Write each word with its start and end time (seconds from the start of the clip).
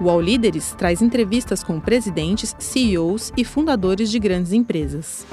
O 0.00 0.08
All 0.08 0.20
Líderes 0.20 0.76
traz 0.78 1.02
entrevistas 1.02 1.64
com 1.64 1.80
presidentes, 1.80 2.54
CEOs 2.56 3.32
e 3.36 3.44
fundadores 3.44 4.12
de 4.12 4.20
grandes 4.20 4.52
empresas. 4.52 5.26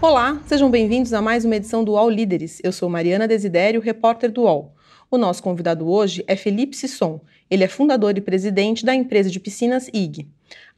Olá, 0.00 0.40
sejam 0.46 0.70
bem-vindos 0.70 1.12
a 1.12 1.20
mais 1.20 1.44
uma 1.44 1.56
edição 1.56 1.84
do 1.84 1.98
All 1.98 2.08
Líderes. 2.08 2.58
Eu 2.64 2.72
sou 2.72 2.88
Mariana 2.88 3.28
Desidério, 3.28 3.78
repórter 3.78 4.32
do 4.32 4.44
UOL. 4.44 4.74
O 5.10 5.18
nosso 5.18 5.42
convidado 5.42 5.86
hoje 5.86 6.24
é 6.26 6.34
Felipe 6.34 6.74
Sisson. 6.74 7.20
Ele 7.50 7.62
é 7.62 7.68
fundador 7.68 8.16
e 8.16 8.22
presidente 8.22 8.86
da 8.86 8.94
empresa 8.94 9.28
de 9.28 9.38
piscinas 9.38 9.90
IG. 9.92 10.26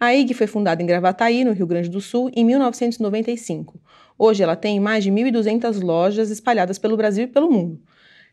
A 0.01 0.13
IG 0.13 0.35
foi 0.35 0.49
fundada 0.49 0.83
em 0.83 0.87
Gravataí, 0.87 1.45
no 1.45 1.53
Rio 1.53 1.69
Grande 1.69 1.89
do 1.89 2.01
Sul, 2.01 2.29
em 2.35 2.45
1995. 2.45 3.81
Hoje 4.19 4.43
ela 4.43 4.57
tem 4.57 4.81
mais 4.81 5.05
de 5.05 5.13
1.200 5.13 5.81
lojas 5.81 6.29
espalhadas 6.29 6.77
pelo 6.77 6.97
Brasil 6.97 7.23
e 7.23 7.29
pelo 7.29 7.49
mundo. 7.49 7.81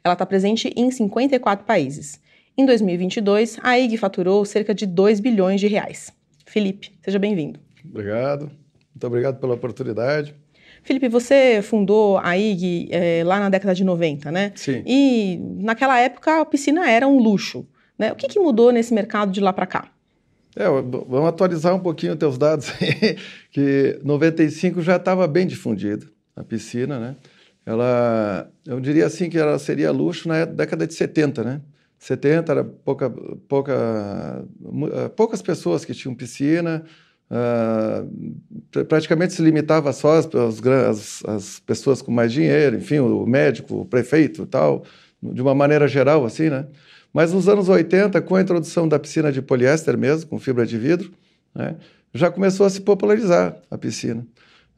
Ela 0.04 0.14
está 0.14 0.26
presente 0.26 0.74
em 0.76 0.90
54 0.90 1.64
países. 1.64 2.20
Em 2.60 2.66
2022, 2.66 3.58
a 3.64 3.80
IG 3.80 3.96
faturou 3.96 4.44
cerca 4.44 4.76
de 4.76 4.86
2 4.86 5.22
bilhões 5.22 5.62
de 5.62 5.68
reais. 5.68 6.12
Felipe, 6.46 6.92
seja 7.02 7.18
bem-vindo. 7.18 7.58
Obrigado. 7.90 8.52
Muito 8.94 9.08
obrigado 9.08 9.40
pela 9.40 9.54
oportunidade. 9.54 10.36
Felipe, 10.84 11.08
você 11.08 11.62
fundou 11.62 12.18
a 12.18 12.38
IG 12.38 12.90
é, 12.92 13.24
lá 13.24 13.40
na 13.40 13.48
década 13.48 13.74
de 13.74 13.86
90, 13.86 14.30
né? 14.30 14.52
Sim. 14.56 14.84
E 14.86 15.40
naquela 15.62 16.02
época 16.02 16.42
a 16.42 16.46
piscina 16.46 16.92
era 16.92 17.08
um 17.08 17.18
luxo. 17.18 17.66
Né? 17.98 18.12
O 18.12 18.16
que, 18.18 18.28
que 18.28 18.38
mudou 18.38 18.74
nesse 18.74 18.94
mercado 18.94 19.32
de 19.32 19.40
lá 19.40 19.54
para 19.54 19.66
cá? 19.66 19.88
É, 20.54 20.66
vamos 20.68 21.30
atualizar 21.30 21.74
um 21.74 21.80
pouquinho 21.80 22.12
os 22.12 22.20
teus 22.20 22.38
dados 22.38 22.74
aí, 22.82 23.16
que 23.54 23.98
95 24.04 24.82
já 24.82 24.98
estava 24.98 25.26
bem 25.28 25.48
difundido 25.48 26.10
a 26.36 26.44
piscina, 26.44 27.00
né? 27.00 27.16
Ela, 27.66 28.52
eu 28.68 28.82
diria 28.82 29.06
assim 29.06 29.30
que 29.30 29.38
ela 29.38 29.58
seria 29.58 29.92
luxo 29.92 30.28
na 30.28 30.44
década 30.44 30.86
de 30.86 30.94
70, 30.94 31.42
né? 31.42 31.62
70 32.00 32.52
era 32.52 32.64
pouca, 32.64 33.10
pouca, 33.48 34.46
eh, 34.94 35.10
poucas 35.10 35.42
pessoas 35.42 35.84
que 35.84 35.94
tinham 35.94 36.16
piscina, 36.16 36.84
uh, 37.30 38.86
praticamente 38.86 39.34
se 39.34 39.42
limitava 39.42 39.92
só 39.92 40.18
às, 40.18 41.24
às, 41.26 41.60
pessoas 41.60 42.02
com 42.02 42.10
mais 42.10 42.32
dinheiro, 42.32 42.78
enfim, 42.78 43.00
o 43.00 43.26
médico, 43.26 43.82
o 43.82 43.86
prefeito 43.86 44.44
e 44.44 44.46
tal, 44.46 44.86
de 45.22 45.42
uma 45.42 45.54
maneira 45.54 45.90
geral, 45.90 46.26
assim, 46.26 46.50
né? 46.50 46.66
Mas 47.14 47.34
nos 47.34 47.50
anos 47.50 47.68
80, 47.68 48.22
com 48.22 48.36
a 48.36 48.42
introdução 48.42 48.88
da 48.88 48.98
piscina 48.98 49.32
de 49.32 49.42
poliéster 49.42 49.98
mesmo, 49.98 50.30
com 50.30 50.40
fibra 50.40 50.66
de 50.66 50.78
vidro, 50.78 51.12
né, 51.54 51.76
já 52.14 52.32
começou 52.32 52.66
a 52.66 52.70
se 52.70 52.80
popularizar 52.82 53.58
a 53.70 53.78
piscina. 53.78 54.26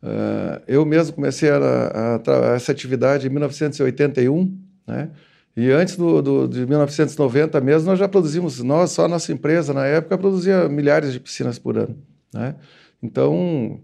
Uh, 0.02 0.60
eu 0.68 0.84
mesmo 0.86 1.14
comecei 1.14 1.50
a, 1.50 1.58
a, 1.58 2.16
a, 2.16 2.56
essa 2.56 2.72
atividade 2.72 3.28
em 3.28 3.30
1981, 3.30 4.58
né? 4.88 5.12
E 5.56 5.70
antes 5.72 5.96
do, 5.96 6.22
do, 6.22 6.48
de 6.48 6.66
1990 6.66 7.60
mesmo, 7.62 7.90
nós 7.90 8.00
já 8.00 8.08
produzimos, 8.08 8.62
nós, 8.64 8.92
só 8.92 9.06
a 9.06 9.08
nossa 9.08 9.34
empresa, 9.34 9.74
na 9.74 9.86
época, 9.86 10.18
produzia 10.18 10.70
milhares 10.70 11.12
de 11.12 11.20
piscinas 11.20 11.60
por 11.60 11.78
ano. 11.78 11.98
Né? 12.34 12.56
Então, 13.04 13.82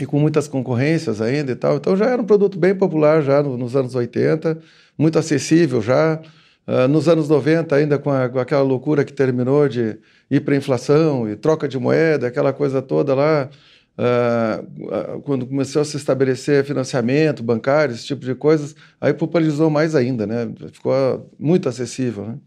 e 0.00 0.06
com 0.06 0.18
muitas 0.18 0.48
concorrências 0.48 1.20
ainda 1.20 1.52
e 1.52 1.56
tal. 1.56 1.76
Então 1.76 1.96
já 1.96 2.06
era 2.06 2.20
um 2.20 2.24
produto 2.24 2.58
bem 2.58 2.74
popular 2.74 3.22
já 3.22 3.42
no, 3.42 3.56
nos 3.56 3.76
anos 3.76 3.94
80, 3.94 4.58
muito 4.98 5.18
acessível 5.18 5.80
já. 5.80 6.20
Uh, 6.66 6.88
nos 6.88 7.08
anos 7.08 7.28
90, 7.28 7.76
ainda 7.76 7.98
com, 7.98 8.10
a, 8.10 8.26
com, 8.26 8.38
aquela 8.38 8.62
loucura 8.62 9.04
que 9.04 9.12
terminou 9.12 9.68
de 9.68 9.98
hiperinflação 10.30 11.28
e 11.28 11.36
troca 11.36 11.68
de 11.68 11.78
moeda, 11.78 12.26
aquela 12.26 12.54
coisa 12.54 12.80
toda 12.80 13.14
lá, 13.14 13.50
Uh, 13.96 15.20
quando 15.22 15.46
começou 15.46 15.82
a 15.82 15.84
se 15.84 15.96
estabelecer 15.96 16.64
financiamento 16.64 17.44
bancário, 17.44 17.94
esse 17.94 18.04
tipo 18.04 18.24
de 18.24 18.34
coisas, 18.34 18.74
aí 19.00 19.14
popularizou 19.14 19.70
mais 19.70 19.94
ainda, 19.94 20.26
né? 20.26 20.52
Ficou 20.72 21.30
muito 21.38 21.68
acessível, 21.68 22.26
né? 22.26 22.38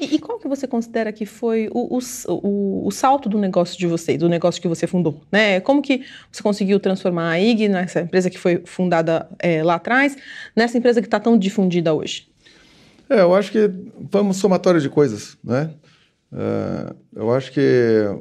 E, 0.00 0.16
e 0.16 0.18
qual 0.18 0.38
que 0.38 0.48
você 0.48 0.66
considera 0.66 1.12
que 1.12 1.26
foi 1.26 1.68
o, 1.72 1.96
o, 1.96 2.00
o, 2.28 2.88
o, 2.88 2.90
salto 2.90 3.28
do 3.28 3.38
negócio 3.38 3.78
de 3.78 3.86
você, 3.86 4.16
do 4.16 4.28
negócio 4.28 4.60
que 4.60 4.66
você 4.66 4.86
fundou? 4.86 5.20
Né? 5.30 5.60
Como 5.60 5.82
que 5.82 6.02
você 6.32 6.42
conseguiu 6.42 6.80
transformar 6.80 7.30
a 7.30 7.40
IG, 7.40 7.68
nessa 7.68 8.00
empresa 8.00 8.30
que 8.30 8.38
foi 8.38 8.62
fundada 8.64 9.28
é, 9.38 9.62
lá 9.62 9.74
atrás, 9.74 10.16
nessa 10.56 10.78
empresa 10.78 11.02
que 11.02 11.06
está 11.06 11.20
tão 11.20 11.38
difundida 11.38 11.92
hoje? 11.92 12.28
É, 13.10 13.20
eu 13.20 13.34
acho 13.34 13.52
que 13.52 13.70
foi 14.10 14.22
um 14.22 14.32
somatório 14.32 14.80
de 14.80 14.88
coisas, 14.88 15.36
né? 15.44 15.70
Uh, 16.32 16.94
eu 17.14 17.32
acho 17.32 17.50
que, 17.50 17.60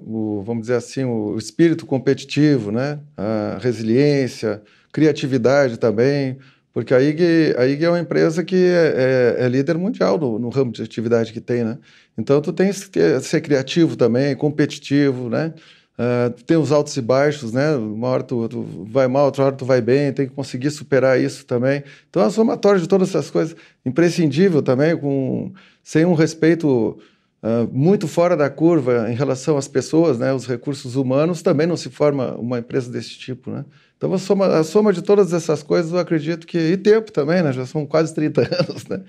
o, 0.05 0.41
vamos 0.43 0.61
dizer 0.61 0.75
assim, 0.75 1.03
o 1.03 1.37
espírito 1.37 1.85
competitivo, 1.85 2.71
né? 2.71 2.99
a 3.15 3.59
resiliência, 3.61 4.61
criatividade 4.91 5.77
também, 5.77 6.37
porque 6.73 6.93
a 6.93 7.01
IG, 7.01 7.55
a 7.57 7.67
IG 7.67 7.85
é 7.85 7.89
uma 7.89 7.99
empresa 7.99 8.43
que 8.43 8.55
é, 8.55 9.37
é, 9.39 9.45
é 9.45 9.49
líder 9.49 9.77
mundial 9.77 10.17
no, 10.17 10.39
no, 10.39 10.49
ramo 10.49 10.71
de 10.71 10.81
atividade 10.81 11.33
que 11.33 11.41
tem, 11.41 11.63
né? 11.63 11.77
Então, 12.17 12.41
tu 12.41 12.53
tens 12.53 12.85
que 12.85 13.19
ser 13.21 13.41
criativo 13.41 13.95
também, 13.95 14.35
competitivo, 14.35 15.29
né? 15.29 15.53
Uh, 15.97 16.31
tem 16.43 16.55
os 16.55 16.71
altos 16.71 16.95
e 16.95 17.01
baixos, 17.01 17.51
né? 17.51 17.75
Uma 17.75 18.07
hora 18.07 18.23
tu, 18.23 18.47
tu, 18.47 18.61
vai 18.89 19.07
mal, 19.07 19.25
outra 19.25 19.45
hora 19.45 19.55
tu 19.55 19.65
vai 19.65 19.81
bem, 19.81 20.13
tem 20.13 20.27
que 20.27 20.33
conseguir 20.33 20.71
superar 20.71 21.19
isso 21.19 21.45
também. 21.45 21.83
Então, 22.09 22.21
é 22.21 22.25
uma 22.25 22.31
somatória 22.31 22.79
de 22.79 22.87
todas 22.87 23.09
essas 23.09 23.29
coisas, 23.29 23.55
imprescindível 23.85 24.61
também, 24.61 24.95
com, 24.95 25.51
sem 25.83 26.05
um 26.05 26.13
respeito 26.13 26.97
Uh, 27.41 27.69
muito 27.71 28.05
fora 28.05 28.35
da 28.35 28.49
curva 28.49 29.09
em 29.09 29.15
relação 29.15 29.57
às 29.57 29.65
pessoas, 29.65 30.19
né, 30.19 30.33
os 30.33 30.45
recursos 30.45 30.97
humanos, 30.97 31.41
também 31.41 31.65
não 31.65 31.77
se 31.77 31.89
forma 31.89 32.35
uma 32.35 32.59
empresa 32.59 32.91
desse 32.91 33.11
tipo. 33.11 33.49
Né? 33.49 33.63
Então, 33.95 34.13
a 34.13 34.17
soma, 34.17 34.47
a 34.47 34.63
soma 34.63 34.91
de 34.91 35.01
todas 35.01 35.31
essas 35.31 35.63
coisas, 35.63 35.91
eu 35.91 35.99
acredito 35.99 36.45
que. 36.45 36.57
E 36.57 36.77
tempo 36.77 37.11
também, 37.11 37.41
né? 37.41 37.53
já 37.53 37.65
são 37.65 37.85
quase 37.85 38.13
30 38.13 38.41
anos. 38.67 38.85
Né? 38.87 39.01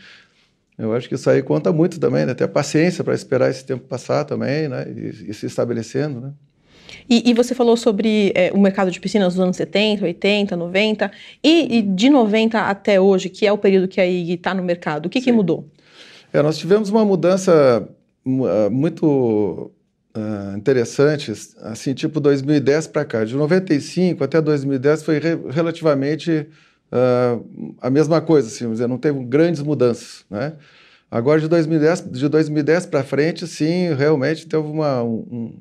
Eu 0.79 0.95
acho 0.95 1.09
que 1.09 1.15
isso 1.15 1.29
aí 1.29 1.43
conta 1.43 1.73
muito 1.73 1.99
também, 1.99 2.25
né? 2.25 2.33
ter 2.33 2.45
a 2.45 2.49
paciência 2.49 3.03
para 3.03 3.15
esperar 3.15 3.51
esse 3.51 3.65
tempo 3.65 3.85
passar 3.87 4.25
também 4.25 4.69
né? 4.69 4.87
e, 4.89 5.31
e 5.31 5.35
se 5.35 5.47
estabelecendo. 5.47 6.21
Né? 6.21 6.33
E, 7.09 7.31
e, 7.31 7.35
você 7.35 7.55
falou 7.55 7.77
sobre 7.77 8.33
é, 8.35 8.53
o 8.53 8.59
mercado 8.59 8.91
de 8.91 9.01
piscinas 9.01 9.35
dos 9.35 9.43
anos 9.43 9.57
70, 9.57 10.05
80, 10.05 10.57
90, 10.57 11.11
e, 11.43 11.79
e, 11.79 11.83
de 11.83 12.09
90 12.09 12.61
até 12.61 13.01
hoje, 13.01 13.29
que 13.29 13.47
é 13.47 13.53
o 13.53 13.59
período 13.59 13.89
que 13.89 14.01
a 14.01 14.07
IG 14.07 14.35
está 14.35 14.55
no 14.55 14.63
mercado, 14.63 15.07
o 15.07 15.09
que, 15.09 15.21
que 15.21 15.33
mudou? 15.33 15.69
É, 16.33 16.41
nós 16.43 16.57
tivemos 16.57 16.91
uma 16.91 17.05
mudança 17.05 17.89
muito 18.71 19.71
uh, 20.17 20.57
interessantes, 20.57 21.57
assim, 21.63 21.95
tipo 21.95 22.21
2010 22.21 22.87
para 22.89 23.05
cá. 23.05 23.25
De 23.25 23.35
95 23.35 24.23
até 24.25 24.41
2010 24.41 25.03
foi 25.03 25.19
re 25.19 25.37
relativamente 25.51 26.47
uh, 26.93 27.75
a 27.81 27.91
mesma 27.91 28.21
coisa, 28.21 28.49
assim, 28.49 28.71
dizer, 28.71 28.87
não 28.87 28.99
teve 28.99 29.23
grandes 29.25 29.63
mudanças, 29.63 30.25
né? 30.31 30.55
Agora, 31.11 31.41
de 31.41 31.49
2010, 31.49 32.09
de 32.11 32.29
2010 32.29 32.87
para 32.87 33.03
frente, 33.03 33.45
sim, 33.47 33.93
realmente 33.95 34.47
teve 34.47 34.63
uma, 34.63 35.03
um, 35.03 35.59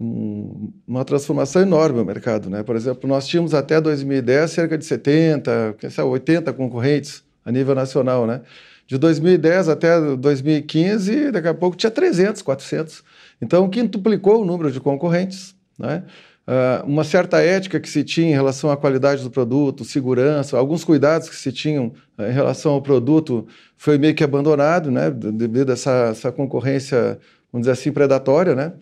um, 0.00 0.72
uma 0.88 1.04
transformação 1.04 1.60
enorme 1.60 1.98
no 1.98 2.04
mercado. 2.06 2.48
Né? 2.48 2.62
Por 2.62 2.74
exemplo, 2.74 3.06
nós 3.06 3.26
tínhamos 3.26 3.52
até 3.52 3.78
2010 3.82 4.50
cerca 4.50 4.78
de 4.78 4.86
70, 4.86 5.76
80 6.06 6.52
concorrentes 6.54 7.22
a 7.44 7.52
nível 7.52 7.74
nacional. 7.74 8.26
Né? 8.26 8.40
De 8.86 8.98
2010 8.98 9.68
até 9.68 10.16
2015, 10.16 11.30
daqui 11.30 11.48
a 11.48 11.54
pouco 11.54 11.76
tinha 11.76 11.90
300, 11.90 12.42
400. 12.42 13.02
Então, 13.40 13.68
quintuplicou 13.68 14.42
o 14.42 14.44
número 14.44 14.70
de 14.70 14.80
concorrentes. 14.80 15.54
Né? 15.78 16.02
Uh, 16.46 16.84
uma 16.86 17.04
certa 17.04 17.40
ética 17.40 17.78
que 17.78 17.88
se 17.88 18.02
tinha 18.02 18.28
em 18.28 18.34
relação 18.34 18.70
à 18.70 18.76
qualidade 18.76 19.22
do 19.22 19.30
produto, 19.30 19.84
segurança, 19.84 20.58
alguns 20.58 20.82
cuidados 20.82 21.28
que 21.28 21.36
se 21.36 21.52
tinham 21.52 21.92
uh, 22.18 22.24
em 22.24 22.32
relação 22.32 22.72
ao 22.72 22.82
produto 22.82 23.46
foi 23.76 23.96
meio 23.96 24.12
que 24.14 24.24
abandonado, 24.24 24.90
né? 24.90 25.08
devido 25.10 25.70
a 25.70 25.74
essa, 25.74 26.08
essa 26.10 26.32
concorrência, 26.32 27.18
vamos 27.52 27.66
dizer 27.66 27.72
assim, 27.72 27.92
predatória. 27.92 28.56
Né? 28.56 28.72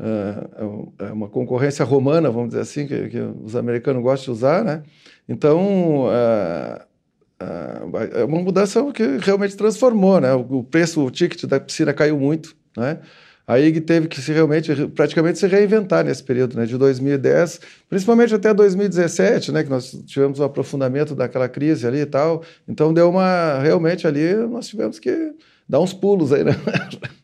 Uh, 0.00 0.92
é 0.98 1.12
uma 1.12 1.28
concorrência 1.28 1.84
romana, 1.84 2.30
vamos 2.30 2.48
dizer 2.48 2.62
assim, 2.62 2.86
que, 2.86 3.08
que 3.10 3.20
os 3.20 3.54
americanos 3.54 4.02
gostam 4.02 4.32
de 4.32 4.38
usar. 4.38 4.64
Né? 4.64 4.82
Então, 5.28 6.06
é 8.14 8.24
uma 8.24 8.40
mudança 8.40 8.84
que 8.92 9.02
realmente 9.18 9.56
transformou, 9.56 10.20
né? 10.20 10.32
O 10.34 10.62
preço, 10.62 11.04
o 11.04 11.10
ticket 11.10 11.44
da 11.44 11.60
piscina 11.60 11.92
caiu 11.92 12.18
muito, 12.18 12.54
né? 12.76 12.98
A 13.46 13.58
IG 13.58 13.80
teve 13.80 14.08
que 14.08 14.20
se 14.20 14.32
realmente, 14.32 14.72
praticamente 14.88 15.38
se 15.38 15.46
reinventar 15.46 16.04
nesse 16.04 16.22
período, 16.22 16.56
né? 16.56 16.64
De 16.64 16.78
2010, 16.78 17.60
principalmente 17.88 18.34
até 18.34 18.54
2017, 18.54 19.52
né? 19.52 19.64
Que 19.64 19.70
nós 19.70 19.90
tivemos 20.06 20.38
um 20.38 20.44
aprofundamento 20.44 21.14
daquela 21.14 21.48
crise 21.48 21.86
ali 21.86 22.00
e 22.00 22.06
tal. 22.06 22.42
Então 22.68 22.94
deu 22.94 23.10
uma, 23.10 23.58
realmente 23.58 24.06
ali 24.06 24.34
nós 24.34 24.68
tivemos 24.68 24.98
que 24.98 25.32
dar 25.68 25.80
uns 25.80 25.92
pulos 25.92 26.32
aí, 26.32 26.44
né? 26.44 26.52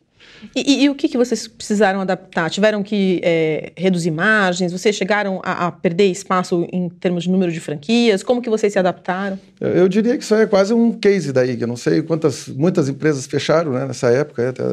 E, 0.55 0.73
e, 0.73 0.83
e, 0.83 0.89
o 0.89 0.95
que, 0.95 1.07
que 1.07 1.17
vocês 1.17 1.47
precisaram 1.47 2.01
adaptar? 2.01 2.49
Tiveram 2.49 2.81
que 2.83 3.19
é, 3.23 3.71
reduzir 3.75 4.11
margens? 4.11 4.71
Vocês 4.71 4.95
chegaram 4.95 5.41
a, 5.43 5.67
a, 5.67 5.71
perder 5.71 6.05
espaço 6.05 6.67
em 6.71 6.89
termos 6.89 7.23
de 7.23 7.29
número 7.29 7.51
de 7.51 7.59
franquias? 7.59 8.23
Como 8.23 8.41
que 8.41 8.49
vocês 8.49 8.73
se 8.73 8.79
adaptaram? 8.79 9.39
Eu, 9.59 9.69
eu 9.69 9.89
diria 9.89 10.17
que 10.17 10.23
isso 10.23 10.35
é 10.35 10.45
quase 10.45 10.73
um 10.73 10.91
case 10.91 11.31
daí, 11.31 11.57
que 11.57 11.63
eu 11.63 11.67
não 11.67 11.77
sei 11.77 12.01
quantas, 12.01 12.47
muitas 12.47 12.89
empresas 12.89 13.25
fecharam 13.25 13.71
né, 13.71 13.85
nessa 13.85 14.09
época, 14.09 14.49
até, 14.49 14.63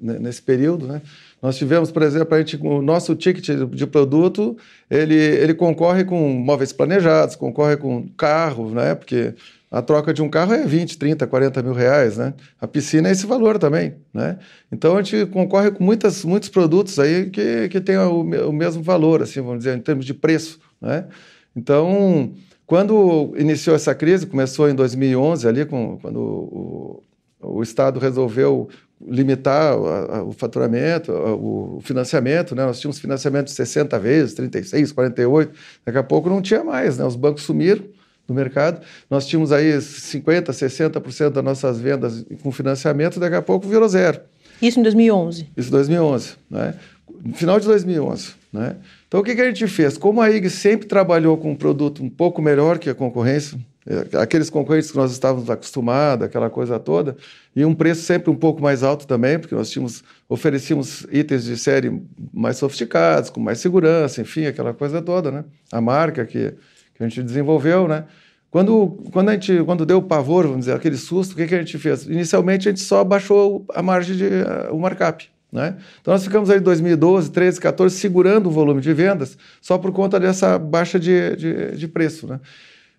nesse 0.00 0.42
período, 0.42 0.86
né? 0.86 1.00
Nós 1.42 1.56
tivemos, 1.56 1.90
por 1.90 2.02
exemplo, 2.02 2.34
a 2.34 2.38
gente, 2.38 2.58
o 2.60 2.82
nosso 2.82 3.14
ticket 3.14 3.48
de 3.70 3.86
produto, 3.86 4.58
ele, 4.90 5.14
ele 5.14 5.54
concorre 5.54 6.04
com 6.04 6.28
móveis 6.28 6.70
planejados, 6.70 7.34
concorre 7.34 7.78
com 7.78 8.08
carro, 8.08 8.70
né? 8.70 8.94
Porque 8.94 9.32
a 9.70 9.80
troca 9.80 10.12
de 10.12 10.20
um 10.20 10.28
carro 10.28 10.52
é 10.52 10.66
20, 10.66 10.98
30, 10.98 11.26
40 11.26 11.62
mil 11.62 11.72
reais, 11.72 12.16
né? 12.16 12.34
A 12.60 12.66
piscina 12.66 13.08
é 13.08 13.12
esse 13.12 13.24
valor 13.24 13.58
também, 13.58 13.94
né? 14.12 14.38
Então 14.72 14.96
a 14.96 15.02
gente 15.02 15.26
concorre 15.26 15.70
com 15.70 15.84
muitas, 15.84 16.24
muitos 16.24 16.48
produtos 16.48 16.98
aí 16.98 17.30
que, 17.30 17.68
que 17.68 17.80
têm 17.80 17.96
o, 17.96 18.22
o 18.22 18.52
mesmo 18.52 18.82
valor, 18.82 19.22
assim, 19.22 19.40
vamos 19.40 19.58
dizer, 19.58 19.76
em 19.76 19.80
termos 19.80 20.04
de 20.04 20.12
preço, 20.12 20.58
né? 20.80 21.06
Então, 21.54 22.32
quando 22.66 23.32
iniciou 23.36 23.76
essa 23.76 23.94
crise, 23.94 24.26
começou 24.26 24.68
em 24.68 24.74
2011 24.74 25.46
ali, 25.46 25.64
com, 25.64 25.98
quando 25.98 26.18
o, 26.18 27.02
o 27.40 27.62
Estado 27.62 28.00
resolveu 28.00 28.68
limitar 29.00 29.76
o, 29.78 30.32
faturamento, 30.32 31.10
o 31.12 31.80
financiamento, 31.80 32.54
né? 32.54 32.66
Nós 32.66 32.80
tínhamos 32.80 32.98
financiamento 32.98 33.46
de 33.46 33.52
60 33.52 33.98
vezes, 33.98 34.34
36, 34.34 34.92
48, 34.92 35.52
daqui 35.86 35.98
a 35.98 36.02
pouco 36.02 36.28
não 36.28 36.42
tinha 36.42 36.62
mais, 36.62 36.98
né? 36.98 37.04
Os 37.04 37.16
bancos 37.16 37.44
sumiram, 37.44 37.84
no 38.30 38.34
mercado. 38.34 38.80
Nós 39.10 39.26
tínhamos 39.26 39.52
aí 39.52 39.72
50%, 39.76 40.44
60% 40.46 41.30
das 41.30 41.44
nossas 41.44 41.78
vendas 41.78 42.24
com 42.42 42.50
financiamento, 42.50 43.20
daqui 43.20 43.36
a 43.36 43.42
pouco 43.42 43.68
virou 43.68 43.88
zero. 43.88 44.20
Isso 44.62 44.78
em 44.78 44.82
2011? 44.82 45.48
Isso 45.56 45.68
em 45.68 45.72
2011, 45.72 46.34
né? 46.50 46.74
No 47.22 47.34
final 47.34 47.58
de 47.58 47.66
2011, 47.66 48.30
né? 48.52 48.76
Então, 49.08 49.20
o 49.20 49.24
que, 49.24 49.34
que 49.34 49.40
a 49.40 49.46
gente 49.46 49.66
fez? 49.66 49.98
Como 49.98 50.20
a 50.20 50.30
IG 50.30 50.48
sempre 50.48 50.86
trabalhou 50.86 51.36
com 51.36 51.50
um 51.50 51.56
produto 51.56 52.02
um 52.02 52.08
pouco 52.08 52.40
melhor 52.40 52.78
que 52.78 52.88
a 52.88 52.94
concorrência, 52.94 53.58
é, 53.86 54.16
aqueles 54.18 54.48
concorrentes 54.48 54.90
que 54.90 54.96
nós 54.96 55.10
estávamos 55.10 55.50
acostumados, 55.50 56.24
aquela 56.24 56.48
coisa 56.48 56.78
toda, 56.78 57.16
e 57.56 57.64
um 57.64 57.74
preço 57.74 58.02
sempre 58.02 58.30
um 58.30 58.36
pouco 58.36 58.62
mais 58.62 58.84
alto 58.84 59.06
também, 59.06 59.38
porque 59.38 59.54
nós 59.54 59.70
tínhamos, 59.70 60.04
oferecíamos 60.28 61.06
itens 61.10 61.44
de 61.44 61.56
série 61.56 62.00
mais 62.32 62.56
sofisticados, 62.58 63.30
com 63.30 63.40
mais 63.40 63.58
segurança, 63.58 64.20
enfim, 64.20 64.46
aquela 64.46 64.72
coisa 64.72 65.02
toda, 65.02 65.32
né? 65.32 65.44
A 65.72 65.80
marca 65.80 66.24
que, 66.24 66.54
que 67.00 67.04
a 67.04 67.08
gente 67.08 67.22
desenvolveu, 67.22 67.88
né? 67.88 68.04
Quando, 68.50 68.98
quando, 69.12 69.30
a 69.30 69.32
gente, 69.32 69.62
quando 69.64 69.86
deu 69.86 69.98
o 69.98 70.02
pavor, 70.02 70.44
vamos 70.44 70.60
dizer, 70.60 70.74
aquele 70.74 70.96
susto, 70.96 71.32
o 71.32 71.36
que, 71.36 71.46
que 71.46 71.54
a 71.54 71.58
gente 71.58 71.78
fez? 71.78 72.04
Inicialmente, 72.04 72.68
a 72.68 72.72
gente 72.72 72.82
só 72.82 73.02
baixou 73.02 73.64
a 73.72 73.80
margem, 73.80 74.16
de, 74.16 74.24
uh, 74.24 74.74
o 74.74 74.78
markup. 74.78 75.30
Né? 75.52 75.76
Então, 76.00 76.12
nós 76.12 76.22
ficamos 76.22 76.50
aí 76.50 76.58
em 76.58 76.62
2012, 76.62 77.30
13, 77.30 77.60
14, 77.60 77.96
segurando 77.96 78.48
o 78.48 78.50
volume 78.50 78.80
de 78.80 78.92
vendas 78.92 79.38
só 79.62 79.78
por 79.78 79.92
conta 79.92 80.20
dessa 80.20 80.58
baixa 80.58 80.98
de, 80.98 81.36
de, 81.36 81.76
de 81.76 81.88
preço. 81.88 82.26
Né? 82.26 82.40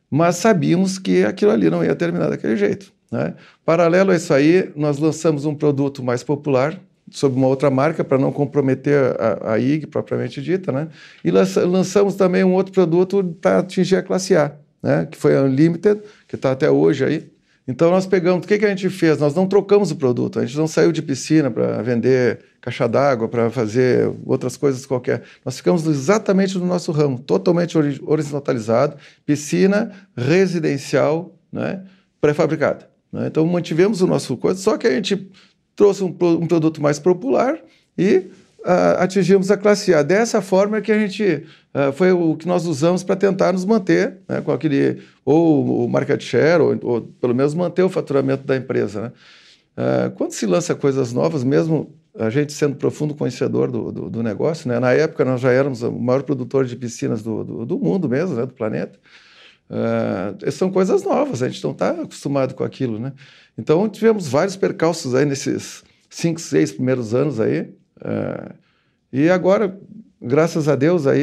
Mas 0.10 0.38
sabíamos 0.38 0.98
que 0.98 1.24
aquilo 1.24 1.52
ali 1.52 1.70
não 1.70 1.84
ia 1.84 1.96
terminar 1.96 2.30
daquele 2.30 2.56
jeito. 2.56 2.92
Né? 3.12 3.36
Paralelo 3.64 4.12
a 4.12 4.16
isso 4.16 4.34
aí, 4.34 4.72
nós 4.76 4.98
lançamos 4.98 5.46
um 5.46 5.54
produto 5.54 6.02
mais 6.02 6.24
popular, 6.24 6.80
sob 7.12 7.36
uma 7.36 7.48
outra 7.48 7.70
marca 7.70 8.04
para 8.04 8.18
não 8.18 8.32
comprometer 8.32 9.16
a, 9.20 9.54
a, 9.54 9.60
IG 9.60 9.88
propriamente 9.88 10.42
dita, 10.42 10.72
né? 10.72 10.88
E 11.24 11.30
lançamos 11.30 12.16
também 12.16 12.44
um 12.44 12.54
outro 12.54 12.74
produto 12.74 13.24
para 13.40 13.60
atingir 13.60 13.98
a 13.98 14.04
classe 14.04 14.36
A 14.36 14.56
né, 14.82 15.08
que 15.10 15.18
foi 15.18 15.36
a 15.36 15.44
Unlimited, 15.44 16.02
que 16.28 16.36
está 16.36 16.52
até 16.52 16.70
hoje 16.70 17.06
aí. 17.06 17.32
Então 17.68 17.92
nós 17.92 18.08
pegamos, 18.08 18.44
o 18.44 18.48
que, 18.48 18.58
que 18.58 18.66
a 18.66 18.70
gente 18.70 18.90
fez? 18.90 19.20
Nós 19.20 19.36
não 19.36 19.48
trocamos 19.48 19.92
o 19.92 19.96
produto, 19.96 20.40
a 20.40 20.46
gente 20.46 20.58
não 20.58 20.68
saiu 20.68 20.92
de 20.92 21.02
piscina 21.02 21.52
para 21.52 21.82
vender 21.82 22.40
caixa 22.60 22.88
d'água, 22.88 23.28
para 23.28 23.50
fazer 23.50 24.12
outras 24.26 24.58
coisas 24.58 24.86
qualquer. 24.86 25.22
Nós 25.46 25.58
ficamos 25.58 25.86
exatamente 25.86 26.58
no 26.58 26.66
nosso 26.66 26.92
ramo, 26.92 27.20
totalmente 27.20 27.78
horizontalizado, 27.78 28.98
piscina 29.26 29.92
residencial, 30.18 31.36
né, 31.52 31.84
pré-fabricada. 32.20 32.90
Né? 33.12 33.28
Então 33.28 33.46
mantivemos 33.46 34.02
o 34.02 34.08
nosso 34.08 34.36
coisa, 34.38 34.60
só 34.60 34.76
que 34.76 34.88
a 34.88 34.92
gente 34.92 35.30
trouxe 35.76 36.04
um, 36.04 36.16
um 36.20 36.48
produto 36.48 36.82
mais 36.82 37.00
popular 37.00 37.58
e 37.98 38.30
uh, 38.62 39.00
atingimos 39.00 39.52
a 39.52 39.58
classe 39.58 39.94
A. 39.94 40.02
Dessa 40.02 40.42
forma 40.42 40.82
que 40.82 40.92
a 40.92 41.00
gente 41.00 41.44
uh, 41.74 41.92
foi 41.94 42.12
o 42.12 42.36
que 42.36 42.48
nós 42.48 42.66
usamos 42.66 43.04
para 43.04 43.16
tentar 43.16 43.54
nos 43.54 43.66
manter 43.66 44.18
né, 44.28 44.42
com 44.42 44.52
aquele 44.52 45.02
ou 45.26 45.86
o 45.86 45.90
market 45.90 46.22
share 46.22 46.62
ou, 46.62 46.78
ou, 46.82 47.02
pelo 47.02 47.36
menos 47.36 47.54
manter 47.54 47.84
o 47.84 47.90
faturamento 47.90 48.46
da 48.46 48.56
empresa. 48.56 49.02
Né? 49.02 49.12
Uh, 49.78 50.12
quando 50.12 50.32
se 50.32 50.46
lança 50.46 50.76
coisas 50.76 51.14
novas, 51.14 51.44
mesmo 51.44 51.94
a 52.18 52.30
gente 52.30 52.52
sendo 52.52 52.76
profundo 52.76 53.16
conhecedor 53.16 53.72
do, 53.72 53.92
do, 53.92 54.10
do, 54.10 54.24
negócio, 54.24 54.68
né? 54.68 54.80
na 54.80 54.92
época 54.92 55.24
nós 55.24 55.40
já 55.40 55.52
éramos 55.52 55.82
o 55.82 55.92
maior 55.92 56.24
produtor 56.24 56.66
de 56.66 56.76
piscinas 56.76 57.22
do, 57.22 57.44
do, 57.44 57.66
do 57.66 57.80
mundo 57.80 58.10
mesmo, 58.10 58.36
né? 58.36 58.46
do 58.46 58.54
planeta. 58.54 59.00
Uh, 59.72 60.52
são 60.52 60.70
coisas 60.70 61.02
novas, 61.02 61.42
a 61.42 61.48
gente 61.48 61.64
não 61.64 61.72
está 61.72 61.92
acostumado 61.92 62.54
com 62.54 62.64
aquilo, 62.64 63.00
né? 63.00 63.14
Então 63.58 63.88
tivemos 63.88 64.28
vários 64.28 64.58
percalços 64.58 65.16
aí 65.16 65.24
nesses 65.24 65.82
cinco, 66.10 66.42
seis 66.42 66.74
primeiros 66.74 67.14
anos 67.14 67.40
aí, 67.40 67.74
é, 68.04 68.52
e 69.14 69.30
agora, 69.30 69.80
graças 70.22 70.68
a 70.68 70.76
Deus, 70.76 71.08
aí 71.08 71.22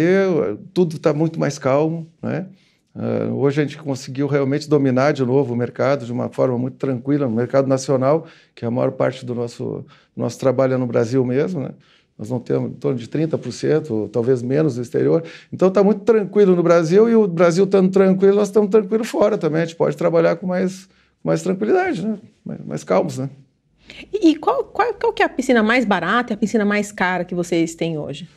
tudo 0.73 0.97
está 0.97 1.13
muito 1.13 1.39
mais 1.39 1.59
calmo, 1.59 2.11
né? 2.23 2.47
Uh, 2.95 3.33
hoje 3.35 3.61
a 3.61 3.65
gente 3.65 3.79
conseguiu 3.79 4.27
realmente 4.27 4.69
dominar 4.69 5.13
de 5.13 5.25
novo 5.25 5.53
o 5.53 5.57
mercado 5.57 6.07
de 6.07 6.13
uma 6.13 6.31
forma 6.31 6.59
muito 6.59 6.79
tranquila, 6.79 7.29
no 7.29 7.37
mercado 7.37 7.69
nacional, 7.69 8.27
que 8.55 8.65
a 8.65 8.71
maior 8.71 8.93
parte 8.93 9.25
do 9.25 9.35
nosso, 9.35 9.85
nosso 10.17 10.39
trabalho 10.39 10.75
é 10.75 10.77
no 10.77 10.87
Brasil 10.87 11.25
mesmo, 11.25 11.61
né? 11.61 11.71
Nós 12.19 12.29
não 12.29 12.41
temos 12.41 12.73
em 12.73 12.75
torno 12.75 12.99
de 12.99 13.07
30%, 13.07 13.91
ou 13.91 14.09
talvez 14.09 14.43
menos 14.43 14.77
no 14.77 14.83
exterior. 14.83 15.23
Então 15.53 15.69
está 15.69 15.85
muito 15.85 16.01
tranquilo 16.01 16.57
no 16.57 16.63
Brasil 16.63 17.09
e 17.09 17.15
o 17.15 17.29
Brasil 17.29 17.65
estando 17.65 17.91
tranquilo, 17.91 18.37
nós 18.37 18.49
estamos 18.49 18.71
tranquilos 18.71 19.09
fora 19.09 19.39
também. 19.39 19.63
A 19.63 19.65
gente 19.65 19.77
pode 19.77 19.97
trabalhar 19.97 20.37
com 20.37 20.47
mais, 20.47 20.89
mais 21.23 21.43
tranquilidade, 21.43 22.05
né? 22.05 22.19
mais, 22.45 22.61
mais 22.65 22.85
calmos, 22.85 23.19
né? 23.19 23.31
E 24.13 24.37
qual, 24.37 24.65
qual, 24.65 24.93
qual 24.95 25.13
que 25.13 25.23
é 25.23 25.27
a 25.27 25.29
piscina 25.29 25.63
mais 25.63 25.85
barata 25.85 26.33
e 26.33 26.35
a 26.35 26.37
piscina 26.37 26.65
mais 26.65 26.91
cara 26.91 27.25
que 27.25 27.35
vocês 27.35 27.75
têm 27.75 27.99
hoje? 27.99 28.29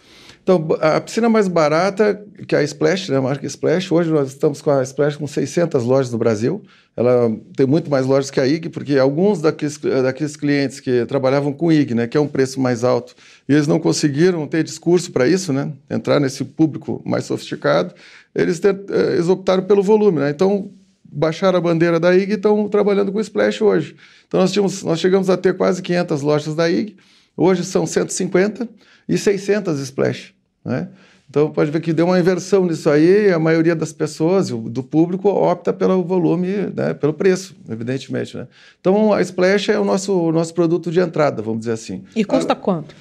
Então, 0.43 0.67
a 0.81 0.99
piscina 0.99 1.29
mais 1.29 1.47
barata, 1.47 2.19
que 2.47 2.55
é 2.55 2.59
a 2.59 2.63
Splash, 2.63 3.09
né, 3.09 3.17
a 3.17 3.21
marca 3.21 3.45
Splash, 3.45 3.91
hoje 3.91 4.09
nós 4.09 4.29
estamos 4.29 4.59
com 4.59 4.71
a 4.71 4.81
Splash 4.81 5.15
com 5.15 5.27
600 5.27 5.83
lojas 5.83 6.11
no 6.11 6.17
Brasil. 6.17 6.63
Ela 6.97 7.31
tem 7.55 7.67
muito 7.67 7.91
mais 7.91 8.07
lojas 8.07 8.31
que 8.31 8.39
a 8.39 8.47
IG, 8.47 8.69
porque 8.69 8.97
alguns 8.97 9.39
daqueles, 9.39 9.77
daqueles 9.77 10.35
clientes 10.35 10.79
que 10.79 11.05
trabalhavam 11.05 11.53
com 11.53 11.71
IG, 11.71 11.93
né, 11.93 12.07
que 12.07 12.17
é 12.17 12.19
um 12.19 12.27
preço 12.27 12.59
mais 12.59 12.83
alto, 12.83 13.15
e 13.51 13.53
eles 13.53 13.67
não 13.67 13.81
conseguiram 13.81 14.47
ter 14.47 14.63
discurso 14.63 15.11
para 15.11 15.27
isso, 15.27 15.51
né, 15.51 15.73
entrar 15.89 16.21
nesse 16.21 16.45
público 16.45 17.01
mais 17.03 17.25
sofisticado, 17.25 17.93
eles, 18.33 18.61
ter, 18.61 18.73
eh, 18.89 19.15
eles 19.15 19.27
optaram 19.27 19.63
pelo 19.63 19.83
volume. 19.83 20.19
Né? 20.19 20.29
Então, 20.29 20.71
baixaram 21.03 21.57
a 21.57 21.61
bandeira 21.61 21.99
da 21.99 22.15
IG 22.15 22.31
e 22.31 22.35
estão 22.35 22.69
trabalhando 22.69 23.11
com 23.11 23.17
o 23.17 23.21
Splash 23.21 23.61
hoje. 23.61 23.93
Então 24.25 24.39
nós, 24.39 24.53
tínhamos, 24.53 24.83
nós 24.83 25.01
chegamos 25.01 25.29
a 25.29 25.35
ter 25.35 25.57
quase 25.57 25.81
500 25.81 26.21
lojas 26.21 26.55
da 26.55 26.69
IG, 26.69 26.95
hoje 27.35 27.65
são 27.65 27.85
150 27.85 28.69
e 29.09 29.17
600 29.17 29.81
Splash. 29.81 30.33
Né? 30.63 30.87
Então 31.29 31.51
pode 31.51 31.71
ver 31.71 31.81
que 31.81 31.91
deu 31.91 32.05
uma 32.05 32.17
inversão 32.17 32.65
nisso 32.65 32.89
aí, 32.89 33.33
a 33.33 33.39
maioria 33.39 33.75
das 33.75 33.91
pessoas, 33.91 34.49
do 34.49 34.81
público, 34.81 35.27
opta 35.27 35.73
pelo 35.73 36.01
volume, 36.05 36.71
né, 36.73 36.93
pelo 36.93 37.13
preço, 37.13 37.53
evidentemente. 37.69 38.37
Né? 38.37 38.47
Então 38.79 39.11
a 39.11 39.21
Splash 39.21 39.67
é 39.67 39.77
o 39.77 39.83
nosso, 39.83 40.17
o 40.17 40.31
nosso 40.31 40.53
produto 40.53 40.89
de 40.89 41.01
entrada, 41.01 41.41
vamos 41.41 41.59
dizer 41.59 41.73
assim. 41.73 42.05
E 42.15 42.23
custa 42.23 42.55
quanto? 42.55 42.95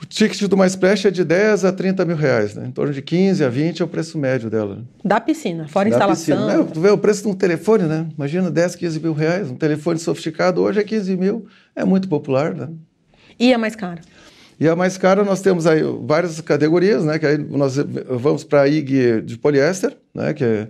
O 0.00 0.06
ticket 0.06 0.42
do 0.48 0.56
Mais 0.56 0.72
Splash 0.72 1.06
é 1.06 1.10
de 1.10 1.24
10 1.24 1.64
a 1.64 1.72
30 1.72 2.04
mil 2.04 2.16
reais, 2.16 2.54
né? 2.54 2.66
Em 2.66 2.70
torno 2.70 2.92
de 2.92 3.00
15 3.00 3.44
a 3.44 3.48
20 3.48 3.80
é 3.80 3.84
o 3.84 3.88
preço 3.88 4.18
médio 4.18 4.50
dela. 4.50 4.84
Da 5.04 5.20
piscina, 5.20 5.66
fora 5.68 5.88
da 5.88 5.96
instalação. 5.96 6.46
Piscina. 6.46 6.64
tu 6.64 6.80
vê 6.80 6.90
o 6.90 6.98
preço 6.98 7.22
de 7.22 7.28
um 7.28 7.34
telefone, 7.34 7.84
né? 7.84 8.06
Imagina 8.16 8.50
10, 8.50 8.74
15 8.76 9.00
mil 9.00 9.12
reais. 9.12 9.50
Um 9.50 9.56
telefone 9.56 9.98
sofisticado 9.98 10.60
hoje 10.60 10.80
é 10.80 10.84
15 10.84 11.16
mil. 11.16 11.46
É 11.74 11.84
muito 11.84 12.08
popular, 12.08 12.54
né? 12.54 12.68
E 13.38 13.52
a 13.54 13.58
mais 13.58 13.74
cara? 13.74 14.00
E 14.58 14.68
a 14.68 14.76
mais 14.76 14.96
cara 14.96 15.24
nós 15.24 15.40
temos 15.40 15.66
aí 15.66 15.82
várias 16.04 16.40
categorias, 16.40 17.04
né? 17.04 17.18
Que 17.18 17.26
aí 17.26 17.38
nós 17.38 17.76
vamos 17.76 18.44
para 18.44 18.62
a 18.62 18.68
IG 18.68 19.22
de 19.22 19.38
poliéster, 19.38 19.96
né? 20.14 20.32
Que 20.32 20.44
é 20.44 20.68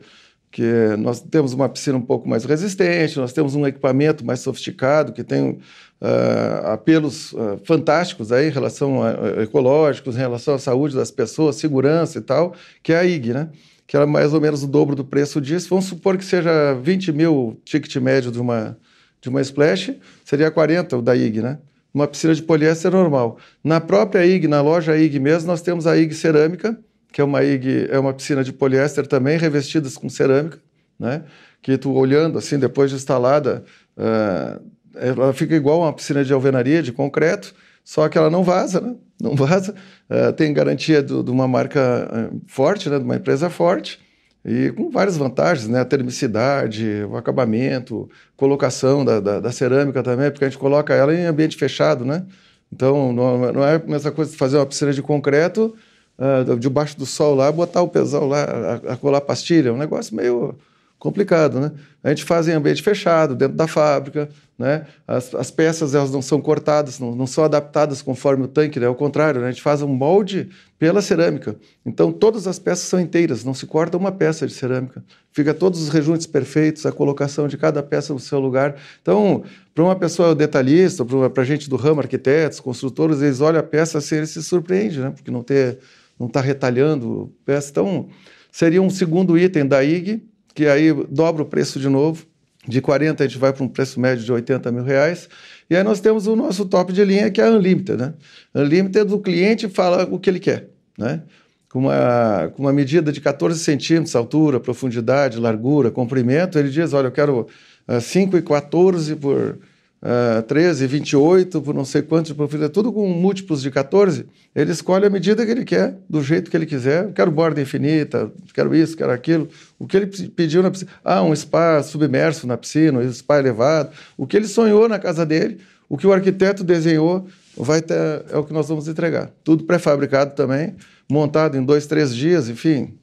que 0.55 0.97
nós 1.01 1.21
temos 1.21 1.53
uma 1.53 1.69
piscina 1.69 1.99
um 1.99 2.01
pouco 2.01 2.29
mais 2.29 2.45
resistente, 2.45 3.19
nós 3.19 3.33
temos 3.33 3.57
um 3.57 3.67
equipamento 3.67 4.25
mais 4.25 4.39
sofisticado, 4.39 5.13
que 5.13 5.25
tem 5.25 5.51
uh, 5.51 6.67
apelos 6.67 7.33
uh, 7.33 7.61
fantásticos 7.65 8.31
aí 8.31 8.47
em 8.47 8.53
relação 8.53 9.03
a, 9.03 9.11
a, 9.11 9.43
ecológicos, 9.43 10.15
em 10.15 10.21
relação 10.21 10.55
à 10.55 10.59
saúde 10.61 10.95
das 10.95 11.11
pessoas, 11.11 11.57
segurança 11.57 12.19
e 12.19 12.21
tal, 12.21 12.55
que 12.85 12.93
é 12.93 12.99
a 12.99 13.05
IG, 13.05 13.33
né? 13.33 13.49
Que 13.85 13.97
era 13.97 14.07
mais 14.07 14.33
ou 14.33 14.41
menos 14.41 14.63
o 14.63 14.69
dobro 14.69 14.95
do 14.95 15.05
preço 15.05 15.41
disso. 15.41 15.71
Vamos 15.71 15.87
supor 15.87 16.17
que 16.17 16.25
seja 16.25 16.73
20 16.75 17.11
mil 17.11 17.61
ticket 17.65 17.97
médio 17.97 18.31
de 18.31 18.41
uma, 18.41 18.79
de 19.21 19.29
uma 19.29 19.41
splash, 19.41 19.93
seria 20.25 20.53
40 20.53 20.99
o 20.99 21.03
da 21.03 21.17
IG, 21.17 21.43
né? 21.43 21.59
Uma 21.93 22.07
piscina 22.07 22.33
de 22.33 22.45
poliéster 22.45 22.93
normal. 22.93 23.39
Na 23.63 23.81
própria 23.81 24.25
IG, 24.25 24.47
na 24.47 24.63
loja 24.63 24.97
IG 24.97 25.19
mesmo, 25.19 25.49
nós 25.49 25.63
temos 25.63 25.85
a 25.85 25.97
IG 25.97 26.15
cerâmica, 26.15 26.79
que 27.15 27.21
é 27.21 27.25
uma 27.25 27.45
IG, 27.45 27.87
é 27.93 27.99
uma 27.99 28.13
piscina 28.13 28.43
de 28.43 28.53
poliéster 28.53 29.07
também, 29.07 29.39
revestidas 29.39 29.97
com 29.97 30.09
cerâmica, 30.09 30.59
né? 30.99 31.23
Que 31.63 31.79
tu 31.79 31.93
olhando 31.93 32.39
assim, 32.39 32.59
depois 32.59 32.91
de 32.91 32.97
instalada, 32.97 33.63
uh, 33.97 34.61
ela 34.97 35.33
fica 35.33 35.55
igual 35.55 35.83
uma 35.83 35.93
piscina 35.93 36.25
de 36.25 36.33
alvenaria, 36.33 36.83
de 36.83 36.91
concreto, 36.91 37.55
só 37.85 38.09
que 38.09 38.19
ela 38.19 38.29
não 38.29 38.43
vaza, 38.43 38.81
né? 38.81 38.97
Não 39.23 39.37
vaza. 39.37 39.77
Uh, 40.11 40.33
tem 40.33 40.53
garantia 40.53 41.01
do, 41.05 41.23
de 41.23 41.31
uma 41.31 41.47
marca 41.47 42.11
uh, 42.33 42.41
forte, 42.49 42.91
né? 42.91 42.99
De 42.99 43.05
uma 43.05 43.15
empresa 43.15 43.49
forte 43.49 44.01
e 44.45 44.73
com 44.73 44.91
várias 44.91 45.17
vantagens, 45.17 45.69
né? 45.69 45.83
A 45.83 45.85
termicidade, 45.85 47.05
o 47.09 47.17
acabamento, 47.17 48.11
colocação 48.37 49.05
da, 49.05 49.21
da, 49.21 49.39
da 49.39 49.53
cerâmica 49.53 50.03
também, 50.03 50.33
porque 50.33 50.47
a 50.47 50.49
gente 50.49 50.59
coloca 50.59 50.93
ela 50.93 51.15
em 51.15 51.27
ambiente 51.27 51.57
fechado, 51.57 52.05
né? 52.05 52.27
Então, 52.73 53.13
não, 53.13 53.53
não 53.53 53.65
é 53.65 53.77
a 53.77 53.79
mesma 53.79 54.11
coisa 54.11 54.33
de 54.33 54.37
fazer 54.37 54.57
uma 54.57 54.67
piscina 54.67 54.93
de 54.93 55.01
concreto 55.01 55.77
uh, 56.19 56.59
debaixo 56.59 56.99
do 56.99 57.07
sol 57.07 57.35
lá, 57.35 57.51
botar 57.51 57.83
o 57.83 57.89
pesão 57.89 58.27
lá, 58.27 58.45
a, 58.45 58.93
a 58.93 58.97
colar 58.97 59.21
pastilha. 59.21 59.73
Um 59.73 59.79
negócio 59.79 60.15
meio 60.15 60.57
complicado, 61.05 61.61
né? 61.61 61.73
A 62.03 62.09
gente 62.09 62.25
faz 62.25 62.49
em 62.49 62.53
ambiente 62.53 62.83
fechado, 62.83 63.35
dentro 63.35 63.55
da 63.55 63.67
fábrica, 63.67 64.27
né? 64.59 64.87
As, 65.07 65.35
as 65.35 65.51
peças 65.51 65.95
elas 65.95 66.11
não 66.11 66.23
são 66.23 66.41
cortadas, 66.41 66.99
não, 66.99 67.15
não, 67.15 67.27
são 67.27 67.45
adaptadas 67.45 68.01
conforme 68.01 68.45
o 68.45 68.49
tanque, 68.49 68.81
né? 68.81 68.87
Ao 68.87 68.95
contrário, 68.95 69.41
né? 69.41 69.49
a 69.49 69.51
gente 69.51 69.61
faz 69.61 69.83
um 69.83 69.89
molde 69.89 70.49
pela 70.79 71.03
cerâmica. 71.03 71.57
Então 71.85 72.11
todas 72.11 72.47
as 72.47 72.59
peças 72.59 72.87
são 72.87 72.99
inteiras, 72.99 73.45
não 73.45 73.53
se 73.53 73.67
corta 73.67 73.99
uma 73.99 74.11
peça 74.11 74.47
de 74.47 74.55
cerâmica. 74.55 75.05
Fica 75.31 75.53
todos 75.53 75.83
os 75.83 75.91
rejuntes 75.91 76.27
perfeitos, 76.27 76.87
a 76.87 76.93
colocação 76.93 77.49
de 77.49 77.59
cada 77.59 77.83
peça 77.83 78.15
no 78.15 78.21
seu 78.21 78.39
lugar. 78.39 78.77
Então, 79.03 79.43
para 79.75 79.85
uma 79.85 79.97
pessoa 79.97 80.35
detalhista, 80.35 81.05
para 81.05 81.45
gente 81.45 81.69
do 81.69 81.77
ramo, 81.77 82.01
arquitetos, 82.01 82.61
construtores, 82.61 83.21
eles 83.21 83.41
olham 83.41 83.61
a 83.61 83.63
peça 83.63 83.99
assim, 83.99 84.17
eles 84.17 84.31
se 84.31 84.43
surpreendem, 84.43 85.01
né? 85.01 85.11
Porque 85.11 85.31
não 85.31 85.43
ter, 85.43 85.81
não 86.19 86.27
está 86.27 86.41
retalhando 86.41 87.33
peça. 87.45 87.71
Então, 87.71 88.09
seria 88.51 88.81
um 88.81 88.91
segundo 88.91 89.39
item 89.39 89.67
da 89.67 89.83
IG 89.83 90.23
que 90.55 90.67
aí 90.67 90.93
dobra 91.11 91.43
o 91.43 91.47
preço 91.47 91.81
de 91.81 91.89
novo. 91.89 92.25
De 92.67 92.81
40 92.81 93.23
a 93.23 93.27
gente 93.27 93.39
vai 93.39 93.53
para 93.53 93.63
um 93.63 93.69
preço 93.69 94.01
médio 94.01 94.25
de 94.25 94.33
80 94.33 94.73
mil 94.73 94.85
reais. 94.85 95.29
E 95.69 95.77
aí 95.77 95.83
nós 95.83 96.01
temos 96.01 96.27
o 96.27 96.35
nosso 96.35 96.65
top 96.65 96.93
de 96.93 97.05
linha, 97.05 97.31
que 97.31 97.41
é 97.41 97.47
a 97.47 97.51
Unlimited. 97.51 97.99
Né? 97.99 98.15
Unlimited, 98.55 99.13
o 99.13 99.19
cliente 99.19 99.69
fala 99.69 100.09
o 100.11 100.19
que 100.19 100.31
ele 100.31 100.41
quer. 100.41 100.71
Né? 100.97 101.23
Com, 101.69 101.81
uma, 101.81 102.53
com 102.55 102.63
uma 102.63 102.73
medida 102.73 103.13
de 103.13 103.21
14 103.21 103.59
centímetros, 103.59 104.15
altura, 104.15 104.61
profundidade, 104.61 105.39
largura, 105.39 105.91
comprimento, 105.91 106.59
ele 106.59 106.71
diz, 106.71 106.93
olha, 106.95 107.09
eu 107.09 107.13
quero 107.13 107.41
uh, 107.41 107.47
ah, 107.89 108.01
5 108.01 108.39
e 108.39 108.43
14 108.43 109.17
por 109.17 109.59
uh, 110.05 110.43
13, 110.43 110.87
28, 110.87 111.63
por 111.63 111.75
não 111.75 111.85
sei 111.85 112.03
quantos 112.03 112.29
de 112.29 112.35
profundidade, 112.35 112.73
tudo 112.73 112.93
com 112.93 113.09
múltiplos 113.09 113.63
de 113.63 113.71
14, 113.71 114.27
ele 114.55 114.71
escolhe 114.71 115.07
a 115.07 115.11
medida 115.11 115.45
que 115.45 115.51
ele 115.51 115.65
quer, 115.65 115.97
do 116.09 116.23
jeito 116.23 116.51
que 116.51 116.57
ele 116.57 116.67
quiser. 116.67 117.13
Quero 117.13 117.31
borda 117.31 117.61
infinita, 117.61 118.31
quero 118.53 118.75
isso, 118.75 118.97
quero 118.97 119.11
aquilo. 119.11 119.49
O 119.79 119.87
que 119.87 119.97
ele 119.97 120.07
pediu 120.07 120.63
na 120.63 120.71
piscina. 120.71 120.91
Ah, 121.03 121.23
um 121.23 121.35
spa 121.35 121.83
submerso 121.83 122.47
na 122.47 122.57
piscina, 122.57 123.01
um 123.01 123.13
spa 123.13 123.39
elevado. 123.39 123.91
O 124.17 124.27
que 124.27 124.37
ele 124.37 124.47
sonhou 124.47 124.89
na 124.89 124.99
casa 124.99 125.25
dele, 125.25 125.59
o 125.89 125.97
que 125.97 126.07
o 126.07 126.13
arquiteto 126.13 126.63
desenhou, 126.63 127.27
vai 127.57 127.81
ter, 127.81 128.25
é 128.31 128.37
o 128.37 128.45
que 128.45 128.53
nós 128.53 128.69
vamos 128.69 128.87
entregar. 128.87 129.31
Tudo 129.43 129.65
pré-fabricado 129.65 130.35
também, 130.35 130.75
montado 131.11 131.57
em 131.57 131.65
dois, 131.65 131.87
três 131.87 132.15
dias, 132.15 132.49
enfim. 132.49 132.95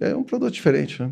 É 0.00 0.14
um 0.14 0.22
produto 0.22 0.52
diferente, 0.52 1.02
né? 1.02 1.10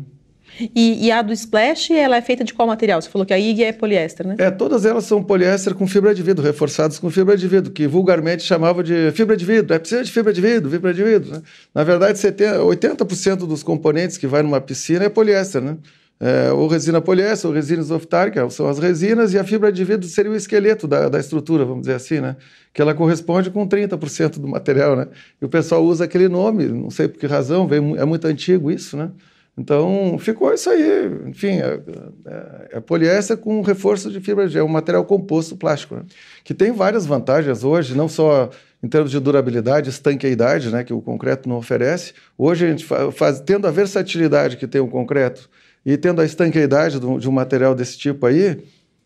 E, 0.75 1.05
e, 1.05 1.11
a 1.11 1.21
do 1.21 1.31
Splash, 1.33 1.91
ela 1.91 2.17
é 2.17 2.21
feita 2.21 2.43
de 2.43 2.53
qual 2.53 2.67
material? 2.67 3.01
Você 3.01 3.09
falou 3.09 3.25
que 3.25 3.33
a 3.33 3.39
IG 3.39 3.63
é 3.63 3.71
poliéster, 3.71 4.27
né? 4.27 4.35
É, 4.39 4.49
todas 4.49 4.85
elas 4.85 5.05
são 5.05 5.21
poliéster 5.21 5.75
com 5.75 5.87
fibra 5.87 6.13
de 6.15 6.23
vidro, 6.23 6.43
reforçadas 6.43 6.97
com 6.97 7.09
fibra 7.09 7.37
de 7.37 7.47
vidro, 7.47 7.71
que 7.71 7.87
vulgarmente 7.87 8.43
chamava 8.43 8.83
de 8.83 9.11
fibra 9.11 9.37
de 9.37 9.45
vidro. 9.45 9.73
É 9.73 9.79
precisa 9.79 10.03
de 10.03 10.11
fibra 10.11 10.33
de 10.33 10.41
vidro, 10.41 10.69
fibra 10.69 10.93
de 10.93 11.03
vidro. 11.03 11.31
Né? 11.31 11.41
Na 11.73 11.83
verdade, 11.83 12.17
70, 12.17 12.59
80% 12.59 13.35
dos 13.47 13.61
componentes 13.61 14.17
que 14.17 14.25
vai 14.25 14.41
numa 14.41 14.59
piscina 14.59 15.05
é 15.05 15.09
poliéster, 15.09 15.61
né? 15.61 15.77
É, 16.19 16.51
ou 16.51 16.67
resina 16.67 16.99
poliéster, 16.99 17.47
ou 17.47 17.55
resina 17.55 17.79
isoftárica, 17.79 18.49
são 18.49 18.67
as 18.67 18.79
resinas, 18.79 19.35
e 19.35 19.37
a 19.37 19.43
fibra 19.43 19.71
de 19.71 19.83
vidro 19.83 20.07
seria 20.07 20.31
o 20.31 20.35
esqueleto 20.35 20.87
da, 20.87 21.09
da 21.09 21.19
estrutura, 21.19 21.63
vamos 21.63 21.81
dizer 21.81 21.93
assim, 21.93 22.19
né? 22.19 22.35
Que 22.73 22.81
ela 22.81 22.95
corresponde 22.95 23.51
com 23.51 23.67
30% 23.67 24.39
do 24.39 24.47
material, 24.47 24.95
né? 24.95 25.07
E 25.39 25.45
o 25.45 25.49
pessoal 25.49 25.83
usa 25.83 26.05
aquele 26.05 26.27
nome, 26.27 26.65
não 26.65 26.89
sei 26.89 27.07
por 27.07 27.19
que 27.19 27.27
razão, 27.27 27.67
vem, 27.67 27.95
é 27.97 28.05
muito 28.05 28.25
antigo 28.25 28.71
isso, 28.71 28.97
né? 28.97 29.11
Então, 29.57 30.17
ficou 30.19 30.53
isso 30.53 30.69
aí. 30.69 31.09
Enfim, 31.25 31.59
é, 31.59 31.79
é, 32.25 32.67
é 32.73 32.79
poliéster 32.79 33.35
com 33.37 33.61
reforço 33.61 34.11
de 34.11 34.19
fibra 34.21 34.47
de 34.47 34.57
é 34.57 34.63
um 34.63 34.67
material 34.67 35.03
composto 35.03 35.57
plástico, 35.57 35.95
né? 35.95 36.03
que 36.43 36.53
tem 36.53 36.71
várias 36.71 37.05
vantagens 37.05 37.63
hoje, 37.63 37.95
não 37.95 38.07
só 38.07 38.51
em 38.83 38.87
termos 38.87 39.09
de 39.09 39.19
durabilidade, 39.19 39.89
estanqueidade, 39.89 40.69
né, 40.69 40.83
que 40.83 40.93
o 40.93 41.01
concreto 41.01 41.49
não 41.49 41.57
oferece. 41.57 42.13
Hoje, 42.37 42.65
a 42.65 42.69
gente 42.69 42.85
faz, 42.85 43.39
tendo 43.39 43.65
a 43.65 43.71
versatilidade 43.71 44.55
que 44.55 44.67
tem 44.67 44.79
o 44.79 44.87
concreto 44.87 45.49
e 45.83 45.97
tendo 45.97 46.21
a 46.21 46.25
estanqueidade 46.25 46.99
de 46.99 47.27
um 47.27 47.31
material 47.31 47.73
desse 47.73 47.97
tipo 47.97 48.27
aí, 48.27 48.63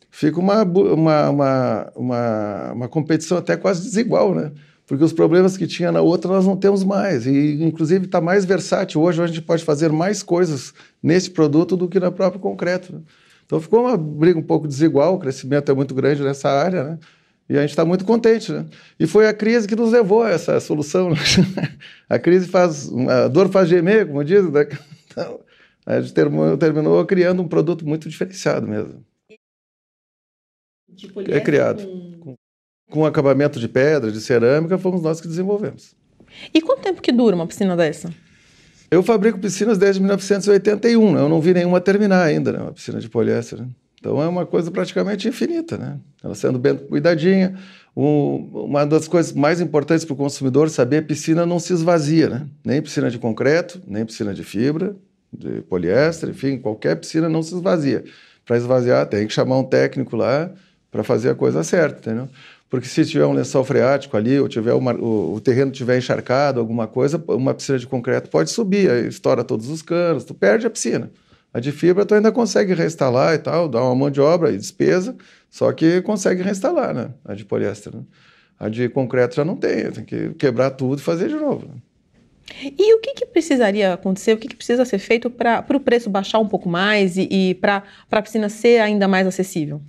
fica 0.09 0.39
uma, 0.39 0.63
uma, 0.63 1.29
uma, 1.29 1.91
uma, 1.95 2.71
uma 2.73 2.87
competição 2.89 3.37
até 3.37 3.55
quase 3.55 3.83
desigual, 3.83 4.35
né? 4.35 4.51
Porque 4.91 5.05
os 5.05 5.13
problemas 5.13 5.55
que 5.55 5.65
tinha 5.65 5.89
na 5.89 6.01
outra 6.01 6.29
nós 6.29 6.45
não 6.45 6.57
temos 6.57 6.83
mais. 6.83 7.25
E, 7.25 7.63
inclusive, 7.63 8.07
está 8.07 8.19
mais 8.19 8.43
versátil. 8.43 8.99
Hoje 8.99 9.23
a 9.23 9.25
gente 9.27 9.41
pode 9.41 9.63
fazer 9.63 9.89
mais 9.89 10.21
coisas 10.21 10.73
nesse 11.01 11.29
produto 11.31 11.77
do 11.77 11.87
que 11.87 11.97
no 11.97 12.11
próprio 12.11 12.41
concreto. 12.41 12.95
Né? 12.95 13.01
Então 13.45 13.61
ficou 13.61 13.85
uma 13.85 13.95
briga 13.95 14.37
um 14.37 14.43
pouco 14.43 14.67
desigual, 14.67 15.15
o 15.15 15.17
crescimento 15.17 15.71
é 15.71 15.73
muito 15.73 15.95
grande 15.95 16.21
nessa 16.21 16.49
área, 16.49 16.83
né? 16.83 16.99
E 17.47 17.57
a 17.57 17.61
gente 17.61 17.69
está 17.69 17.85
muito 17.85 18.03
contente, 18.03 18.51
né? 18.51 18.65
E 18.99 19.07
foi 19.07 19.29
a 19.29 19.33
crise 19.33 19.65
que 19.65 19.77
nos 19.77 19.93
levou 19.93 20.23
a 20.23 20.29
essa 20.29 20.59
solução. 20.59 21.11
Né? 21.11 21.15
a 22.09 22.19
crise 22.19 22.49
faz, 22.49 22.91
a 23.07 23.29
dor 23.29 23.47
faz 23.47 23.69
gemer, 23.69 24.07
como 24.07 24.25
diz, 24.25 24.43
né? 24.51 24.67
Então, 25.07 25.39
a 25.85 26.01
gente 26.01 26.13
terminou, 26.13 26.57
terminou 26.57 27.05
criando 27.05 27.41
um 27.41 27.47
produto 27.47 27.87
muito 27.87 28.09
diferenciado 28.09 28.67
mesmo. 28.67 29.05
Tipo, 30.97 31.21
é 31.21 31.39
criado. 31.39 31.81
Com 31.85 32.10
com 32.91 33.05
acabamento 33.05 33.59
de 33.59 33.67
pedra, 33.67 34.11
de 34.11 34.21
cerâmica, 34.21 34.77
fomos 34.77 35.01
nós 35.01 35.19
que 35.19 35.27
desenvolvemos. 35.27 35.95
E 36.53 36.61
quanto 36.61 36.81
tempo 36.81 37.01
que 37.01 37.11
dura 37.11 37.35
uma 37.35 37.47
piscina 37.47 37.75
dessa? 37.75 38.13
Eu 38.91 39.01
fabrico 39.01 39.39
piscinas 39.39 39.77
desde 39.77 40.01
1981, 40.01 41.13
né? 41.13 41.21
eu 41.21 41.29
não 41.29 41.41
vi 41.41 41.53
nenhuma 41.53 41.79
terminar 41.79 42.23
ainda, 42.23 42.51
né? 42.51 42.59
uma 42.59 42.73
piscina 42.73 42.99
de 42.99 43.09
poliéster. 43.09 43.59
Né? 43.59 43.67
Então 43.99 44.21
é 44.21 44.27
uma 44.27 44.45
coisa 44.45 44.69
praticamente 44.69 45.27
infinita, 45.27 45.77
né? 45.77 45.97
Ela 46.23 46.35
sendo 46.35 46.59
bem 46.59 46.75
cuidadinha. 46.75 47.55
Um, 47.95 48.49
uma 48.51 48.85
das 48.85 49.07
coisas 49.07 49.31
mais 49.31 49.61
importantes 49.61 50.03
para 50.03 50.13
o 50.13 50.17
consumidor 50.17 50.69
saber 50.69 50.97
a 50.97 51.01
piscina 51.03 51.45
não 51.45 51.59
se 51.59 51.71
esvazia, 51.71 52.27
né? 52.27 52.47
Nem 52.65 52.81
piscina 52.81 53.11
de 53.11 53.19
concreto, 53.19 53.81
nem 53.87 54.05
piscina 54.05 54.33
de 54.33 54.43
fibra, 54.43 54.95
de 55.31 55.61
poliéster, 55.61 56.29
enfim, 56.29 56.57
qualquer 56.57 56.95
piscina 56.95 57.29
não 57.29 57.43
se 57.43 57.53
esvazia. 57.53 58.03
Para 58.43 58.57
esvaziar, 58.57 59.05
tem 59.05 59.27
que 59.27 59.33
chamar 59.33 59.59
um 59.59 59.63
técnico 59.63 60.15
lá 60.17 60.51
para 60.89 61.03
fazer 61.03 61.29
a 61.29 61.35
coisa 61.35 61.63
certa, 61.63 61.99
entendeu? 61.99 62.27
Porque 62.71 62.87
se 62.87 63.05
tiver 63.05 63.25
um 63.25 63.33
lençol 63.33 63.65
freático 63.65 64.15
ali, 64.15 64.39
ou 64.39 64.47
tiver 64.47 64.71
uma, 64.73 64.93
o, 64.93 65.33
o, 65.33 65.41
terreno 65.41 65.71
tiver 65.71 65.97
encharcado, 65.97 66.57
alguma 66.57 66.87
coisa, 66.87 67.21
uma 67.27 67.53
piscina 67.53 67.77
de 67.77 67.85
concreto 67.85 68.29
pode 68.29 68.49
subir, 68.49 68.89
estoura 69.07 69.43
todos 69.43 69.67
os 69.67 69.81
canos, 69.81 70.23
tu 70.23 70.33
perde 70.33 70.65
a 70.65 70.69
piscina. 70.69 71.11
A 71.53 71.59
de 71.59 71.69
fibra 71.69 72.05
tu 72.05 72.15
ainda 72.15 72.31
consegue 72.31 72.73
reinstalar 72.73 73.33
e 73.33 73.39
tal, 73.39 73.67
dá 73.67 73.83
uma 73.83 73.93
mão 73.93 74.09
de 74.09 74.21
obra 74.21 74.53
e 74.53 74.57
despesa, 74.57 75.13
só 75.49 75.73
que 75.73 76.01
consegue 76.03 76.41
reinstalar, 76.41 76.93
né? 76.93 77.09
A 77.25 77.33
de 77.33 77.43
poliéster. 77.43 77.93
Né? 77.93 78.03
A 78.57 78.69
de 78.69 78.87
concreto 78.87 79.35
já 79.35 79.43
não 79.43 79.57
tem, 79.57 79.91
tem 79.91 80.05
que 80.05 80.29
quebrar 80.35 80.71
tudo 80.71 80.99
e 80.99 81.01
fazer 81.01 81.27
de 81.27 81.35
novo. 81.35 81.67
Né? 81.67 81.73
E 82.79 82.95
o 82.95 83.01
que, 83.01 83.15
que, 83.15 83.25
precisaria 83.25 83.95
acontecer, 83.95 84.31
o 84.31 84.37
que, 84.37 84.47
que 84.47 84.55
precisa 84.55 84.85
ser 84.85 84.99
feito 84.99 85.29
para 85.29 85.65
o 85.75 85.79
preço 85.81 86.09
baixar 86.09 86.39
um 86.39 86.47
pouco 86.47 86.69
mais 86.69 87.17
e, 87.17 87.27
e 87.29 87.55
para 87.55 87.83
a 88.09 88.21
piscina 88.21 88.47
ser 88.47 88.79
ainda 88.79 89.09
mais 89.09 89.27
acessível? 89.27 89.81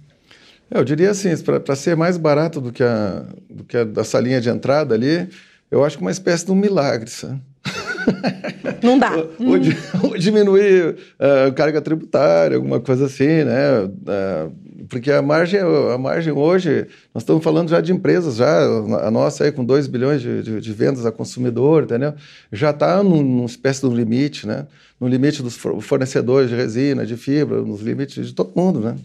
É, 0.73 0.79
eu 0.79 0.85
diria 0.85 1.11
assim, 1.11 1.37
para 1.37 1.77
ser 1.77 1.97
mais 1.97 2.17
barato 2.17 2.61
do 2.61 2.73
que, 2.73 2.83
a, 2.83 3.25
do 3.51 3.65
que 3.65 3.77
a 3.77 3.85
da 3.85 4.05
salinha 4.05 4.41
de 4.41 4.49
entrada 4.49 4.95
ali, 4.95 5.29
eu 5.71 5.85
acho 5.85 5.99
que 5.99 6.03
uma 6.03 6.11
espécie 6.11 6.47
de 6.47 6.53
um 6.53 6.55
milagre, 6.55 7.11
sabe? 7.11 7.41
Não 8.83 8.99
dá. 8.99 9.15
ou, 9.17 9.27
hum. 9.39 9.61
ou, 10.03 10.19
diminuir 10.19 10.97
uh, 11.19 11.53
carga 11.55 11.81
tributária, 11.81 12.57
alguma 12.57 12.81
coisa 12.81 13.07
assim, 13.07 13.45
né? 13.45 13.85
Uh, 13.85 14.53
porque 14.89 15.13
a 15.13 15.23
margem, 15.23 15.61
a 15.61 15.97
margem 15.97 16.33
hoje, 16.33 16.87
nós 17.15 17.23
estamos 17.23 17.43
falando 17.43 17.69
já 17.69 17.81
de 17.81 17.93
empresas, 17.93 18.37
já 18.37 18.65
a 19.07 19.11
nossa 19.11 19.45
aí 19.45 19.53
com 19.53 19.65
2 19.65 19.87
bilhões 19.87 20.21
de, 20.21 20.43
de, 20.43 20.61
de, 20.61 20.73
vendas 20.73 21.07
a 21.07 21.13
consumidor, 21.13 21.85
entendeu? 21.85 22.15
Já 22.51 22.71
está 22.71 23.03
num, 23.03 23.23
numa 23.23 23.47
espécie 23.47 23.81
de 23.81 23.87
um 23.87 23.95
limite, 23.95 24.47
né? 24.47 24.67
No 25.01 25.07
limite 25.07 25.43
dos 25.43 25.57
fornecedores 25.57 26.51
de 26.51 26.57
resina, 26.57 27.07
de 27.07 27.17
fibra, 27.17 27.63
nos 27.63 27.81
limites 27.81 28.27
de 28.27 28.35
todo 28.35 28.53
mundo, 28.55 28.81
né? 28.81 28.97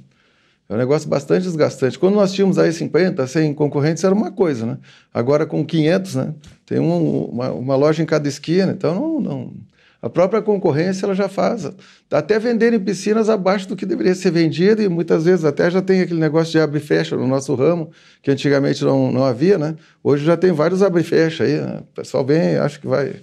É 0.70 0.74
um 0.74 0.78
negócio 0.78 1.08
bastante 1.08 1.44
desgastante. 1.44 1.98
Quando 1.98 2.16
nós 2.16 2.34
tínhamos 2.34 2.60
aí 2.60 2.74
50, 2.74 3.26
100 3.26 3.54
concorrentes, 3.54 4.04
era 4.04 4.14
uma 4.14 4.32
coisa, 4.32 4.66
né? 4.66 4.78
Agora 5.14 5.46
com 5.46 5.66
500, 5.66 6.16
né? 6.16 6.34
Tem 6.66 6.80
um, 6.80 7.26
uma, 7.26 7.52
uma, 7.52 7.76
loja 7.76 8.04
em 8.04 8.06
cada 8.06 8.28
esquina, 8.28 8.74
então 8.74 8.94
não, 8.94 9.22
não, 9.22 9.54
a 10.02 10.10
própria 10.10 10.42
concorrência 10.42 11.06
ela 11.06 11.16
já 11.16 11.30
faz. 11.30 11.72
Até 12.12 12.38
venderem 12.38 12.80
piscinas 12.80 13.30
abaixo 13.30 13.68
do 13.70 13.78
que 13.78 13.86
deveria 13.86 14.14
ser 14.14 14.32
vendido 14.32 14.82
e 14.82 14.90
muitas 14.90 15.24
vezes 15.24 15.46
até 15.46 15.72
já 15.72 15.82
tem 15.82 16.02
aquele 16.02 16.20
negócio 16.20 16.52
de 16.52 16.60
abre 16.60 16.80
e 16.80 16.82
fecha 16.82 17.16
no 17.16 17.28
nosso 17.28 17.56
ramo, 17.56 17.90
que 18.22 18.30
antigamente 18.30 18.84
não, 18.84 19.10
não 19.10 19.24
havia, 19.24 19.58
né? 19.58 19.76
Hoje 20.04 20.26
já 20.26 20.36
tem 20.36 20.52
vários 20.52 20.84
abre 20.84 21.00
e 21.02 21.06
fecha 21.06 21.46
aí. 21.46 21.62
Né? 21.62 21.80
O 21.80 21.96
pessoal 21.96 22.26
vem, 22.26 22.58
acha 22.58 22.78
que 22.78 22.88
vai 22.88 23.16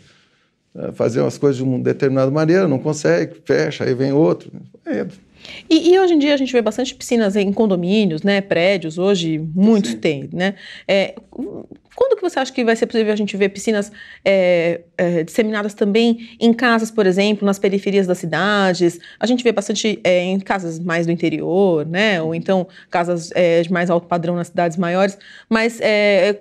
fazer 0.94 1.20
umas 1.20 1.38
coisas 1.38 1.56
de 1.56 1.62
uma 1.62 1.78
determinada 1.78 2.30
maneira, 2.30 2.66
não 2.66 2.78
consegue, 2.78 3.36
fecha, 3.44 3.84
aí 3.84 3.94
vem 3.94 4.12
outro. 4.12 4.50
É, 4.86 5.06
e, 5.68 5.92
e, 5.92 5.98
hoje 5.98 6.14
em 6.14 6.18
dia 6.18 6.34
a 6.34 6.36
gente 6.36 6.52
vê 6.52 6.62
bastante 6.62 6.94
piscinas 6.94 7.36
em 7.36 7.52
condomínios, 7.52 8.22
né, 8.22 8.40
prédios, 8.40 8.98
hoje 8.98 9.38
muitos 9.54 9.92
Sim. 9.92 9.98
têm, 9.98 10.30
né? 10.32 10.54
É, 10.88 11.14
quando 11.94 12.16
que 12.16 12.22
você 12.22 12.38
acha 12.38 12.52
que 12.52 12.64
vai 12.64 12.74
ser 12.74 12.86
possível 12.86 13.12
a 13.12 13.16
gente 13.16 13.36
ver 13.36 13.50
piscinas 13.50 13.92
é, 14.24 14.80
é, 14.98 15.22
disseminadas 15.22 15.74
também 15.74 16.36
em 16.40 16.52
casas, 16.52 16.90
por 16.90 17.06
exemplo, 17.06 17.46
nas 17.46 17.58
periferias 17.58 18.06
das 18.06 18.18
cidades? 18.18 18.98
A 19.18 19.26
gente 19.26 19.44
vê 19.44 19.52
bastante 19.52 20.00
é, 20.02 20.22
em 20.24 20.40
casas 20.40 20.78
mais 20.78 21.06
do 21.06 21.12
interior, 21.12 21.86
né? 21.86 22.20
Ou 22.20 22.34
então 22.34 22.66
casas 22.90 23.30
é, 23.34 23.62
de 23.62 23.72
mais 23.72 23.90
alto 23.90 24.08
padrão 24.08 24.34
nas 24.34 24.48
cidades 24.48 24.76
maiores. 24.76 25.16
Mas 25.48 25.80
é, 25.80 26.40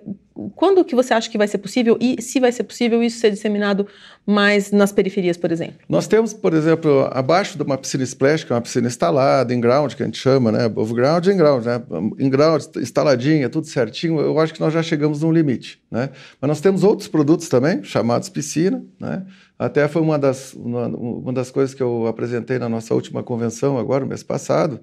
quando 0.55 0.83
que 0.83 0.95
você 0.95 1.13
acha 1.13 1.29
que 1.29 1.37
vai 1.37 1.47
ser 1.47 1.59
possível 1.59 1.97
e 2.01 2.21
se 2.21 2.39
vai 2.39 2.51
ser 2.51 2.63
possível 2.63 3.03
isso 3.03 3.19
ser 3.19 3.29
disseminado 3.29 3.87
mais 4.25 4.71
nas 4.71 4.91
periferias, 4.91 5.37
por 5.37 5.51
exemplo? 5.51 5.75
Nós 5.87 6.07
temos, 6.07 6.33
por 6.33 6.53
exemplo, 6.53 7.07
abaixo 7.11 7.57
de 7.57 7.63
uma 7.63 7.77
piscina 7.77 8.03
splash, 8.03 8.43
que 8.43 8.51
é 8.51 8.55
uma 8.55 8.61
piscina 8.61 8.87
instalada, 8.87 9.53
em 9.53 9.61
ground, 9.61 9.93
que 9.93 10.01
a 10.01 10.05
gente 10.05 10.17
chama, 10.17 10.51
né? 10.51 10.65
Above 10.65 10.93
ground 10.93 11.27
e 11.27 11.31
in 11.31 11.37
ground, 11.37 11.65
né? 11.65 11.81
Em 12.17 12.29
ground, 12.29 12.63
instaladinha, 12.77 13.49
tudo 13.49 13.67
certinho, 13.67 14.19
eu 14.19 14.39
acho 14.39 14.53
que 14.53 14.59
nós 14.59 14.73
já 14.73 14.81
chegamos 14.81 15.21
num 15.21 15.31
limite, 15.31 15.79
né? 15.91 16.09
Mas 16.41 16.47
nós 16.47 16.61
temos 16.61 16.83
outros 16.83 17.07
produtos 17.07 17.47
também, 17.47 17.83
chamados 17.83 18.29
piscina, 18.29 18.83
né? 18.99 19.25
Até 19.57 19.87
foi 19.87 20.01
uma 20.01 20.17
das, 20.17 20.53
uma, 20.53 20.87
uma 20.87 21.31
das 21.31 21.51
coisas 21.51 21.75
que 21.75 21.83
eu 21.83 22.07
apresentei 22.07 22.57
na 22.57 22.67
nossa 22.67 22.93
última 22.95 23.21
convenção 23.21 23.77
agora, 23.77 24.03
no 24.03 24.09
mês 24.09 24.23
passado, 24.23 24.81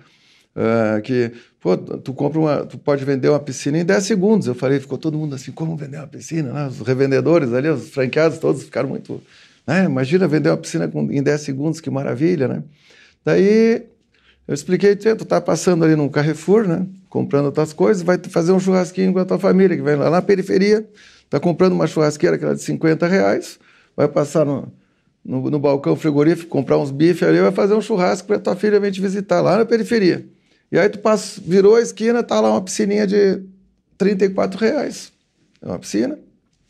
Uh, 0.55 1.01
que, 1.03 1.33
pô, 1.61 1.77
tu 1.77 2.13
compra 2.13 2.39
uma, 2.41 2.67
tu 2.67 2.77
pode 2.77 3.05
vender 3.05 3.29
uma 3.29 3.39
piscina 3.39 3.79
em 3.79 3.85
10 3.85 4.05
segundos. 4.05 4.47
Eu 4.47 4.55
falei, 4.55 4.81
ficou 4.81 4.99
todo 4.99 5.17
mundo 5.17 5.35
assim, 5.35 5.53
como 5.53 5.77
vender 5.77 5.99
uma 5.99 6.07
piscina? 6.07 6.53
Né? 6.53 6.67
Os 6.67 6.81
revendedores 6.81 7.53
ali, 7.53 7.69
os 7.69 7.91
franqueados 7.91 8.39
todos 8.39 8.65
ficaram 8.65 8.89
muito, 8.89 9.23
né? 9.67 9.85
Imagina 9.85 10.27
vender 10.27 10.51
uma 10.51 10.57
piscina 10.57 10.89
com, 10.89 11.11
em 11.11 11.23
10 11.23 11.41
segundos, 11.41 11.81
que 11.81 11.91
maravilha, 11.91 12.49
né? 12.49 12.63
Daí 13.25 13.87
eu 14.49 14.55
expliquei, 14.55 14.97
tu 14.97 15.25
tá 15.25 15.41
passando 15.41 15.85
ali 15.85 15.95
no 15.95 16.11
Carrefour, 16.11 16.67
né? 16.67 16.87
Comprando 17.09 17.47
outras 17.47 17.73
coisas, 17.73 18.03
vai 18.03 18.19
fazer 18.19 18.53
um 18.53 18.59
churrasquinho 18.59 19.13
com 19.13 19.21
a 19.21 19.25
tua 19.25 19.39
família, 19.39 19.77
que 19.77 19.83
vem 19.83 19.95
lá 19.95 20.11
na 20.11 20.21
periferia, 20.21 20.89
tá 21.29 21.39
comprando 21.39 21.73
uma 21.73 21.87
churrasqueira 21.87 22.37
que 22.37 22.45
era 22.45 22.55
de 22.55 22.63
50 22.63 23.07
reais, 23.07 23.61
vai 23.97 24.09
passar 24.09 24.45
no, 24.45 24.73
no, 25.25 25.51
no 25.51 25.59
balcão 25.61 25.95
frigorífico, 25.95 26.49
comprar 26.49 26.79
uns 26.79 26.91
bifes 26.91 27.23
ali, 27.23 27.41
vai 27.41 27.53
fazer 27.53 27.75
um 27.75 27.81
churrasco 27.81 28.27
para 28.27 28.39
tua 28.41 28.57
filha 28.57 28.81
vir 28.81 28.91
te 28.91 29.01
visitar 29.01 29.41
lá 29.41 29.59
na 29.59 29.65
periferia. 29.65 30.27
E 30.71 30.79
aí 30.79 30.89
tu 30.89 30.99
passa, 30.99 31.41
virou 31.45 31.77
a 31.77 31.81
esquina, 31.81 32.23
tá 32.23 32.41
lá 32.41 32.51
uma 32.51 32.63
piscininha 32.63 33.07
de 33.07 33.43
34 33.99 34.59
reais. 34.59 35.13
É 35.61 35.67
uma 35.67 35.79
piscina, 35.79 36.19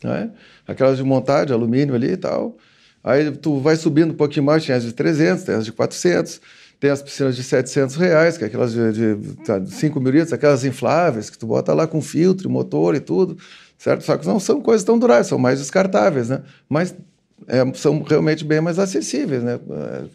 né? 0.03 0.31
Aquelas 0.67 0.97
de 0.97 1.03
montar, 1.03 1.45
de 1.45 1.53
alumínio 1.53 1.93
ali 1.95 2.11
e 2.11 2.17
tal. 2.17 2.57
Aí 3.03 3.31
tu 3.31 3.59
vai 3.59 3.75
subindo 3.75 4.11
um 4.11 4.15
pouquinho 4.15 4.45
mais, 4.45 4.65
tem 4.65 4.75
as 4.75 4.83
de 4.83 4.93
300, 4.93 5.43
tem 5.43 5.55
as 5.55 5.65
de 5.65 5.71
400, 5.71 6.41
tem 6.79 6.89
as 6.89 7.01
piscinas 7.01 7.35
de 7.35 7.43
700 7.43 7.95
reais, 7.95 8.37
que 8.37 8.43
é 8.43 8.47
aquelas 8.47 8.73
de, 8.73 8.91
de, 8.91 9.35
tá, 9.37 9.59
de 9.59 9.71
5 9.71 9.99
mil 9.99 10.11
litros, 10.11 10.33
aquelas 10.33 10.65
infláveis, 10.65 11.29
que 11.29 11.37
tu 11.37 11.45
bota 11.45 11.73
lá 11.73 11.87
com 11.87 12.01
filtro, 12.01 12.49
motor 12.49 12.95
e 12.95 12.99
tudo, 12.99 13.37
certo? 13.77 14.03
Só 14.03 14.17
que 14.17 14.25
não 14.25 14.39
são 14.39 14.61
coisas 14.61 14.83
tão 14.83 14.97
duráveis, 14.97 15.27
são 15.27 15.37
mais 15.37 15.59
descartáveis, 15.59 16.29
né? 16.29 16.41
Mas 16.67 16.95
é, 17.47 17.73
são 17.73 18.01
realmente 18.03 18.43
bem 18.43 18.61
mais 18.61 18.77
acessíveis, 18.79 19.43
né? 19.43 19.59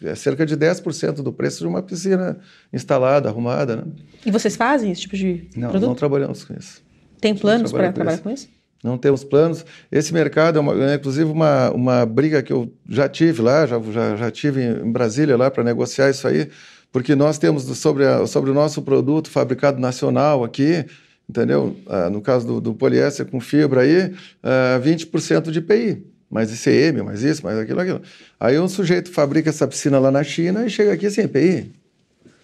É 0.03 0.15
cerca 0.15 0.45
de 0.45 0.55
10% 0.55 1.15
do 1.15 1.33
preço 1.33 1.59
de 1.59 1.67
uma 1.67 1.81
piscina 1.81 2.37
instalada, 2.71 3.29
arrumada, 3.29 3.77
né? 3.77 3.83
E 4.25 4.31
vocês 4.31 4.55
fazem 4.55 4.91
esse 4.91 5.01
tipo 5.01 5.15
de 5.15 5.47
não, 5.55 5.69
produto? 5.69 5.89
Não, 5.89 5.95
trabalhamos 5.95 6.43
com 6.43 6.53
isso. 6.53 6.81
Tem 7.19 7.35
planos 7.35 7.71
para 7.71 7.91
trabalhar 7.91 8.19
com 8.19 8.29
isso? 8.29 8.49
Não 8.83 8.97
temos 8.97 9.23
planos. 9.23 9.65
Esse 9.91 10.13
mercado 10.13 10.57
é, 10.57 10.61
uma, 10.61 10.91
é, 10.91 10.95
inclusive 10.95 11.29
uma, 11.29 11.71
uma 11.71 12.05
briga 12.05 12.43
que 12.43 12.53
eu 12.53 12.71
já 12.87 13.09
tive 13.09 13.41
lá, 13.41 13.65
já, 13.65 13.81
já, 13.91 14.15
já 14.15 14.31
tive 14.31 14.63
em 14.63 14.91
Brasília 14.91 15.35
lá 15.35 15.49
para 15.49 15.63
negociar 15.63 16.09
isso 16.09 16.27
aí, 16.27 16.49
porque 16.91 17.15
nós 17.15 17.37
temos 17.37 17.63
sobre, 17.63 18.05
a, 18.05 18.25
sobre 18.27 18.51
o 18.51 18.53
nosso 18.53 18.81
produto 18.81 19.29
fabricado 19.29 19.79
nacional 19.79 20.43
aqui, 20.43 20.85
entendeu? 21.27 21.75
Ah, 21.87 22.09
no 22.09 22.21
caso 22.21 22.47
do, 22.47 22.61
do 22.61 22.73
poliéster 22.73 23.25
com 23.25 23.39
fibra 23.39 23.81
aí, 23.81 24.13
ah, 24.43 24.79
20% 24.83 25.51
de 25.51 25.59
IPI 25.59 26.16
mais 26.29 26.51
ICM, 26.51 27.01
mais 27.03 27.23
isso, 27.23 27.43
mais 27.43 27.57
aquilo, 27.57 27.79
aquilo. 27.79 28.01
Aí 28.39 28.59
um 28.59 28.67
sujeito 28.67 29.11
fabrica 29.11 29.49
essa 29.49 29.67
piscina 29.67 29.97
lá 29.99 30.11
na 30.11 30.23
China 30.23 30.65
e 30.65 30.69
chega 30.69 30.93
aqui 30.93 31.09
sem 31.09 31.25
EPI. 31.25 31.71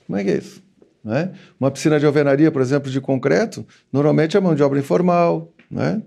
Como 0.07 0.17
é 0.17 0.23
que 0.23 0.31
é 0.31 0.37
isso? 0.37 0.63
Né? 1.03 1.31
Uma 1.59 1.69
piscina 1.69 1.99
de 1.99 2.05
alvenaria, 2.05 2.49
por 2.51 2.61
exemplo, 2.61 2.89
de 2.89 3.01
concreto, 3.01 3.65
normalmente 3.91 4.37
é 4.37 4.39
mão 4.39 4.55
de 4.55 4.63
obra 4.63 4.79
informal, 4.79 5.51
né? 5.69 6.01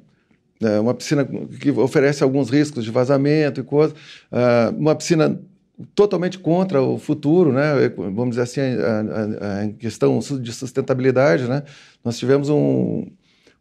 É 0.59 0.81
uma 0.81 0.95
piscina 0.95 1.23
que 1.61 1.71
oferece 1.71 2.23
alguns 2.23 2.49
riscos 2.49 2.83
de 2.83 2.91
vazamento 2.91 3.61
e 3.61 3.63
coisas. 3.63 3.95
Uh, 4.33 4.75
uma 4.79 4.95
piscina 4.95 5.39
totalmente 5.95 6.39
contra 6.39 6.81
o 6.81 6.99
futuro, 6.99 7.53
né? 7.53 7.91
Vamos 7.95 8.31
dizer 8.31 8.43
assim, 8.43 8.61
a, 8.61 9.01
a, 9.01 9.65
a 9.65 9.69
questão 9.75 10.19
de 10.19 10.53
sustentabilidade, 10.53 11.47
né? 11.47 11.63
Nós 12.03 12.19
tivemos 12.19 12.49
um, 12.49 13.07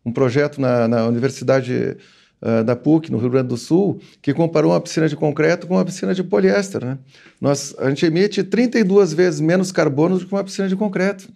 um 0.06 0.12
projeto 0.12 0.62
na, 0.62 0.88
na 0.88 1.06
Universidade 1.06 1.98
uh, 2.46 2.64
da 2.64 2.76
PUC, 2.76 3.12
no 3.12 3.18
Rio 3.18 3.30
Grande 3.32 3.48
do 3.50 3.58
Sul, 3.58 4.00
que 4.22 4.34
comparou 4.34 4.72
uma 4.72 4.80
piscina 4.80 5.10
de 5.10 5.16
concreto 5.16 5.66
com 5.66 5.74
uma 5.74 5.84
piscina 5.84 6.14
de 6.14 6.24
poliéster. 6.24 6.86
Né? 6.86 6.98
Nós, 7.42 7.74
a 7.80 7.90
gente 7.90 8.06
emite 8.06 8.44
32 8.44 9.14
vezes 9.14 9.42
menos 9.42 9.72
carbono 9.72 10.20
do 10.20 10.26
que 10.26 10.32
uma 10.32 10.44
piscina 10.44 10.68
de 10.68 10.76
concreto. 10.76 11.28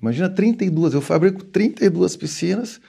Imagina 0.00 0.28
32, 0.28 0.94
eu 0.94 1.00
fabrico 1.00 1.44
32 1.44 2.16
piscinas 2.16 2.80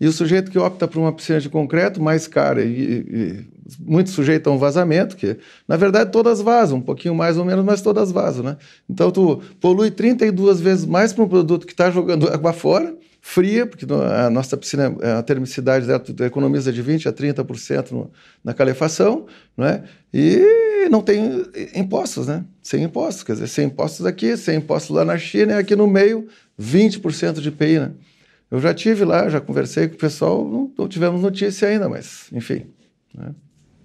e 0.00 0.06
o 0.06 0.12
sujeito 0.12 0.50
que 0.50 0.58
opta 0.58 0.88
por 0.88 0.98
uma 0.98 1.12
piscina 1.12 1.40
de 1.40 1.48
concreto 1.48 2.02
mais 2.02 2.26
cara 2.26 2.62
e, 2.62 2.66
e 2.68 3.46
muito 3.78 4.10
sujeito 4.10 4.48
a 4.48 4.52
um 4.52 4.58
vazamento, 4.58 5.16
que 5.16 5.36
na 5.68 5.76
verdade 5.76 6.10
todas 6.10 6.40
vazam, 6.40 6.78
um 6.78 6.82
pouquinho 6.82 7.14
mais 7.14 7.36
ou 7.36 7.44
menos, 7.44 7.64
mas 7.64 7.82
todas 7.82 8.10
vazam, 8.10 8.42
né? 8.42 8.56
Então 8.88 9.10
tu 9.10 9.40
polui 9.60 9.90
32 9.90 10.60
vezes 10.60 10.84
mais 10.84 11.12
para 11.12 11.24
um 11.24 11.28
produto 11.28 11.66
que 11.66 11.72
está 11.72 11.90
jogando 11.90 12.28
água 12.28 12.52
fora 12.52 12.96
fria, 13.24 13.64
porque 13.64 13.86
a 13.88 14.28
nossa 14.28 14.56
piscina, 14.56 14.88
a 15.16 15.22
termicidade 15.22 15.86
dela 15.86 16.02
economiza 16.26 16.72
de 16.72 16.82
20% 16.82 17.06
a 17.06 17.12
30% 17.12 17.92
no, 17.92 18.10
na 18.42 18.52
calefação, 18.52 19.26
não 19.56 19.64
é? 19.64 19.84
e 20.12 20.88
não 20.90 21.00
tem 21.00 21.46
impostos, 21.72 22.26
né? 22.26 22.44
sem 22.60 22.82
impostos, 22.82 23.22
quer 23.22 23.34
dizer, 23.34 23.46
sem 23.46 23.66
impostos 23.66 24.04
aqui, 24.04 24.36
sem 24.36 24.58
impostos 24.58 24.94
lá 24.94 25.04
na 25.04 25.16
China, 25.16 25.52
e 25.52 25.56
aqui 25.56 25.76
no 25.76 25.86
meio, 25.86 26.26
20% 26.60 27.40
de 27.40 27.48
IPI. 27.48 27.78
Né? 27.78 27.92
Eu 28.50 28.60
já 28.60 28.74
tive 28.74 29.04
lá, 29.04 29.28
já 29.28 29.40
conversei 29.40 29.86
com 29.86 29.94
o 29.94 29.98
pessoal, 29.98 30.44
não, 30.44 30.70
não 30.76 30.88
tivemos 30.88 31.22
notícia 31.22 31.68
ainda, 31.68 31.88
mas 31.88 32.26
enfim. 32.32 32.66
Né? 33.14 33.32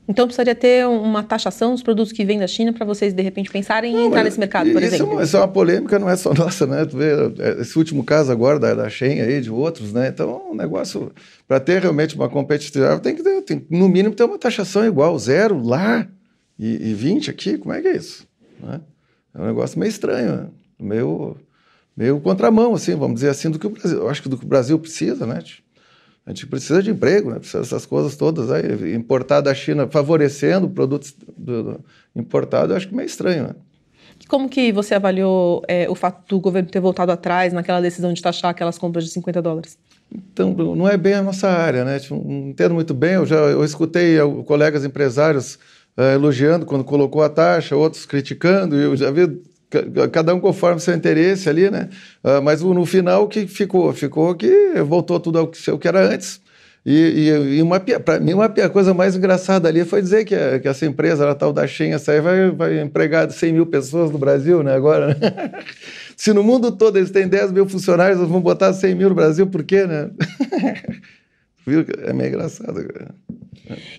Então 0.08 0.26
precisaria 0.26 0.56
ter 0.56 0.88
uma 0.88 1.22
taxação 1.22 1.74
dos 1.74 1.84
produtos 1.84 2.14
que 2.14 2.24
vêm 2.24 2.40
da 2.40 2.48
China 2.48 2.72
para 2.72 2.86
vocês 2.86 3.14
de 3.14 3.22
repente 3.22 3.52
pensarem 3.52 3.94
em 3.94 4.06
entrar 4.08 4.24
nesse 4.24 4.40
mercado, 4.40 4.72
por 4.72 4.82
isso 4.82 4.96
exemplo. 4.96 5.12
É 5.12 5.16
uma, 5.16 5.24
isso 5.24 5.36
é 5.36 5.40
uma 5.40 5.48
polêmica, 5.48 6.00
não 6.00 6.10
é 6.10 6.16
só 6.16 6.32
nossa, 6.36 6.66
né? 6.66 6.86
Tu 6.86 6.98
vê 6.98 7.12
é, 7.40 7.62
esse 7.62 7.78
último 7.78 8.04
caso 8.04 8.32
agora 8.32 8.58
da, 8.58 8.74
da 8.74 8.90
Shen 8.90 9.22
aí, 9.22 9.42
de 9.42 9.52
outros, 9.52 9.92
né? 9.92 10.08
Então, 10.08 10.52
um 10.52 10.56
negócio 10.56 11.12
para 11.46 11.60
ter 11.60 11.82
realmente 11.82 12.16
uma 12.16 12.30
competitividade 12.30 13.02
tem 13.02 13.16
que 13.16 13.24
ter, 13.24 13.42
tem, 13.42 13.66
no 13.70 13.90
mínimo 13.90 14.16
ter 14.16 14.24
uma 14.24 14.40
taxação 14.40 14.86
igual, 14.86 15.18
zero 15.20 15.62
lá 15.62 16.08
e, 16.58 16.92
e 16.92 16.94
20 16.94 17.30
aqui, 17.30 17.58
como 17.58 17.74
é 17.74 17.82
que 17.82 17.88
é 17.90 17.98
isso? 17.98 18.26
Né? 18.62 18.80
É 19.36 19.42
um 19.42 19.46
negócio 19.46 19.78
meio 19.78 19.90
estranho, 19.90 20.36
né? 20.36 20.48
meio 20.80 21.36
meio 21.98 22.20
contramão, 22.22 22.76
assim, 22.76 22.96
vamos 22.96 23.16
dizer 23.16 23.30
assim, 23.30 23.50
do 23.50 23.58
que 23.58 23.66
o 23.66 23.72
Brasil. 23.72 23.98
Eu 23.98 24.10
acho 24.10 24.22
que 24.22 24.30
do 24.30 24.38
que 24.38 24.46
o 24.46 24.48
Brasil 24.48 24.78
precisa, 24.78 25.26
né? 25.26 25.42
A 26.28 26.32
gente 26.32 26.46
precisa 26.46 26.84
de 26.84 26.92
emprego, 26.92 27.30
né? 27.32 27.40
precisa 27.40 27.60
dessas 27.60 27.86
coisas 27.86 28.18
todas. 28.18 28.52
Aí, 28.52 28.94
importar 28.94 29.40
da 29.40 29.56
China 29.56 29.88
favorecendo 29.88 30.68
produtos 30.68 31.16
do, 31.38 31.64
do 31.64 31.86
importados, 32.14 32.72
eu 32.72 32.76
acho 32.76 32.88
que 32.90 32.94
é 32.94 32.98
meio 32.98 33.08
estranho. 33.08 33.44
Né? 33.44 33.56
Como 34.28 34.50
que 34.50 34.74
você 34.74 34.94
avaliou 34.94 35.64
é, 35.70 35.90
o 35.90 35.96
fato 35.96 36.28
do 36.28 36.42
governo 36.42 36.70
ter 36.70 36.82
voltado 36.82 37.14
atrás 37.14 37.54
naquela 37.54 37.80
decisão 37.80 38.12
de 38.12 38.22
taxar 38.22 38.52
aquelas 38.52 38.78
compras 38.78 39.06
de 39.06 39.12
50 39.12 39.42
dólares? 39.42 39.78
Então, 40.14 40.54
não 40.54 40.86
é 40.86 40.98
bem 40.98 41.14
a 41.14 41.22
nossa 41.22 41.48
área, 41.48 41.86
né? 41.86 41.98
Tipo, 41.98 42.16
não 42.16 42.50
entendo 42.50 42.74
muito 42.74 42.94
bem. 42.94 43.14
Eu 43.14 43.26
já 43.26 43.38
eu 43.38 43.64
escutei 43.64 44.18
colegas 44.46 44.84
empresários 44.84 45.56
uh, 45.98 46.14
elogiando 46.14 46.66
quando 46.66 46.84
colocou 46.84 47.24
a 47.24 47.30
taxa, 47.30 47.74
outros 47.78 48.06
criticando. 48.06 48.76
E 48.76 48.84
eu 48.84 48.98
já 48.98 49.10
vi 49.12 49.42
cada 50.12 50.34
um 50.34 50.40
conforme 50.40 50.80
seu 50.80 50.94
interesse 50.94 51.50
ali, 51.50 51.70
né? 51.70 51.90
Uh, 52.24 52.42
mas 52.42 52.62
no 52.62 52.86
final 52.86 53.24
o 53.24 53.28
que 53.28 53.46
ficou? 53.48 53.92
Ficou 53.94 54.34
que 54.36 54.74
voltou 54.86 55.20
tudo 55.20 55.40
ao 55.40 55.48
que, 55.48 55.70
ao 55.70 55.78
que 55.78 55.88
era 55.88 56.02
antes. 56.08 56.40
E, 56.86 56.94
e, 56.94 57.58
e 57.58 57.62
uma 57.62 57.82
para 57.82 58.18
mim 58.18 58.32
uma 58.32 58.48
coisa 58.70 58.94
mais 58.94 59.14
engraçada 59.14 59.68
ali 59.68 59.84
foi 59.84 60.02
dizer 60.02 60.24
que, 60.24 60.34
a, 60.34 60.58
que 60.58 60.70
essa 60.70 60.86
empresa, 60.86 61.30
a 61.30 61.36
tal 61.36 61.52
da 61.52 61.68
Shen, 61.68 61.94
essa 61.94 62.14
aí 62.14 62.22
vai, 62.22 62.50
vai 62.52 62.80
empregar 62.80 63.30
100 63.30 63.52
mil 63.52 63.66
pessoas 63.66 64.10
no 64.10 64.18
Brasil, 64.18 64.64
né? 64.64 64.74
Agora, 64.74 65.08
né? 65.08 65.16
se 66.16 66.32
no 66.32 66.42
mundo 66.42 66.72
todo 66.72 66.98
eles 66.98 67.12
têm 67.12 67.28
10 67.28 67.52
mil 67.52 67.68
funcionários, 67.68 68.20
eles 68.20 68.32
vão 68.32 68.40
botar 68.40 68.72
100 68.72 68.96
mil 68.96 69.10
no 69.10 69.16
Brasil, 69.16 69.48
por 69.48 69.64
quê, 69.64 69.86
né? 69.86 70.10
Viu? 71.68 71.86
É 72.06 72.14
meio 72.14 72.30
engraçado. 72.30 72.88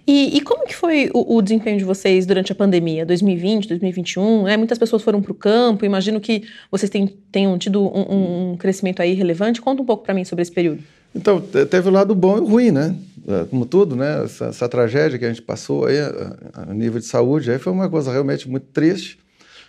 E, 0.06 0.36
e, 0.36 0.40
como 0.40 0.66
que 0.66 0.74
foi 0.74 1.10
o, 1.12 1.36
o, 1.36 1.42
desempenho 1.42 1.78
de 1.78 1.84
vocês 1.84 2.24
durante 2.24 2.52
a 2.52 2.54
pandemia, 2.54 3.04
2020, 3.04 3.68
2021? 3.68 4.44
Né? 4.44 4.56
Muitas 4.56 4.78
pessoas 4.78 5.02
foram 5.02 5.20
para 5.20 5.32
o 5.32 5.34
campo, 5.34 5.84
imagino 5.84 6.20
que 6.20 6.44
vocês 6.70 6.88
tem, 6.88 7.06
tenham 7.30 7.56
tido 7.58 7.82
um, 7.82 8.52
um, 8.52 8.56
crescimento 8.56 9.00
aí 9.00 9.14
relevante. 9.14 9.60
Conta 9.60 9.82
um 9.82 9.84
pouco 9.84 10.04
para 10.04 10.14
mim 10.14 10.24
sobre 10.24 10.42
esse 10.42 10.52
período. 10.52 10.82
Então, 11.14 11.40
teve 11.40 11.88
o 11.88 11.92
lado 11.92 12.14
bom 12.14 12.38
e 12.38 12.40
o 12.40 12.46
ruim, 12.46 12.70
né? 12.70 12.94
É, 13.26 13.44
como 13.44 13.66
tudo, 13.66 13.94
né? 13.94 14.24
Essa, 14.24 14.46
essa 14.46 14.68
tragédia 14.68 15.18
que 15.18 15.24
a 15.24 15.28
gente 15.28 15.42
passou 15.42 15.84
aí 15.86 15.98
a, 15.98 16.36
a, 16.54 16.74
nível 16.74 16.98
de 16.98 17.06
saúde 17.06 17.50
aí 17.50 17.58
foi 17.58 17.72
uma 17.72 17.88
coisa 17.88 18.10
realmente 18.10 18.48
muito 18.48 18.66
triste. 18.72 19.18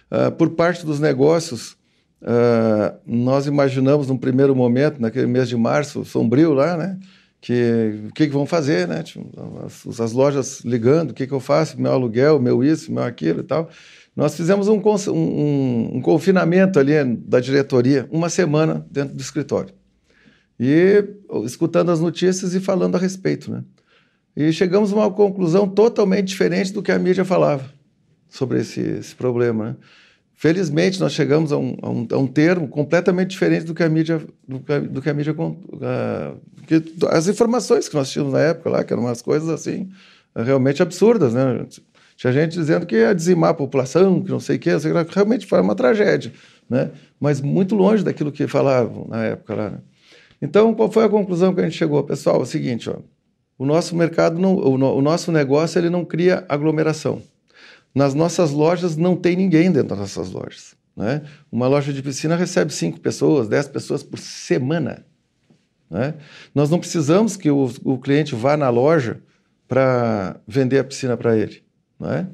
Uh, 0.09 0.31
por 0.31 0.51
parte 0.51 0.85
dos 0.85 0.99
negócios, 0.99 1.73
uh, 2.21 2.97
nós 3.05 3.47
imaginamos 3.47 4.07
num 4.07 4.17
primeiro 4.17 4.55
momento, 4.55 5.01
naquele 5.01 5.27
mês 5.27 5.49
de 5.49 5.57
março, 5.57 6.05
sombrio 6.05 6.53
lá, 6.53 6.77
né? 6.77 6.97
Que 7.41 8.07
o 8.09 8.13
que, 8.13 8.27
que 8.27 8.33
vão 8.33 8.45
fazer, 8.45 8.87
né? 8.87 9.03
Tipo, 9.03 9.29
as, 9.65 9.99
as, 9.99 10.11
lojas 10.11 10.61
ligando, 10.61 11.11
o 11.11 11.13
que, 11.13 11.25
que 11.25 11.33
eu 11.33 11.39
faço, 11.39 11.79
meu 11.79 11.91
aluguel, 11.91 12.39
meu 12.39 12.63
isso, 12.63 12.91
meu 12.91 13.03
aquilo 13.03 13.39
e 13.39 13.43
tal. 13.43 13.69
Nós 14.15 14.35
fizemos 14.35 14.67
um, 14.67 14.81
um, 15.07 15.97
um 15.97 16.01
confinamento 16.01 16.77
ali 16.79 16.93
da 17.05 17.39
diretoria, 17.39 18.07
uma 18.11 18.29
semana 18.29 18.85
dentro 18.91 19.15
do 19.15 19.21
escritório. 19.21 19.73
E 20.59 21.05
escutando 21.45 21.89
as 21.89 22.01
notícias 22.01 22.53
e 22.53 22.59
falando 22.59 22.95
a 22.95 22.99
respeito, 22.99 23.49
né? 23.49 23.63
E 24.35 24.51
chegamos 24.51 24.91
a 24.91 24.95
uma 24.95 25.11
conclusão 25.11 25.67
totalmente 25.67 26.27
diferente 26.27 26.73
do 26.73 26.83
que 26.83 26.91
a 26.91 26.99
mídia 26.99 27.23
falava 27.23 27.71
sobre 28.29 28.59
esse, 28.59 28.81
esse 28.81 29.15
problema, 29.15 29.65
né? 29.65 29.75
Felizmente, 30.39 31.01
nós 31.01 31.11
chegamos 31.11 31.51
a 31.51 31.57
um, 31.57 31.75
a, 31.81 31.89
um, 31.89 32.07
a 32.13 32.17
um, 32.17 32.25
termo 32.25 32.65
completamente 32.69 33.31
diferente 33.31 33.65
do 33.65 33.75
que 33.75 33.83
a 33.83 33.89
mídia, 33.89 34.21
do, 34.47 34.59
do 34.87 35.01
que 35.01 35.09
a 35.09 35.13
mídia, 35.13 35.33
uh, 35.33 36.39
que, 36.65 36.81
as 37.09 37.27
informações 37.27 37.89
que 37.89 37.95
nós 37.95 38.09
tínhamos 38.09 38.31
na 38.31 38.39
época 38.39 38.69
lá, 38.69 38.81
que 38.81 38.93
eram 38.93 39.03
umas 39.03 39.21
coisas 39.21 39.49
assim 39.49 39.89
realmente 40.33 40.81
absurdas, 40.81 41.33
né? 41.33 41.65
Tinha 42.15 42.31
gente 42.31 42.53
dizendo 42.53 42.85
que 42.85 42.95
ia 42.95 43.13
dizimar 43.13 43.49
a 43.49 43.53
população, 43.53 44.23
que 44.23 44.31
não 44.31 44.39
sei 44.39 44.55
o 44.55 44.59
quê, 44.59 44.69
realmente 45.13 45.45
foi 45.45 45.59
uma 45.59 45.75
tragédia, 45.75 46.31
né? 46.69 46.89
Mas 47.19 47.41
muito 47.41 47.75
longe 47.75 48.01
daquilo 48.01 48.31
que 48.31 48.47
falavam 48.47 49.07
na 49.09 49.25
época 49.25 49.55
lá. 49.55 49.69
Né? 49.71 49.79
Então, 50.41 50.73
qual 50.73 50.89
foi 50.89 51.03
a 51.03 51.09
conclusão 51.09 51.53
que 51.53 51.59
a 51.59 51.65
gente 51.65 51.75
chegou, 51.75 52.01
pessoal? 52.01 52.37
É 52.39 52.43
o 52.43 52.45
seguinte, 52.45 52.89
ó, 52.89 52.95
o 53.57 53.65
nosso 53.65 53.93
mercado, 53.93 54.39
não, 54.39 54.55
o, 54.55 54.75
o 54.75 55.01
nosso 55.01 55.33
negócio, 55.33 55.77
ele 55.77 55.89
não 55.89 56.05
cria 56.05 56.45
aglomeração. 56.47 57.21
Nas 57.99 58.13
nossas 58.13 58.51
lojas 58.51 58.95
não 58.95 59.13
tem 59.13 59.35
ninguém 59.35 59.69
dentro 59.69 59.89
das 59.89 59.99
nossas 59.99 60.31
lojas. 60.31 60.73
Né? 60.95 61.21
Uma 61.51 61.67
loja 61.67 61.91
de 61.91 62.01
piscina 62.01 62.37
recebe 62.37 62.71
cinco 62.71 62.97
pessoas, 62.97 63.49
dez 63.49 63.67
pessoas 63.67 64.01
por 64.01 64.17
semana. 64.17 65.05
Né? 65.89 66.13
Nós 66.55 66.69
não 66.69 66.79
precisamos 66.79 67.35
que 67.35 67.51
o, 67.51 67.69
o 67.83 67.97
cliente 67.97 68.33
vá 68.35 68.55
na 68.55 68.69
loja 68.69 69.19
para 69.67 70.37
vender 70.47 70.79
a 70.79 70.83
piscina 70.85 71.17
para 71.17 71.37
ele. 71.37 71.61
Né? 71.99 72.25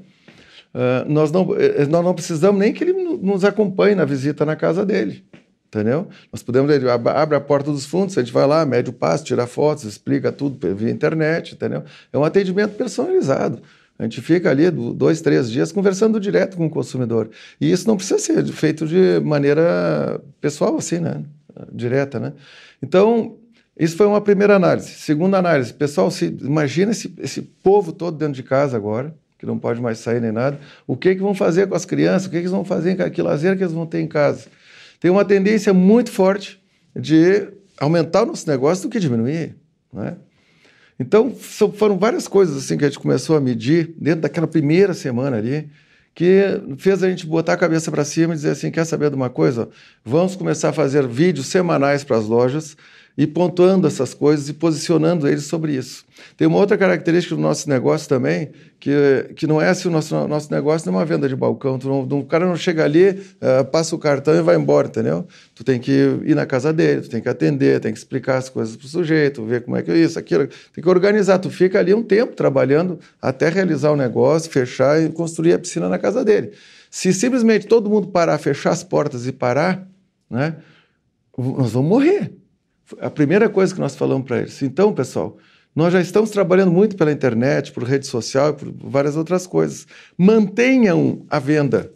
Uh, 0.71 1.11
nós, 1.11 1.31
não, 1.31 1.55
eh, 1.55 1.81
eh, 1.81 1.85
nós 1.87 2.05
não 2.05 2.13
precisamos 2.13 2.59
nem 2.59 2.71
que 2.71 2.83
ele 2.83 2.93
nos 2.93 3.43
acompanhe 3.43 3.95
na 3.95 4.05
visita 4.05 4.45
na 4.45 4.55
casa 4.55 4.85
dele. 4.85 5.25
Entendeu? 5.65 6.07
Nós 6.31 6.43
podemos, 6.43 6.71
ele 6.71 6.87
abre 6.87 7.35
a 7.35 7.41
porta 7.41 7.71
dos 7.71 7.87
fundos, 7.87 8.15
a 8.15 8.21
gente 8.21 8.31
vai 8.31 8.45
lá, 8.45 8.63
mede 8.67 8.91
o 8.91 8.93
passo, 8.93 9.23
tira 9.23 9.47
fotos, 9.47 9.83
explica 9.83 10.31
tudo 10.31 10.75
via 10.75 10.91
internet, 10.91 11.55
entendeu? 11.55 11.83
É 12.13 12.17
um 12.19 12.23
atendimento 12.23 12.75
personalizado. 12.75 13.63
A 13.97 14.03
gente 14.03 14.21
fica 14.21 14.49
ali 14.49 14.69
dois, 14.69 15.21
três 15.21 15.49
dias 15.49 15.71
conversando 15.71 16.19
direto 16.19 16.57
com 16.57 16.65
o 16.65 16.69
consumidor. 16.69 17.29
E 17.59 17.71
isso 17.71 17.87
não 17.87 17.95
precisa 17.95 18.19
ser 18.19 18.45
feito 18.47 18.85
de 18.85 19.21
maneira 19.21 20.21
pessoal, 20.41 20.75
assim, 20.77 20.99
né? 20.99 21.23
Direta, 21.71 22.19
né? 22.19 22.33
Então, 22.83 23.37
isso 23.79 23.95
foi 23.95 24.05
uma 24.05 24.19
primeira 24.19 24.55
análise. 24.55 24.89
Segunda 24.89 25.37
análise, 25.37 25.73
pessoal, 25.73 26.11
se, 26.11 26.25
imagina 26.41 26.91
esse, 26.91 27.13
esse 27.19 27.41
povo 27.41 27.93
todo 27.93 28.17
dentro 28.17 28.33
de 28.33 28.43
casa 28.43 28.75
agora, 28.75 29.15
que 29.39 29.45
não 29.45 29.57
pode 29.57 29.81
mais 29.81 29.99
sair 29.99 30.21
nem 30.21 30.31
nada. 30.31 30.59
O 30.85 30.97
que, 30.97 31.15
que 31.15 31.21
vão 31.21 31.33
fazer 31.33 31.67
com 31.67 31.75
as 31.75 31.85
crianças? 31.85 32.27
O 32.27 32.29
que, 32.29 32.37
que 32.37 32.41
eles 32.41 32.51
vão 32.51 32.65
fazer? 32.65 33.11
Que 33.11 33.21
lazer 33.21 33.55
que 33.55 33.63
eles 33.63 33.73
vão 33.73 33.85
ter 33.85 34.01
em 34.01 34.07
casa? 34.07 34.47
Tem 34.99 35.09
uma 35.09 35.23
tendência 35.23 35.73
muito 35.73 36.11
forte 36.11 36.61
de 36.95 37.47
aumentar 37.77 38.23
o 38.23 38.27
nosso 38.27 38.49
negócio 38.49 38.87
do 38.87 38.91
que 38.91 38.99
diminuir, 38.99 39.55
não 39.91 40.03
é? 40.03 40.15
Então, 40.99 41.35
foram 41.35 41.97
várias 41.97 42.27
coisas 42.27 42.55
assim 42.57 42.77
que 42.77 42.85
a 42.85 42.87
gente 42.87 42.99
começou 42.99 43.35
a 43.35 43.41
medir 43.41 43.93
dentro 43.97 44.21
daquela 44.21 44.47
primeira 44.47 44.93
semana 44.93 45.37
ali, 45.37 45.69
que 46.13 46.61
fez 46.77 47.03
a 47.03 47.09
gente 47.09 47.25
botar 47.25 47.53
a 47.53 47.57
cabeça 47.57 47.91
para 47.91 48.05
cima 48.05 48.33
e 48.33 48.37
dizer 48.37 48.51
assim: 48.51 48.71
quer 48.71 48.85
saber 48.85 49.09
de 49.09 49.15
uma 49.15 49.29
coisa? 49.29 49.67
Vamos 50.03 50.35
começar 50.35 50.69
a 50.69 50.73
fazer 50.73 51.05
vídeos 51.05 51.47
semanais 51.47 52.03
para 52.03 52.17
as 52.17 52.25
lojas 52.25 52.77
e 53.17 53.25
pontuando 53.25 53.87
essas 53.87 54.13
coisas 54.13 54.49
e 54.49 54.53
posicionando 54.53 55.27
eles 55.27 55.45
sobre 55.45 55.73
isso. 55.73 56.03
Tem 56.35 56.47
uma 56.47 56.57
outra 56.57 56.77
característica 56.77 57.35
do 57.35 57.41
nosso 57.41 57.69
negócio 57.69 58.09
também, 58.09 58.49
que, 58.79 58.91
que 59.35 59.47
não 59.47 59.61
é 59.61 59.69
assim, 59.69 59.87
o 59.87 59.91
nosso, 59.91 60.27
nosso 60.27 60.51
negócio 60.51 60.91
não 60.91 60.97
é 60.97 61.01
uma 61.01 61.05
venda 61.05 61.27
de 61.29 61.35
balcão. 61.35 61.79
Não, 61.81 62.19
o 62.19 62.25
cara 62.25 62.45
não 62.45 62.57
chega 62.57 62.83
ali, 62.83 63.09
uh, 63.09 63.63
passa 63.71 63.95
o 63.95 63.99
cartão 63.99 64.35
e 64.35 64.41
vai 64.41 64.55
embora, 64.57 64.87
entendeu? 64.87 65.25
Tu 65.53 65.63
tem 65.63 65.79
que 65.79 65.91
ir 66.25 66.35
na 66.35 66.45
casa 66.45 66.73
dele, 66.73 67.01
tu 67.01 67.09
tem 67.09 67.21
que 67.21 67.29
atender, 67.29 67.79
tem 67.79 67.93
que 67.93 67.97
explicar 67.97 68.37
as 68.37 68.49
coisas 68.49 68.75
para 68.75 68.85
o 68.85 68.89
sujeito, 68.89 69.45
ver 69.45 69.63
como 69.63 69.77
é 69.77 69.81
que 69.81 69.91
é 69.91 69.97
isso, 69.97 70.19
aquilo. 70.19 70.47
Tem 70.73 70.83
que 70.83 70.89
organizar. 70.89 71.39
Tu 71.39 71.49
fica 71.49 71.79
ali 71.79 71.93
um 71.93 72.03
tempo 72.03 72.35
trabalhando 72.35 72.99
até 73.21 73.47
realizar 73.47 73.91
o 73.91 73.95
negócio, 73.95 74.51
fechar 74.51 75.01
e 75.01 75.09
construir 75.09 75.53
a 75.53 75.59
piscina 75.59 75.87
na 75.87 75.97
casa 75.97 76.23
dele. 76.23 76.51
Se 76.91 77.13
simplesmente 77.13 77.67
todo 77.67 77.89
mundo 77.89 78.07
parar, 78.07 78.37
fechar 78.37 78.71
as 78.71 78.83
portas 78.83 79.25
e 79.25 79.31
parar, 79.31 79.87
né, 80.29 80.55
nós 81.37 81.71
vamos 81.71 81.89
morrer. 81.89 82.31
A 82.99 83.09
primeira 83.09 83.49
coisa 83.49 83.73
que 83.73 83.79
nós 83.79 83.95
falamos 83.95 84.27
para 84.27 84.39
eles. 84.39 84.61
Então, 84.61 84.93
pessoal, 84.93 85.37
nós 85.75 85.91
já 85.91 85.99
estamos 85.99 86.29
trabalhando 86.29 86.71
muito 86.71 86.95
pela 86.95 87.11
internet, 87.11 87.71
por 87.71 87.83
rede 87.83 88.07
social 88.07 88.53
por 88.53 88.71
várias 88.71 89.17
outras 89.17 89.45
coisas. 89.45 89.85
Mantenham 90.17 91.25
a 91.29 91.37
venda. 91.37 91.91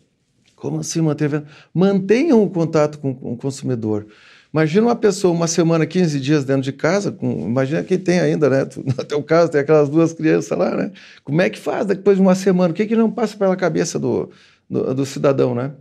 Como 0.56 0.80
assim 0.80 1.00
manter 1.00 1.26
a 1.26 1.28
venda? 1.28 1.48
Mantenham 1.74 2.44
o 2.44 2.50
contato 2.50 3.00
com, 3.00 3.12
o 3.12 3.38
consumidor. 3.38 4.08
Imagina 4.52 4.88
uma 4.88 4.96
pessoa 4.96 5.34
uma 5.34 5.48
semana, 5.48 5.86
15 5.86 6.20
dias 6.20 6.44
dentro 6.44 6.64
de 6.64 6.74
casa, 6.74 7.12
com, 7.12 7.46
imagina 7.46 7.84
quem 7.84 8.00
tem 8.00 8.20
ainda, 8.20 8.50
né? 8.50 8.68
No 8.76 8.94
teu 9.06 9.22
caso, 9.24 9.52
tem 9.52 9.62
aquelas 9.62 9.88
duas 9.88 10.12
crianças 10.12 10.58
lá, 10.58 10.76
né? 10.76 10.92
Como 11.24 11.40
é 11.42 11.50
que 11.50 11.60
faz 11.60 11.86
depois 11.86 12.18
de 12.18 12.22
uma 12.22 12.36
semana? 12.36 12.72
O 12.72 12.76
que, 12.76 12.86
que 12.86 12.96
não 12.96 13.12
passa 13.12 13.38
pela 13.38 13.56
cabeça 13.56 14.00
do, 14.00 14.30
do, 14.70 14.94
do 14.94 15.06
cidadão, 15.06 15.54
né? 15.54 15.72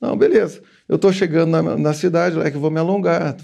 Não, 0.00 0.16
beleza. 0.16 0.60
Eu 0.86 0.96
estou 0.96 1.12
chegando 1.12 1.50
na, 1.50 1.78
na 1.78 1.94
cidade, 1.94 2.38
é 2.38 2.50
que 2.50 2.56
eu 2.56 2.60
vou 2.60 2.70
me 2.70 2.78
alongar. 2.78 3.36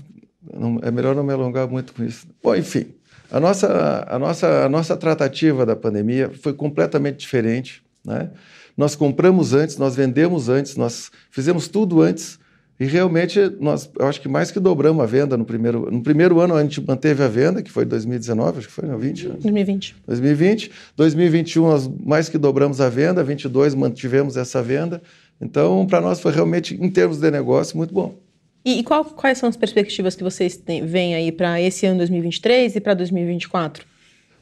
Não, 0.43 0.79
é 0.83 0.91
melhor 0.91 1.15
não 1.15 1.23
me 1.23 1.33
alongar 1.33 1.69
muito 1.69 1.93
com 1.93 2.05
isso. 2.05 2.27
Bom, 2.43 2.55
enfim, 2.55 2.87
a 3.31 3.39
nossa, 3.39 4.07
a 4.09 4.19
nossa, 4.19 4.65
a 4.65 4.69
nossa 4.69 4.97
tratativa 4.97 5.65
da 5.65 5.77
pandemia 5.77 6.31
foi 6.43 6.53
completamente 6.53 7.19
diferente. 7.19 7.83
Né? 8.05 8.31
Nós 8.77 8.97
compramos 8.97 9.53
antes, 9.53 9.77
nós 9.77 9.95
vendemos 9.95 10.49
antes, 10.49 10.77
nós 10.77 11.11
fizemos 11.31 11.69
tudo 11.69 12.01
antes 12.01 12.39
e 12.81 12.87
realmente 12.87 13.39
nós, 13.61 13.91
eu 13.99 14.07
acho 14.07 14.21
que 14.23 14.29
mais 14.29 14.51
que 14.51 14.59
dobramos 14.59 15.03
a 15.05 15.07
venda 15.07 15.37
no 15.37 15.45
primeiro, 15.45 15.91
no 15.91 16.03
primeiro 16.03 16.41
ano 16.41 16.55
a 16.55 16.63
gente 16.63 16.81
manteve 16.81 17.23
a 17.23 17.29
venda, 17.29 17.63
que 17.63 17.71
foi 17.71 17.85
2019, 17.85 18.59
acho 18.59 18.69
que 18.69 18.73
foi, 18.73 18.89
não, 18.89 18.99
20? 18.99 19.29
Né? 19.29 19.35
2020. 19.39 19.97
2020. 20.07 20.73
2021 20.97 21.63
nós 21.63 21.87
mais 21.87 22.31
que 22.31 22.39
dobramos 22.39 22.81
a 22.81 22.89
venda, 22.89 23.23
22 23.23 23.75
mantivemos 23.75 24.39
essa 24.39 24.63
venda. 24.63 25.03
Então, 25.39 25.87
para 25.87 26.01
nós 26.01 26.21
foi 26.21 26.33
realmente, 26.33 26.75
em 26.75 26.91
termos 26.91 27.19
de 27.19 27.31
negócio, 27.31 27.77
muito 27.77 27.93
bom. 27.93 28.19
E, 28.65 28.81
e 28.81 28.83
qual, 28.83 29.05
quais 29.05 29.39
são 29.39 29.49
as 29.49 29.57
perspectivas 29.57 30.15
que 30.15 30.23
vocês 30.23 30.63
veem 30.85 31.15
aí 31.15 31.33
para 31.33 31.61
esse 31.61 31.87
ano 31.87 31.99
2023 31.99 32.77
e 32.77 32.81
para 32.81 32.95
2024? 32.95 33.85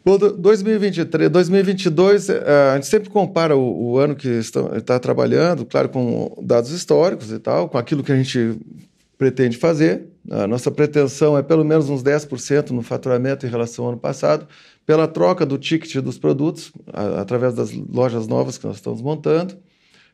Bom, 0.05 0.17
2023, 0.17 1.29
2022, 1.29 2.31
a 2.31 2.75
gente 2.77 2.87
sempre 2.87 3.11
compara 3.11 3.57
o, 3.57 3.91
o 3.91 3.99
ano 3.99 4.17
que 4.17 4.29
está 4.29 4.99
trabalhando, 4.99 5.67
claro, 5.67 5.89
com 5.89 6.35
dados 6.43 6.71
históricos 6.71 7.31
e 7.31 7.39
tal, 7.39 7.69
com 7.69 7.77
aquilo 7.77 8.03
que 8.03 8.13
a 8.13 8.17
gente 8.17 8.59
pretende 9.19 9.57
fazer. 9.57 10.07
A 10.31 10.47
nossa 10.47 10.71
pretensão 10.71 11.37
é 11.37 11.43
pelo 11.43 11.65
menos 11.65 11.91
uns 11.91 12.03
10% 12.03 12.71
no 12.71 12.83
faturamento 12.83 13.45
em 13.45 13.51
relação 13.51 13.85
ao 13.85 13.91
ano 13.93 14.01
passado, 14.01 14.47
pela 14.87 15.07
troca 15.07 15.45
do 15.45 15.59
ticket 15.59 15.97
dos 15.97 16.19
produtos, 16.19 16.73
a, 16.93 17.21
através 17.21 17.55
das 17.55 17.73
lojas 17.73 18.27
novas 18.27 18.57
que 18.57 18.67
nós 18.67 18.77
estamos 18.77 19.03
montando. 19.03 19.57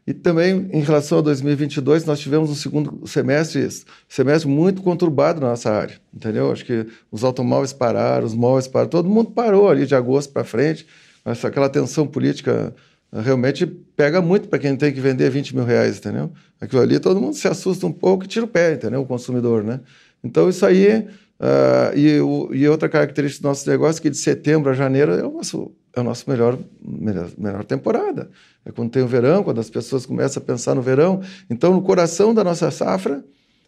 E 0.07 0.13
também, 0.13 0.69
em 0.71 0.81
relação 0.83 1.19
a 1.19 1.21
2022, 1.23 2.05
nós 2.05 2.21
tivemos 2.21 2.51
um 2.51 2.55
segundo 2.55 3.07
semestre, 3.07 3.67
semestre 4.07 4.49
muito 4.49 4.83
conturbado 4.83 5.41
na 5.41 5.49
nossa 5.49 5.71
área, 5.71 5.99
entendeu? 6.13 6.53
Acho 6.53 6.65
que 6.65 6.87
os 7.11 7.25
automóveis 7.25 7.73
pararam, 7.73 8.27
os 8.27 8.35
móveis 8.35 8.69
pararam, 8.69 8.91
todo 8.91 9.09
mundo 9.09 9.31
parou 9.31 9.69
ali 9.69 9.87
de 9.87 9.95
agosto 9.95 10.31
para 10.31 10.45
frente. 10.45 10.87
Essa, 11.25 11.49
aquela 11.49 11.71
tensão 11.71 12.07
política 12.07 12.75
eh, 13.11 13.21
realmente 13.23 13.65
pega 13.65 14.21
muito 14.21 14.47
para 14.49 14.59
quem 14.59 14.77
tem 14.77 14.93
que 14.93 15.01
vender 15.01 15.31
20 15.31 15.57
mil 15.57 15.65
reais, 15.65 15.97
entendeu? 15.97 16.31
Aquilo 16.61 16.83
ali 16.83 17.01
todo 17.01 17.19
mundo 17.19 17.35
se 17.35 17.49
assusta 17.49 17.87
um 17.87 17.93
pouco 17.93 18.25
e 18.25 18.29
tira 18.29 18.45
o 18.45 18.49
pé, 18.49 18.75
entendeu? 18.75 19.01
O 19.01 19.07
consumidor, 19.07 19.65
né? 19.65 19.81
Então, 20.23 20.49
isso 20.49 20.65
aí... 20.67 21.07
Uh, 21.35 21.99
e, 21.99 22.21
o, 22.21 22.55
e 22.55 22.69
outra 22.69 22.89
característica 22.89 23.43
do 23.43 23.49
nosso 23.49 23.69
negócio 23.69 23.99
é 23.99 24.03
que 24.03 24.09
de 24.09 24.17
setembro 24.17 24.71
a 24.71 24.73
janeiro 24.73 25.13
é 25.13 25.27
o 25.27 25.33
nosso 25.33 25.73
é 25.97 26.01
a 26.01 26.03
nossa 26.03 26.31
melhor, 26.31 26.59
melhor, 26.83 27.29
melhor 27.37 27.65
temporada. 27.65 28.29
É 28.65 28.73
quando 28.73 28.91
tem 28.91 29.03
o 29.03 29.07
verão, 29.07 29.43
quando 29.43 29.61
as 29.61 29.71
pessoas 29.71 30.07
começam 30.07 30.43
a 30.43 30.47
pensar 30.47 30.75
no 30.75 30.83
verão. 30.83 31.23
Então, 31.49 31.73
no 31.73 31.83
coração 31.83 32.35
da 32.35 32.43
nossa 32.43 32.71
safra, 32.71 33.25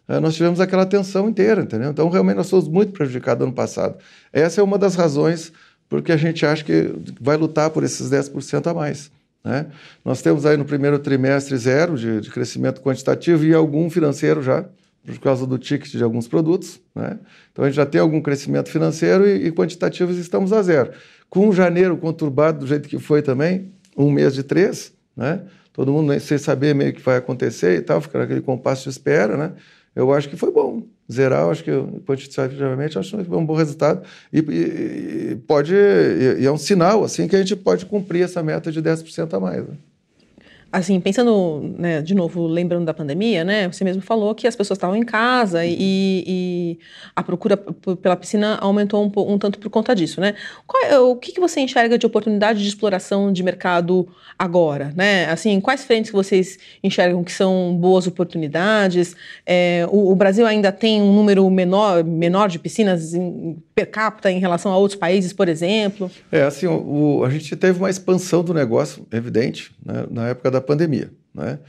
é, 0.07 0.19
nós 0.19 0.35
tivemos 0.35 0.59
aquela 0.59 0.85
tensão 0.85 1.29
inteira, 1.29 1.61
entendeu? 1.61 1.89
Então, 1.89 2.09
realmente, 2.09 2.37
nós 2.37 2.49
fomos 2.49 2.67
muito 2.67 2.93
prejudicados 2.93 3.43
ano 3.43 3.53
passado. 3.53 3.97
Essa 4.31 4.61
é 4.61 4.63
uma 4.63 4.77
das 4.77 4.95
razões 4.95 5.51
porque 5.89 6.11
a 6.11 6.17
gente 6.17 6.45
acha 6.45 6.63
que 6.63 6.93
vai 7.19 7.37
lutar 7.37 7.69
por 7.69 7.83
esses 7.83 8.09
10% 8.09 8.67
a 8.67 8.73
mais. 8.73 9.11
Né? 9.43 9.67
Nós 10.03 10.21
temos 10.21 10.45
aí 10.45 10.57
no 10.57 10.65
primeiro 10.65 10.99
trimestre 10.99 11.55
zero 11.57 11.97
de, 11.97 12.19
de, 12.21 12.29
crescimento 12.29 12.81
quantitativo 12.81 13.45
e 13.45 13.53
algum 13.53 13.89
financeiro 13.89 14.43
já, 14.43 14.65
por 15.15 15.19
causa 15.19 15.47
do 15.47 15.57
ticket 15.57 15.91
de 15.91 16.03
alguns 16.03 16.27
produtos. 16.27 16.81
Né? 16.93 17.17
Então, 17.51 17.63
a 17.63 17.67
gente 17.69 17.77
já 17.77 17.85
tem 17.85 18.01
algum 18.01 18.21
crescimento 18.21 18.69
financeiro 18.69 19.25
e, 19.25 19.47
e 19.47 19.51
quantitativos 19.51 20.17
estamos 20.17 20.51
a 20.51 20.61
zero. 20.61 20.91
Com 21.29 21.51
janeiro 21.53 21.95
conturbado 21.97 22.59
do 22.59 22.67
jeito 22.67 22.89
que 22.89 22.99
foi 22.99 23.21
também, 23.21 23.71
um 23.95 24.11
mês 24.11 24.33
de 24.33 24.43
três, 24.43 24.93
né? 25.15 25.41
Todo 25.73 25.91
mundo 25.91 26.19
sem 26.19 26.37
saber 26.37 26.73
meio 26.73 26.93
que 26.93 27.01
vai 27.01 27.17
acontecer 27.17 27.77
e 27.77 27.81
tal, 27.81 28.01
fica 28.01 28.19
naquele 28.19 28.41
compasso 28.41 28.83
de 28.83 28.89
espera, 28.89 29.37
né? 29.37 29.53
Eu 29.95 30.13
acho 30.13 30.29
que 30.29 30.35
foi 30.35 30.51
bom. 30.51 30.83
Zerar, 31.11 31.49
acho 31.49 31.63
que 31.63 31.71
quantitativamente, 32.05 32.99
acho 32.99 33.17
que 33.17 33.23
foi 33.23 33.37
um 33.37 33.45
bom 33.45 33.55
resultado. 33.55 34.05
E, 34.31 34.39
e, 34.39 35.31
e 35.31 35.35
pode, 35.47 35.73
e, 35.73 36.45
é 36.45 36.51
um 36.51 36.57
sinal, 36.57 37.03
assim, 37.03 37.27
que 37.27 37.35
a 37.35 37.39
gente 37.39 37.55
pode 37.55 37.85
cumprir 37.85 38.23
essa 38.23 38.43
meta 38.43 38.71
de 38.71 38.81
10% 38.81 39.33
a 39.33 39.39
mais. 39.39 39.67
Né? 39.67 39.75
Assim, 40.77 40.99
pensando, 40.99 41.73
né, 41.77 42.01
de 42.01 42.13
novo, 42.13 42.45
lembrando 42.45 42.85
da 42.85 42.93
pandemia, 42.93 43.43
né, 43.43 43.67
você 43.67 43.83
mesmo 43.83 44.01
falou 44.01 44.35
que 44.35 44.47
as 44.47 44.55
pessoas 44.55 44.77
estavam 44.77 44.95
em 44.95 45.03
casa 45.03 45.65
e, 45.65 45.75
e 45.79 46.79
a 47.15 47.23
procura 47.23 47.57
pela 47.57 48.15
piscina 48.15 48.57
aumentou 48.61 49.03
um, 49.03 49.33
um, 49.33 49.39
tanto 49.39 49.57
por 49.57 49.69
conta 49.69 49.95
disso, 49.95 50.21
né? 50.21 50.35
Qual, 50.67 50.83
é, 50.83 50.99
o 50.99 51.15
que, 51.15 51.31
que 51.31 51.39
você 51.39 51.59
enxerga 51.59 51.97
de 51.97 52.05
oportunidade 52.05 52.61
de 52.61 52.67
exploração 52.67 53.33
de 53.33 53.41
mercado 53.41 54.07
agora, 54.37 54.93
né? 54.95 55.25
Assim, 55.25 55.59
quais 55.59 55.83
frentes 55.83 56.11
vocês 56.11 56.59
enxergam 56.83 57.23
que 57.23 57.31
são 57.31 57.75
boas 57.79 58.05
oportunidades? 58.05 59.15
É, 59.45 59.87
o, 59.89 60.11
o, 60.11 60.15
Brasil 60.15 60.45
ainda 60.45 60.71
tem 60.71 61.01
um 61.01 61.11
número 61.13 61.49
menor, 61.49 62.03
menor 62.03 62.49
de 62.49 62.59
piscinas 62.59 63.15
em, 63.15 63.57
per 63.77 63.91
capita 63.91 64.31
em 64.31 64.39
relação 64.39 64.71
a 64.71 64.77
outros 64.77 64.99
países, 64.99 65.31
por 65.31 65.47
exemplo? 65.47 66.09
É, 66.31 66.41
assim, 66.41 66.65
o, 66.65 67.23
a 67.23 67.29
gente 67.29 67.55
teve 67.55 67.77
uma 67.77 67.91
expansão 67.91 68.43
do 68.43 68.51
negócio, 68.51 69.05
evidente, 69.11 69.71
né, 69.85 70.07
na 70.09 70.29
época 70.29 70.49
da 70.49 70.59
pandemia, 70.59 71.11
né? 71.31 71.59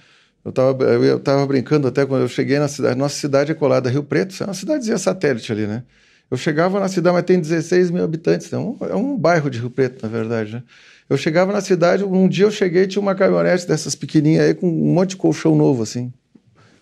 Eu 0.42 0.48
estava 0.48 0.84
eu 0.84 1.20
tava 1.20 1.46
brincando 1.46 1.86
até 1.86 2.06
quando 2.06 2.22
eu 2.22 2.28
cheguei 2.28 2.58
na 2.58 2.68
cidade. 2.68 2.98
Nossa 2.98 3.16
cidade 3.16 3.52
é 3.52 3.54
colada 3.54 3.90
Rio 3.90 4.02
Preto, 4.02 4.34
é 4.42 4.46
uma 4.46 4.54
cidadezinha 4.54 4.96
satélite 4.96 5.52
ali, 5.52 5.66
né? 5.66 5.82
Eu 6.30 6.38
chegava 6.38 6.80
na 6.80 6.88
cidade, 6.88 7.14
mas 7.14 7.24
tem 7.24 7.38
16 7.38 7.90
mil 7.90 8.02
habitantes, 8.02 8.50
é 8.50 8.56
um, 8.56 8.76
é 8.88 8.94
um 8.94 9.18
bairro 9.18 9.50
de 9.50 9.58
Rio 9.58 9.68
Preto, 9.68 10.02
na 10.02 10.08
verdade, 10.08 10.54
né? 10.54 10.62
Eu 11.10 11.18
chegava 11.18 11.52
na 11.52 11.60
cidade, 11.60 12.04
um 12.04 12.26
dia 12.26 12.46
eu 12.46 12.50
cheguei 12.50 12.86
tinha 12.86 13.02
uma 13.02 13.14
caminhonete 13.14 13.68
dessas 13.68 13.94
pequenininhas 13.94 14.46
aí 14.46 14.54
com 14.54 14.66
um 14.66 14.94
monte 14.94 15.10
de 15.10 15.16
colchão 15.16 15.54
novo, 15.54 15.82
assim, 15.82 16.10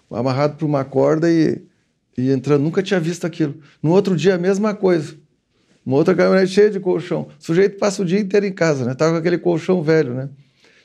amarrado 0.08 0.56
por 0.56 0.66
uma 0.66 0.84
corda 0.84 1.28
e, 1.28 1.60
e 2.16 2.31
entrando. 2.31 2.62
Nunca 2.62 2.83
tinha 2.83 2.98
visto 2.98 3.26
aquilo. 3.26 3.57
No 3.83 3.92
outro 3.92 4.16
dia, 4.16 4.35
a 4.35 4.38
mesma 4.38 4.74
coisa. 4.74 5.14
Uma 5.85 5.96
outra 5.96 6.14
caminhonete 6.14 6.52
cheia 6.52 6.70
de 6.70 6.81
colchão. 6.81 7.29
O 7.38 7.44
sujeito 7.44 7.79
passa 7.79 8.02
o 8.02 8.05
dia 8.05 8.18
inteiro 8.18 8.44
em 8.44 8.52
casa, 8.52 8.85
né? 8.85 8.94
Tava 8.94 9.12
com 9.12 9.18
aquele 9.18 9.38
colchão 9.38 9.83
velho, 9.83 10.14
né? 10.14 10.29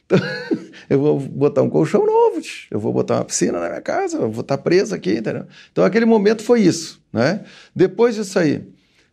Então, 0.06 0.20
eu 0.90 1.00
vou 1.00 1.20
botar 1.20 1.64
um 1.64 1.70
colchão 1.70 2.06
novo, 2.06 2.42
eu 2.70 2.80
vou 2.80 2.94
botar 2.94 3.16
uma 3.16 3.26
piscina 3.26 3.60
na 3.60 3.70
minha 3.70 3.82
casa, 3.82 4.18
eu 4.18 4.30
vou 4.30 4.42
estar 4.42 4.58
preso 4.60 4.94
aqui, 4.94 5.18
entendeu? 5.18 5.46
Então, 5.72 5.84
aquele 5.84 6.06
momento 6.06 6.44
foi 6.44 6.62
isso, 6.62 7.02
né? 7.12 7.44
Depois 7.76 8.16
disso 8.16 8.38
aí, 8.38 8.64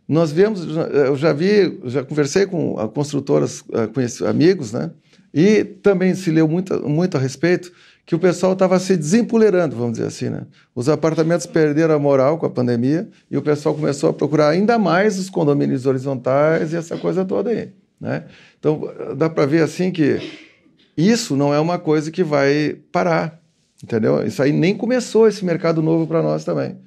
nós 0.07 0.31
vemos, 0.31 0.65
eu 0.75 1.15
já 1.15 1.33
vi, 1.33 1.79
já 1.85 2.03
conversei 2.03 2.45
com 2.45 2.75
construtoras, 2.89 3.63
eh, 3.73 3.87
conheci 3.87 4.25
amigos, 4.25 4.73
né? 4.73 4.91
E 5.33 5.63
também 5.63 6.15
se 6.15 6.31
leu 6.31 6.47
muito, 6.47 6.87
muito 6.87 7.15
a 7.15 7.19
respeito 7.19 7.71
que 8.09 8.15
o 8.15 8.19
pessoal 8.19 8.53
estava 8.53 8.79
se 8.79 8.97
desempolerando, 8.97 9.75
vamos 9.75 9.91
dizer 9.91 10.07
assim, 10.07 10.29
né? 10.29 10.47
Os 10.73 10.89
apartamentos 10.89 11.45
perderam 11.45 11.93
a 11.93 11.99
moral 11.99 12.39
com 12.39 12.45
a 12.47 12.49
pandemia 12.49 13.07
e 13.29 13.37
o 13.37 13.41
pessoal 13.43 13.75
começou 13.75 14.09
a 14.09 14.13
procurar 14.13 14.49
ainda 14.49 14.79
mais 14.79 15.19
os 15.19 15.29
condomínios 15.29 15.85
horizontais 15.85 16.73
e 16.73 16.75
essa 16.75 16.97
coisa 16.97 17.23
toda 17.23 17.51
aí, 17.51 17.69
né? 18.01 18.23
Então, 18.57 18.91
dá 19.15 19.29
para 19.29 19.45
ver 19.45 19.61
assim 19.61 19.91
que 19.91 20.19
isso 20.97 21.35
não 21.35 21.53
é 21.53 21.59
uma 21.59 21.77
coisa 21.77 22.09
que 22.09 22.23
vai 22.23 22.79
parar, 22.91 23.39
entendeu? 23.83 24.25
Isso 24.25 24.41
aí 24.41 24.51
nem 24.51 24.75
começou 24.75 25.27
esse 25.27 25.45
mercado 25.45 25.79
novo 25.79 26.07
para 26.07 26.23
nós 26.23 26.43
também. 26.43 26.79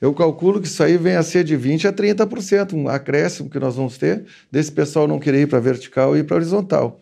Eu 0.00 0.14
calculo 0.14 0.62
que 0.62 0.66
isso 0.66 0.82
aí 0.82 0.96
vem 0.96 1.14
a 1.14 1.22
ser 1.22 1.44
de 1.44 1.58
20% 1.58 1.90
a 1.90 1.92
30%, 1.92 2.72
um 2.72 2.88
acréscimo 2.88 3.50
que 3.50 3.58
nós 3.58 3.76
vamos 3.76 3.98
ter 3.98 4.24
desse 4.50 4.72
pessoal 4.72 5.06
não 5.06 5.18
querer 5.18 5.42
ir 5.42 5.46
para 5.46 5.60
vertical 5.60 6.16
e 6.16 6.20
ir 6.20 6.24
para 6.24 6.36
horizontal. 6.36 6.98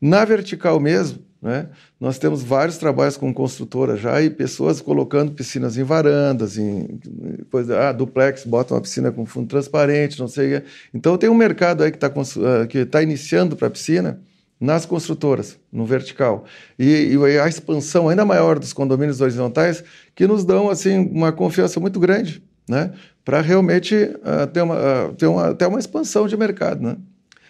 Na 0.00 0.24
vertical 0.24 0.80
mesmo, 0.80 1.18
né, 1.42 1.68
nós 1.98 2.18
temos 2.18 2.42
vários 2.42 2.76
trabalhos 2.76 3.16
com 3.16 3.32
construtora 3.32 3.96
já 3.96 4.20
e 4.20 4.28
pessoas 4.28 4.80
colocando 4.80 5.32
piscinas 5.32 5.78
em 5.78 5.82
varandas, 5.82 6.58
em 6.58 7.00
depois, 7.38 7.70
ah, 7.70 7.92
duplex, 7.92 8.44
bota 8.44 8.74
uma 8.74 8.80
piscina 8.80 9.10
com 9.10 9.24
fundo 9.24 9.48
transparente, 9.48 10.20
não 10.20 10.28
sei. 10.28 10.62
Então 10.92 11.16
tem 11.16 11.30
um 11.30 11.34
mercado 11.34 11.82
aí 11.82 11.90
que 11.90 11.96
está 11.96 12.08
ah, 12.08 12.66
que 12.66 12.84
tá 12.84 13.02
iniciando 13.02 13.56
para 13.56 13.70
piscina 13.70 14.20
nas 14.60 14.84
construtoras, 14.84 15.58
no 15.72 15.86
vertical. 15.86 16.44
E, 16.78 17.14
e, 17.14 17.38
a 17.38 17.48
expansão 17.48 18.10
ainda 18.10 18.26
maior 18.26 18.58
dos 18.58 18.74
condomínios 18.74 19.22
horizontais, 19.22 19.82
que 20.14 20.26
nos 20.26 20.44
dão 20.44 20.68
assim 20.68 20.98
uma 20.98 21.32
confiança 21.32 21.80
muito 21.80 21.98
grande, 21.98 22.42
né? 22.68 22.92
para 23.24 23.40
realmente 23.40 23.94
uh, 23.94 24.46
ter, 24.52 24.60
uma, 24.60 24.74
uh, 24.74 25.14
ter 25.14 25.26
uma, 25.26 25.48
até 25.48 25.66
uma 25.66 25.78
expansão 25.78 26.28
de 26.28 26.36
mercado. 26.36 26.82
Né? 26.82 26.96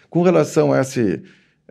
Com 0.09 0.21
relação 0.21 0.71
a 0.71 0.79
esse, 0.79 1.21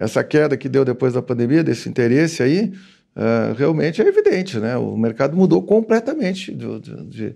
essa 0.00 0.24
queda 0.24 0.56
que 0.56 0.66
deu 0.66 0.82
depois 0.82 1.12
da 1.12 1.20
pandemia, 1.20 1.62
desse 1.62 1.86
interesse 1.86 2.42
aí, 2.42 2.72
uh, 3.14 3.52
realmente 3.54 4.00
é 4.00 4.06
evidente, 4.06 4.58
né? 4.58 4.74
o 4.78 4.96
mercado 4.96 5.36
mudou 5.36 5.62
completamente. 5.62 6.54
De, 6.54 6.80
de, 6.80 7.04
de, 7.04 7.34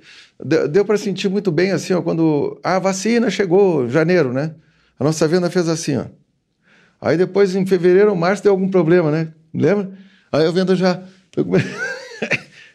deu 0.70 0.82
para 0.82 0.96
sentir 0.96 1.28
muito 1.28 1.52
bem 1.52 1.72
assim, 1.72 1.92
ó, 1.92 2.00
quando 2.00 2.58
a 2.64 2.78
vacina 2.78 3.28
chegou, 3.28 3.86
janeiro, 3.86 4.32
né? 4.32 4.54
a 4.98 5.04
nossa 5.04 5.28
venda 5.28 5.50
fez 5.50 5.68
assim, 5.68 5.98
ó. 5.98 6.06
Aí 7.00 7.18
depois, 7.18 7.54
em 7.54 7.66
fevereiro 7.66 8.08
ou 8.08 8.16
março, 8.16 8.42
deu 8.42 8.52
algum 8.52 8.68
problema, 8.70 9.10
né? 9.10 9.28
Lembra? 9.52 9.90
Aí 10.32 10.46
eu 10.46 10.52
vendo 10.52 10.74
já. 10.74 11.02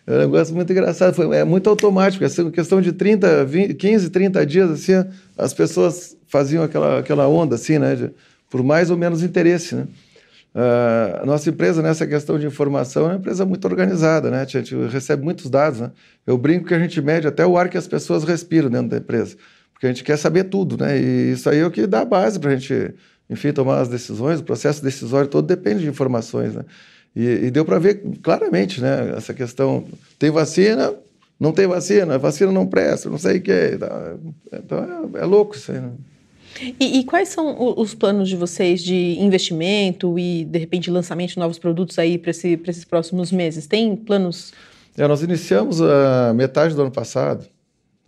é 0.06 0.14
um 0.14 0.18
negócio 0.20 0.54
muito 0.54 0.72
engraçado, 0.72 1.16
foi, 1.16 1.36
é 1.36 1.44
muito 1.44 1.68
automático. 1.68 2.24
Essa 2.24 2.48
questão 2.52 2.80
de 2.80 2.92
30, 2.92 3.44
20, 3.44 3.74
15, 3.74 4.10
30 4.12 4.46
dias, 4.46 4.70
assim, 4.70 5.10
as 5.36 5.52
pessoas 5.52 6.16
faziam 6.28 6.64
aquela, 6.64 7.00
aquela 7.00 7.28
onda, 7.28 7.56
assim, 7.56 7.80
né? 7.80 7.96
De, 7.96 8.12
por 8.50 8.64
mais 8.64 8.90
ou 8.90 8.98
menos 8.98 9.24
interesse, 9.24 9.76
né? 9.76 9.88
Uh, 10.56 11.22
a 11.22 11.26
nossa 11.26 11.50
empresa, 11.50 11.82
nessa 11.82 12.08
questão 12.08 12.40
de 12.40 12.48
informação, 12.48 13.04
é 13.04 13.10
uma 13.10 13.18
empresa 13.18 13.46
muito 13.46 13.66
organizada, 13.66 14.32
né? 14.32 14.42
A 14.42 14.46
gente 14.46 14.76
recebe 14.88 15.24
muitos 15.24 15.50
dados, 15.50 15.80
né? 15.80 15.92
Eu 16.26 16.38
brinco 16.38 16.66
que 16.68 16.74
a 16.74 16.80
gente 16.80 17.00
mede 17.02 17.28
até 17.28 17.46
o 17.46 17.58
ar 17.58 17.70
que 17.70 17.78
as 17.78 17.88
pessoas 17.88 18.24
respiram 18.24 18.70
dentro 18.70 18.90
da 18.90 18.98
empresa, 18.98 19.38
porque 19.72 19.86
a 19.86 19.90
gente 19.90 20.04
quer 20.04 20.18
saber 20.18 20.46
tudo, 20.46 20.76
né? 20.78 21.00
E 21.00 21.34
isso 21.34 21.50
aí 21.50 21.60
é 21.60 21.66
o 21.66 21.72
que 21.72 21.86
dá 21.86 22.02
a 22.02 22.06
base 22.06 22.40
para 22.40 22.52
a 22.52 22.56
gente 22.56 22.96
enfim, 23.30 23.54
tomar 23.54 23.80
as 23.80 23.88
decisões, 23.88 24.40
o 24.40 24.44
processo 24.44 24.84
decisório 24.84 25.30
todo 25.30 25.46
depende 25.46 25.82
de 25.82 25.88
informações, 25.88 26.56
né? 26.56 26.66
E, 27.16 27.26
e 27.46 27.52
deu 27.52 27.64
para 27.64 27.78
ver 27.78 28.02
claramente, 28.24 28.82
né? 28.82 29.14
Essa 29.16 29.34
questão, 29.34 29.88
tem 30.18 30.32
vacina, 30.32 30.94
não 31.40 31.52
tem 31.52 31.68
vacina, 31.68 32.18
vacina 32.18 32.52
não 32.52 32.66
presta, 32.66 33.10
não 33.10 33.20
sei 33.20 33.38
o 33.38 33.42
que. 33.42 33.78
Então 34.52 35.12
é, 35.16 35.22
é 35.22 35.26
louco 35.26 35.56
isso 35.56 35.72
aí, 35.72 35.80
né? 35.80 35.92
E, 36.80 37.00
e, 37.00 37.04
quais 37.04 37.30
são 37.30 37.56
os 37.78 37.94
planos 37.94 38.28
de 38.28 38.36
vocês 38.36 38.84
de 38.84 39.18
investimento 39.20 40.18
e, 40.20 40.44
de 40.46 40.60
repente, 40.60 40.92
lançamento 40.92 41.32
de 41.32 41.40
novos 41.40 41.58
produtos 41.58 41.98
aí 41.98 42.18
para 42.18 42.32
esse, 42.32 42.60
esses 42.68 42.84
próximos 42.84 43.32
meses? 43.32 43.68
Tem 43.68 43.96
planos? 43.96 44.54
É, 44.98 45.08
nós 45.08 45.22
iniciamos 45.22 45.82
a 45.82 46.34
metade 46.34 46.76
do 46.76 46.82
ano 46.82 46.92
passado, 46.92 47.48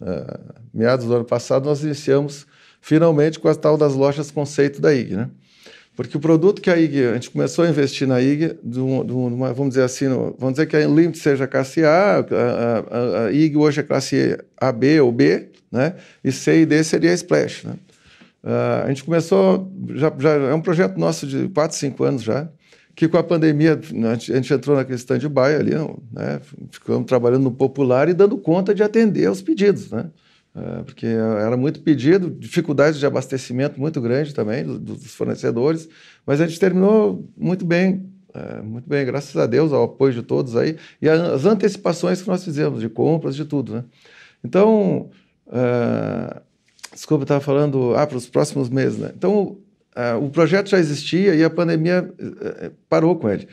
uh, 0.01 0.61
meados 0.73 1.05
do 1.05 1.15
ano 1.15 1.25
passado, 1.25 1.65
nós 1.65 1.83
iniciamos 1.83 2.45
finalmente 2.81 3.39
com 3.39 3.47
a 3.47 3.55
tal 3.55 3.77
das 3.77 3.93
lojas 3.93 4.31
conceito 4.31 4.81
da 4.81 4.93
IG, 4.93 5.15
né? 5.15 5.29
Porque 5.95 6.17
o 6.17 6.19
produto 6.19 6.61
que 6.61 6.69
a 6.69 6.77
IG, 6.77 7.05
a 7.05 7.13
gente 7.13 7.29
começou 7.29 7.65
a 7.65 7.69
investir 7.69 8.07
na 8.07 8.21
IG, 8.21 8.57
uma, 8.63 9.53
vamos 9.53 9.69
dizer 9.69 9.83
assim, 9.83 10.07
vamos 10.37 10.53
dizer 10.53 10.65
que 10.65 10.75
a 10.75 10.79
Unlimited 10.87 11.19
seja 11.19 11.47
classe 11.47 11.83
A, 11.83 12.17
a, 12.17 13.23
a, 13.23 13.25
a 13.25 13.31
IG 13.31 13.55
hoje 13.57 13.81
é 13.81 13.83
classe 13.83 14.37
AB 14.57 15.01
ou 15.01 15.11
B, 15.11 15.49
né? 15.71 15.95
E 16.23 16.31
C 16.31 16.61
e 16.61 16.65
D 16.65 16.83
seria 16.83 17.11
a 17.11 17.13
Splash, 17.13 17.65
né? 17.65 17.73
Uh, 18.43 18.85
a 18.85 18.87
gente 18.87 19.03
começou, 19.03 19.71
já, 19.95 20.11
já, 20.17 20.31
é 20.31 20.53
um 20.53 20.61
projeto 20.61 20.97
nosso 20.97 21.27
de 21.27 21.47
4, 21.49 21.77
5 21.77 22.03
anos 22.03 22.23
já, 22.23 22.49
que 22.95 23.07
com 23.07 23.17
a 23.17 23.23
pandemia 23.23 23.73
a 23.73 24.13
gente, 24.13 24.33
a 24.33 24.35
gente 24.35 24.53
entrou 24.53 24.75
naquele 24.75 24.97
stand-by 24.97 25.55
ali, 25.59 25.71
né? 26.11 26.41
ficamos 26.71 27.05
trabalhando 27.05 27.43
no 27.43 27.51
popular 27.51 28.09
e 28.09 28.13
dando 28.13 28.37
conta 28.37 28.73
de 28.73 28.83
atender 28.83 29.27
aos 29.27 29.41
pedidos, 29.41 29.91
né? 29.91 30.09
É, 30.53 30.83
porque 30.83 31.05
era 31.05 31.55
muito 31.55 31.79
pedido, 31.79 32.29
dificuldade 32.29 32.99
de 32.99 33.05
abastecimento 33.05 33.79
muito 33.79 34.01
grande 34.01 34.35
também 34.35 34.65
dos 34.65 35.15
fornecedores, 35.15 35.87
mas 36.25 36.41
a 36.41 36.47
gente 36.47 36.59
terminou 36.59 37.25
muito 37.37 37.65
bem, 37.65 38.05
é, 38.33 38.61
muito 38.61 38.87
bem, 38.87 39.05
graças 39.05 39.35
a 39.37 39.45
Deus, 39.45 39.71
ao 39.71 39.83
apoio 39.83 40.13
de 40.13 40.21
todos 40.21 40.57
aí, 40.57 40.75
e 41.01 41.07
as 41.07 41.45
antecipações 41.45 42.21
que 42.21 42.27
nós 42.27 42.43
fizemos, 42.43 42.81
de 42.81 42.89
compras, 42.89 43.33
de 43.33 43.45
tudo, 43.45 43.75
né? 43.75 43.85
Então, 44.43 45.09
é, 45.49 46.41
desculpa, 46.93 47.23
estava 47.23 47.41
falando, 47.41 47.95
ah, 47.95 48.05
para 48.05 48.17
os 48.17 48.27
próximos 48.27 48.69
meses, 48.69 48.97
né? 48.97 49.11
Então, 49.15 49.57
é, 49.95 50.13
o 50.13 50.29
projeto 50.29 50.69
já 50.69 50.79
existia 50.79 51.35
e 51.35 51.43
a 51.43 51.49
pandemia 51.49 52.09
é, 52.19 52.65
é, 52.65 52.71
parou 52.87 53.15
com 53.15 53.29
ele. 53.29 53.47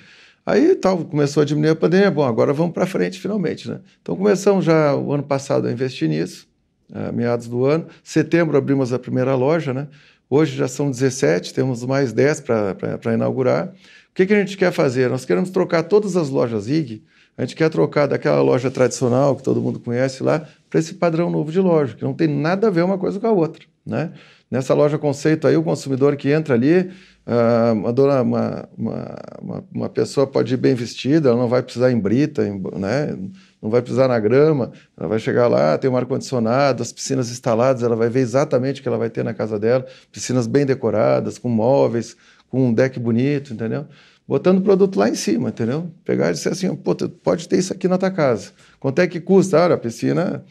Aí 0.46 0.74
tal, 0.76 1.04
começou 1.04 1.42
a 1.42 1.46
diminuir 1.46 1.70
a 1.70 1.76
pandemia, 1.76 2.10
bom, 2.10 2.24
agora 2.24 2.52
vamos 2.52 2.72
para 2.72 2.86
frente 2.86 3.20
finalmente, 3.20 3.68
né? 3.68 3.80
Então 4.00 4.16
começamos 4.16 4.64
já 4.64 4.94
o 4.94 5.12
ano 5.12 5.22
passado 5.22 5.66
a 5.66 5.72
investir 5.72 6.08
nisso, 6.08 6.48
é, 6.92 7.12
meados 7.12 7.48
do 7.48 7.64
ano. 7.66 7.86
Setembro 8.02 8.56
abrimos 8.56 8.92
a 8.92 8.98
primeira 8.98 9.34
loja, 9.34 9.74
né? 9.74 9.88
Hoje 10.30 10.56
já 10.56 10.68
são 10.68 10.90
17, 10.90 11.52
temos 11.52 11.84
mais 11.84 12.12
10 12.12 12.40
para 12.42 13.14
inaugurar. 13.14 13.68
O 13.68 14.14
que, 14.14 14.26
que 14.26 14.34
a 14.34 14.38
gente 14.38 14.56
quer 14.56 14.72
fazer? 14.72 15.10
Nós 15.10 15.24
queremos 15.24 15.50
trocar 15.50 15.82
todas 15.84 16.16
as 16.16 16.28
lojas 16.28 16.68
IG, 16.68 17.02
a 17.38 17.42
gente 17.42 17.54
quer 17.54 17.70
trocar 17.70 18.08
daquela 18.08 18.42
loja 18.42 18.68
tradicional 18.68 19.36
que 19.36 19.44
todo 19.44 19.62
mundo 19.62 19.78
conhece 19.78 20.24
lá 20.24 20.44
para 20.68 20.80
esse 20.80 20.94
padrão 20.94 21.30
novo 21.30 21.52
de 21.52 21.60
loja, 21.60 21.94
que 21.94 22.02
não 22.02 22.12
tem 22.12 22.26
nada 22.26 22.66
a 22.66 22.70
ver 22.70 22.82
uma 22.82 22.98
coisa 22.98 23.20
com 23.20 23.28
a 23.28 23.32
outra, 23.32 23.64
né? 23.86 24.12
Nessa 24.50 24.74
loja 24.74 24.98
conceito 24.98 25.46
aí, 25.46 25.56
o 25.56 25.62
consumidor 25.62 26.16
que 26.16 26.30
entra 26.30 26.54
ali, 26.54 26.80
uh, 26.80 27.72
uma, 27.74 27.92
dona, 27.92 28.22
uma, 28.22 28.68
uma, 28.76 29.64
uma, 29.72 29.88
pessoa 29.88 30.26
pode 30.26 30.54
ir 30.54 30.56
bem 30.56 30.74
vestida, 30.74 31.28
ela 31.28 31.38
não 31.38 31.48
vai 31.48 31.62
precisar 31.62 31.92
em 31.92 32.00
brita, 32.00 32.44
em, 32.44 32.60
né? 32.76 33.16
não 33.60 33.70
vai 33.70 33.82
pisar 33.82 34.08
na 34.08 34.18
grama, 34.18 34.72
ela 34.96 35.08
vai 35.08 35.18
chegar 35.18 35.48
lá, 35.48 35.76
tem 35.76 35.90
um 35.90 35.96
ar-condicionado, 35.96 36.82
as 36.82 36.92
piscinas 36.92 37.30
instaladas, 37.30 37.82
ela 37.82 37.94
vai 37.94 38.08
ver 38.08 38.20
exatamente 38.20 38.80
o 38.80 38.82
que 38.82 38.88
ela 38.88 38.98
vai 38.98 39.10
ter 39.10 39.22
na 39.22 39.34
casa 39.34 39.58
dela, 39.58 39.86
piscinas 40.10 40.46
bem 40.46 40.64
decoradas, 40.64 41.38
com 41.38 41.48
móveis, 41.48 42.16
com 42.48 42.68
um 42.68 42.72
deck 42.72 42.98
bonito, 42.98 43.52
entendeu? 43.52 43.86
Botando 44.28 44.58
o 44.58 44.60
produto 44.60 44.98
lá 44.98 45.08
em 45.08 45.14
cima, 45.14 45.48
entendeu? 45.48 45.90
Pegar 46.04 46.28
e 46.30 46.34
dizer 46.34 46.50
assim, 46.50 46.72
pô, 46.76 46.94
pode 46.94 47.48
ter 47.48 47.58
isso 47.58 47.72
aqui 47.72 47.88
na 47.88 47.96
tua 47.96 48.10
casa. 48.10 48.50
Quanto 48.78 48.98
é 49.00 49.06
que 49.06 49.18
custa? 49.18 49.58
Ah, 49.58 49.72
a 49.72 49.78
piscina 49.78 50.44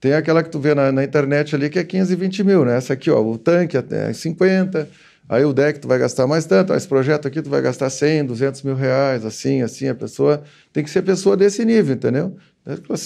tem 0.00 0.12
aquela 0.12 0.40
que 0.42 0.50
tu 0.50 0.60
vê 0.60 0.72
na, 0.72 0.92
na, 0.92 1.02
internet 1.02 1.56
ali 1.56 1.68
que 1.68 1.78
é 1.78 1.84
15, 1.84 2.14
20 2.14 2.44
mil, 2.44 2.64
né? 2.64 2.76
Essa 2.76 2.92
aqui, 2.92 3.10
ó, 3.10 3.20
o 3.20 3.36
tanque 3.36 3.76
é 3.76 4.12
50, 4.12 4.88
aí 5.28 5.44
o 5.44 5.52
deck 5.52 5.80
tu 5.80 5.88
vai 5.88 5.98
gastar 5.98 6.28
mais 6.28 6.46
tanto, 6.46 6.72
esse 6.72 6.86
projeto 6.86 7.26
aqui 7.26 7.42
tu 7.42 7.50
vai 7.50 7.60
gastar 7.60 7.90
100, 7.90 8.26
200 8.26 8.62
mil 8.62 8.76
reais, 8.76 9.24
assim, 9.24 9.62
assim, 9.62 9.88
a 9.88 9.94
pessoa 9.94 10.44
tem 10.72 10.84
que 10.84 10.90
ser 10.90 11.02
pessoa 11.02 11.36
desse 11.36 11.64
nível, 11.64 11.96
entendeu? 11.96 12.36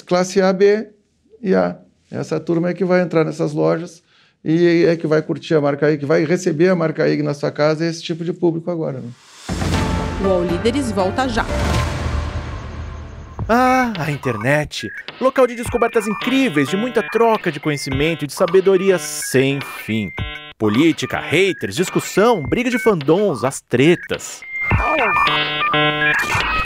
Classe 0.06 0.42
A, 0.42 0.52
B 0.52 0.88
e 1.40 1.54
A. 1.54 1.78
Essa 2.10 2.38
turma 2.38 2.70
é 2.70 2.74
que 2.74 2.84
vai 2.84 3.00
entrar 3.00 3.24
nessas 3.24 3.52
lojas 3.52 4.02
e 4.44 4.84
é 4.84 4.96
que 4.96 5.06
vai 5.06 5.22
curtir 5.22 5.54
a 5.54 5.60
marca 5.60 5.90
IG, 5.90 6.00
que 6.00 6.06
vai 6.06 6.24
receber 6.24 6.68
a 6.68 6.76
marca 6.76 7.08
IG 7.08 7.22
na 7.22 7.32
sua 7.32 7.50
casa, 7.50 7.86
esse 7.86 8.02
tipo 8.02 8.24
de 8.24 8.32
público 8.32 8.70
agora, 8.70 9.00
né? 9.00 9.08
O 10.20 10.26
All 10.26 10.42
Líderes 10.42 10.90
volta 10.90 11.28
já. 11.28 11.44
Ah, 13.48 13.92
a 13.98 14.10
internet! 14.10 14.90
Local 15.20 15.46
de 15.46 15.54
descobertas 15.54 16.08
incríveis, 16.08 16.68
de 16.68 16.76
muita 16.76 17.02
troca 17.02 17.52
de 17.52 17.60
conhecimento 17.60 18.24
e 18.24 18.26
de 18.26 18.32
sabedoria 18.32 18.98
sem 18.98 19.60
fim. 19.60 20.10
Política, 20.58 21.20
haters, 21.20 21.76
discussão, 21.76 22.42
briga 22.42 22.68
de 22.68 22.80
fandons, 22.80 23.44
as 23.44 23.60
tretas. 23.60 24.42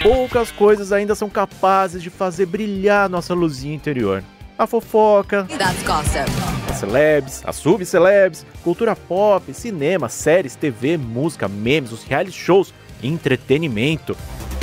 Poucas 0.02 0.50
coisas 0.50 0.90
ainda 0.90 1.14
são 1.14 1.28
capazes 1.28 2.02
de 2.02 2.08
fazer 2.08 2.46
brilhar 2.46 3.08
nossa 3.10 3.34
luzinha 3.34 3.74
interior. 3.74 4.24
A 4.58 4.66
fofoca, 4.66 5.46
as 6.70 6.76
celebs, 6.78 7.42
as 7.44 7.56
subcelebs, 7.56 8.46
cultura 8.64 8.96
pop, 8.96 9.52
cinema, 9.52 10.08
séries, 10.08 10.56
TV, 10.56 10.96
música, 10.96 11.48
memes, 11.48 11.92
os 11.92 12.02
reality 12.04 12.32
shows, 12.32 12.72
entretenimento. 13.02 14.16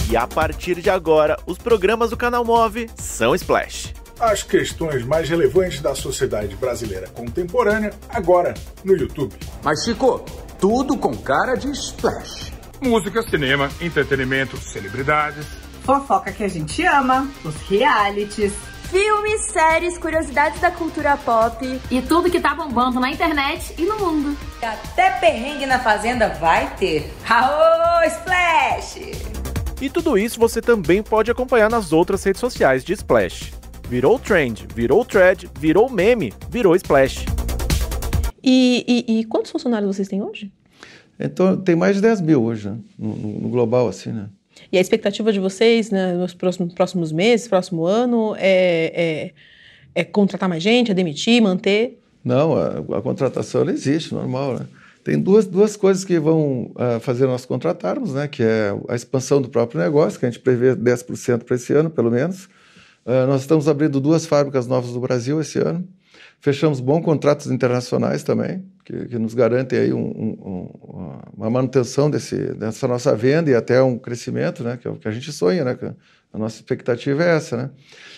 E 0.10 0.17
a 0.17 0.25
partir 0.25 0.82
de 0.82 0.89
agora, 0.89 1.38
os 1.45 1.58
programas 1.58 2.10
do 2.10 2.17
canal 2.17 2.43
Move 2.43 2.89
são 2.95 3.36
Splash. 3.36 3.93
As 4.19 4.43
questões 4.43 5.06
mais 5.06 5.30
relevantes 5.30 5.82
da 5.82 5.95
sociedade 5.95 6.56
brasileira 6.56 7.08
contemporânea, 7.10 7.91
agora 8.10 8.54
no 8.84 8.95
YouTube. 8.95 9.36
Mas, 9.63 9.84
Chico, 9.84 10.25
tudo 10.60 10.97
com 10.97 11.15
cara 11.15 11.56
de 11.56 11.71
Splash. 11.71 12.52
Música, 12.82 13.21
cinema, 13.23 13.69
entretenimento, 13.80 14.58
celebridades. 14.58 15.45
Fofoca 15.84 16.32
que 16.32 16.43
a 16.43 16.47
gente 16.47 16.84
ama, 16.86 17.30
os 17.45 17.56
realities. 17.69 18.54
Filmes, 18.89 19.41
séries, 19.41 19.99
curiosidades 19.99 20.60
da 20.60 20.71
cultura 20.71 21.15
pop. 21.15 21.63
E 21.91 22.02
tudo 22.02 22.30
que 22.30 22.39
tá 22.39 22.56
bombando 22.56 22.99
na 22.99 23.12
internet 23.12 23.75
e 23.78 23.84
no 23.86 23.99
mundo. 23.99 24.36
Até 24.60 25.12
perrengue 25.19 25.67
na 25.67 25.78
fazenda 25.78 26.30
vai 26.30 26.75
ter. 26.75 27.13
Aô, 27.30 28.04
Splash! 28.08 29.12
E 29.80 29.89
tudo 29.91 30.17
isso 30.17 30.39
você 30.39 30.60
também 30.60 31.04
pode 31.04 31.30
acompanhar 31.30 31.69
nas 31.69 31.93
outras 31.93 32.23
redes 32.23 32.39
sociais 32.39 32.84
de 32.84 32.93
Splash. 32.93 33.54
Virou 33.88 34.17
trend, 34.17 34.67
virou 34.73 35.06
thread, 35.06 35.47
virou 35.60 35.88
meme, 35.88 36.34
virou 36.49 36.75
Splash. 36.75 37.25
E, 38.43 39.06
e, 39.08 39.19
e 39.19 39.23
quantos 39.25 39.52
funcionários 39.52 39.95
vocês 39.95 40.08
têm 40.08 40.23
hoje? 40.23 40.52
Então, 41.19 41.56
tem 41.58 41.75
mais 41.75 41.95
de 41.95 42.02
10 42.02 42.21
mil 42.21 42.43
hoje, 42.43 42.69
né? 42.69 42.78
no, 42.97 43.15
no 43.15 43.49
global, 43.49 43.88
assim, 43.88 44.12
né? 44.12 44.30
E 44.72 44.78
a 44.78 44.82
expectativa 44.82 45.32
de 45.32 45.39
vocês 45.39 45.89
né, 45.89 46.13
nos 46.13 46.34
próximos, 46.34 46.74
próximos 46.74 47.12
meses, 47.12 47.48
próximo 47.48 47.86
ano, 47.86 48.36
é, 48.38 49.32
é, 49.95 50.02
é, 50.02 50.04
contratar 50.04 50.48
mais 50.48 50.62
gente, 50.62 50.91
é 50.91 50.93
demitir, 50.93 51.41
manter? 51.41 52.00
Não, 52.24 52.56
a, 52.56 52.98
a 52.98 53.02
contratação 53.02 53.62
ela 53.62 53.72
existe, 53.72 54.13
normal, 54.13 54.60
né? 54.60 54.67
Tem 55.04 55.19
duas, 55.19 55.48
duas 55.48 55.76
coisas 55.76 56.04
que 56.04 56.19
vão 56.19 56.72
uh, 56.76 57.00
fazer 57.00 57.26
nós 57.26 57.45
contratarmos, 57.45 58.13
né? 58.13 58.28
Que 58.28 58.43
é 58.43 58.76
a 58.88 58.95
expansão 58.95 59.41
do 59.41 59.50
próprio 59.50 59.80
negócio, 59.80 60.19
que 60.19 60.26
a 60.26 60.30
gente 60.30 60.41
prevê 60.41 60.76
10% 60.76 61.43
para 61.43 61.56
esse 61.56 61.74
ano, 61.74 61.89
pelo 61.89 62.12
menos. 62.12 62.45
Uh, 63.06 63.26
nós 63.28 63.41
estamos 63.41 63.67
abrindo 63.67 64.00
duas 64.00 64.26
fábricas 64.26 64.67
novas 64.67 64.91
no 64.91 65.00
Brasil 65.00 65.39
esse 65.39 65.58
ano. 65.58 65.88
Fechamos 66.41 66.80
bons 66.80 67.02
contratos 67.02 67.48
internacionais 67.48 68.24
também, 68.24 68.63
que, 68.89 69.06
que 69.06 69.19
nos 69.19 69.36
garantem 69.36 69.78
aí 69.78 69.93
um, 69.93 70.02
um, 70.02 71.19
uma 71.38 71.49
manutenção 71.49 72.10
desse, 72.10 72.36
dessa 72.56 72.88
nossa 72.88 73.15
venda 73.15 73.52
e 73.52 73.56
até 73.56 73.82
um 73.84 73.99
crescimento, 73.99 74.63
né? 74.63 74.78
Que 74.78 74.88
é 74.88 74.91
o 74.91 74.95
que 74.95 75.08
a 75.08 75.12
gente 75.12 75.32
sonha, 75.32 75.63
né? 75.63 75.78
A 76.34 76.38
nossa 76.39 76.56
expectativa 76.56 77.23
é 77.23 77.36
essa, 77.36 77.56
né? 77.56 77.69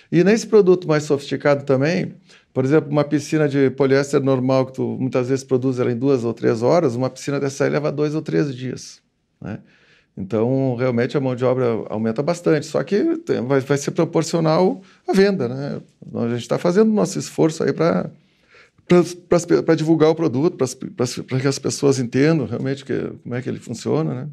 E 0.09 0.23
nesse 0.23 0.47
produto 0.47 0.87
mais 0.87 1.03
sofisticado 1.03 1.65
também, 1.65 2.13
por 2.53 2.63
exemplo, 2.63 2.89
uma 2.89 3.03
piscina 3.03 3.49
de 3.49 3.69
poliéster 3.71 4.21
normal 4.21 4.67
que 4.67 4.73
tu 4.73 4.97
muitas 4.97 5.27
vezes 5.27 5.43
produz 5.43 5.77
ela 5.77 5.91
em 5.91 5.97
duas 5.97 6.23
ou 6.23 6.33
três 6.33 6.61
horas, 6.61 6.95
uma 6.95 7.09
piscina 7.09 7.37
dessa 7.37 7.65
aí 7.65 7.69
leva 7.69 7.91
dois 7.91 8.15
ou 8.15 8.21
três 8.21 8.55
dias, 8.55 9.01
né? 9.41 9.59
Então, 10.15 10.75
realmente, 10.75 11.17
a 11.17 11.21
mão 11.21 11.35
de 11.35 11.43
obra 11.43 11.65
aumenta 11.89 12.21
bastante, 12.21 12.65
só 12.65 12.83
que 12.83 13.19
vai, 13.45 13.59
vai 13.59 13.77
ser 13.77 13.91
proporcional 13.91 14.81
à 15.07 15.13
venda, 15.13 15.47
né? 15.49 15.81
A 16.15 16.29
gente 16.29 16.41
está 16.41 16.57
fazendo 16.57 16.91
nosso 16.91 17.17
esforço 17.17 17.63
aí 17.63 17.73
para 17.73 18.09
para 19.63 19.75
divulgar 19.75 20.09
o 20.09 20.15
produto, 20.15 20.57
para 20.57 21.39
que 21.39 21.47
as 21.47 21.59
pessoas 21.59 21.99
entendam 21.99 22.45
realmente 22.45 22.83
que, 22.83 23.11
como 23.23 23.35
é 23.35 23.41
que 23.41 23.49
ele 23.49 23.59
funciona, 23.59 24.13
né? 24.13 24.27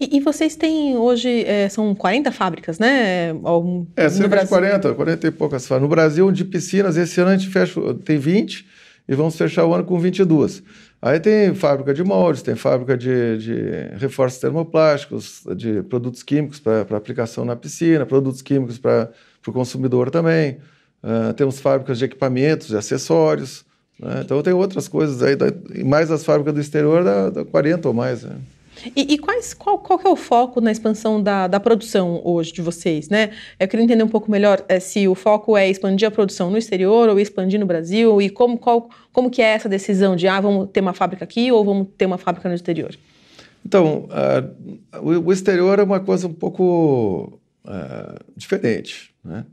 E, 0.00 0.16
e 0.16 0.20
vocês 0.20 0.56
têm 0.56 0.96
hoje, 0.96 1.44
é, 1.44 1.68
são 1.68 1.94
40 1.94 2.32
fábricas, 2.32 2.78
né? 2.78 3.30
Algum, 3.42 3.86
é, 3.96 4.08
cerca 4.08 4.42
de 4.42 4.48
40, 4.48 4.94
40 4.94 5.26
e 5.26 5.30
poucas 5.30 5.66
fábricas. 5.66 5.82
No 5.82 5.88
Brasil, 5.88 6.32
de 6.32 6.44
piscinas, 6.44 6.96
esse 6.96 7.20
ano 7.20 7.30
a 7.30 7.36
gente 7.36 7.50
fecha, 7.50 7.80
tem 8.04 8.18
20 8.18 8.66
e 9.08 9.14
vamos 9.14 9.36
fechar 9.36 9.66
o 9.66 9.74
ano 9.74 9.84
com 9.84 9.98
22. 9.98 10.62
Aí 11.00 11.20
tem 11.20 11.54
fábrica 11.54 11.92
de 11.92 12.02
moldes, 12.02 12.42
tem 12.42 12.56
fábrica 12.56 12.96
de, 12.96 13.38
de 13.38 13.96
reforços 13.98 14.40
termoplásticos, 14.40 15.42
de 15.54 15.82
produtos 15.82 16.22
químicos 16.22 16.58
para 16.58 16.96
aplicação 16.96 17.44
na 17.44 17.54
piscina, 17.54 18.06
produtos 18.06 18.42
químicos 18.42 18.78
para 18.78 19.10
o 19.46 19.52
consumidor 19.52 20.10
também. 20.10 20.58
Uh, 21.04 21.32
temos 21.34 21.60
fábricas 21.60 21.98
de 21.98 22.06
equipamentos, 22.06 22.68
de 22.68 22.76
acessórios. 22.76 23.65
Né? 23.98 24.22
Então 24.24 24.42
tem 24.42 24.52
outras 24.52 24.88
coisas 24.88 25.22
aí, 25.22 25.36
mais 25.84 26.10
as 26.10 26.24
fábricas 26.24 26.54
do 26.54 26.60
exterior, 26.60 27.04
dá, 27.04 27.30
dá 27.30 27.44
40 27.44 27.88
ou 27.88 27.94
mais. 27.94 28.22
Né? 28.22 28.36
E, 28.94 29.14
e, 29.14 29.18
quais, 29.18 29.54
qual, 29.54 29.78
qual 29.78 30.00
é 30.04 30.08
o 30.08 30.16
foco 30.16 30.60
na 30.60 30.70
expansão 30.70 31.22
da, 31.22 31.46
da 31.46 31.58
produção 31.58 32.20
hoje 32.24 32.52
de 32.52 32.60
vocês, 32.60 33.08
né? 33.08 33.30
Eu 33.58 33.66
queria 33.66 33.82
entender 33.82 34.02
um 34.02 34.08
pouco 34.08 34.30
melhor 34.30 34.62
é, 34.68 34.78
se 34.78 35.08
o 35.08 35.14
foco 35.14 35.56
é 35.56 35.68
expandir 35.68 36.06
a 36.06 36.10
produção 36.10 36.50
no 36.50 36.58
exterior 36.58 37.08
ou 37.08 37.18
expandir 37.18 37.58
no 37.58 37.66
Brasil 37.66 38.20
e 38.20 38.28
como, 38.28 38.58
qual, 38.58 38.90
como 39.12 39.30
que 39.30 39.40
é 39.40 39.54
essa 39.54 39.68
decisão 39.68 40.14
de, 40.14 40.28
ah, 40.28 40.40
vamos 40.40 40.68
ter 40.70 40.80
uma 40.80 40.92
fábrica 40.92 41.24
aqui 41.24 41.50
ou 41.50 41.64
vamos 41.64 41.88
ter 41.96 42.04
uma 42.04 42.18
fábrica 42.18 42.48
no 42.48 42.54
exterior? 42.54 42.94
Então, 43.64 44.08
uh, 44.10 45.00
o, 45.00 45.26
o, 45.26 45.32
exterior 45.32 45.78
é 45.78 45.82
uma 45.82 45.98
coisa 45.98 46.28
um 46.28 46.32
pouco 46.32 47.40
uh, 47.64 48.24
diferente, 48.36 49.10
né? 49.24 49.44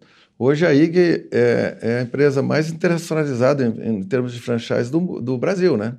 Hoje 0.45 0.65
a 0.65 0.73
IG 0.73 1.29
é, 1.32 1.77
é, 1.82 1.99
a 1.99 2.01
empresa 2.01 2.41
mais 2.41 2.69
internacionalizada 2.69 3.65
em, 3.65 3.99
em 3.99 4.03
termos 4.03 4.34
de 4.34 4.41
franchise 4.41 4.91
do, 4.91 5.21
do 5.21 5.38
Brasil, 5.38 5.77
né? 5.77 5.95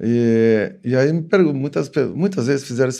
E, 0.00 0.72
e 0.82 0.96
aí 0.96 1.12
muitas, 1.52 1.90
muitas 2.14 2.46
vezes 2.46 2.66
fizeram 2.66 2.90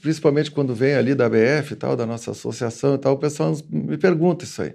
principalmente 0.00 0.52
quando 0.52 0.72
vem 0.72 0.94
ali 0.94 1.16
da 1.16 1.28
BF 1.28 1.72
e 1.72 1.76
tal, 1.76 1.96
da 1.96 2.06
nossa 2.06 2.30
associação 2.30 2.94
e 2.94 2.98
tal, 2.98 3.14
o 3.14 3.18
pessoal 3.18 3.58
me 3.68 3.98
pergunta 3.98 4.44
isso 4.44 4.62
aí. 4.62 4.72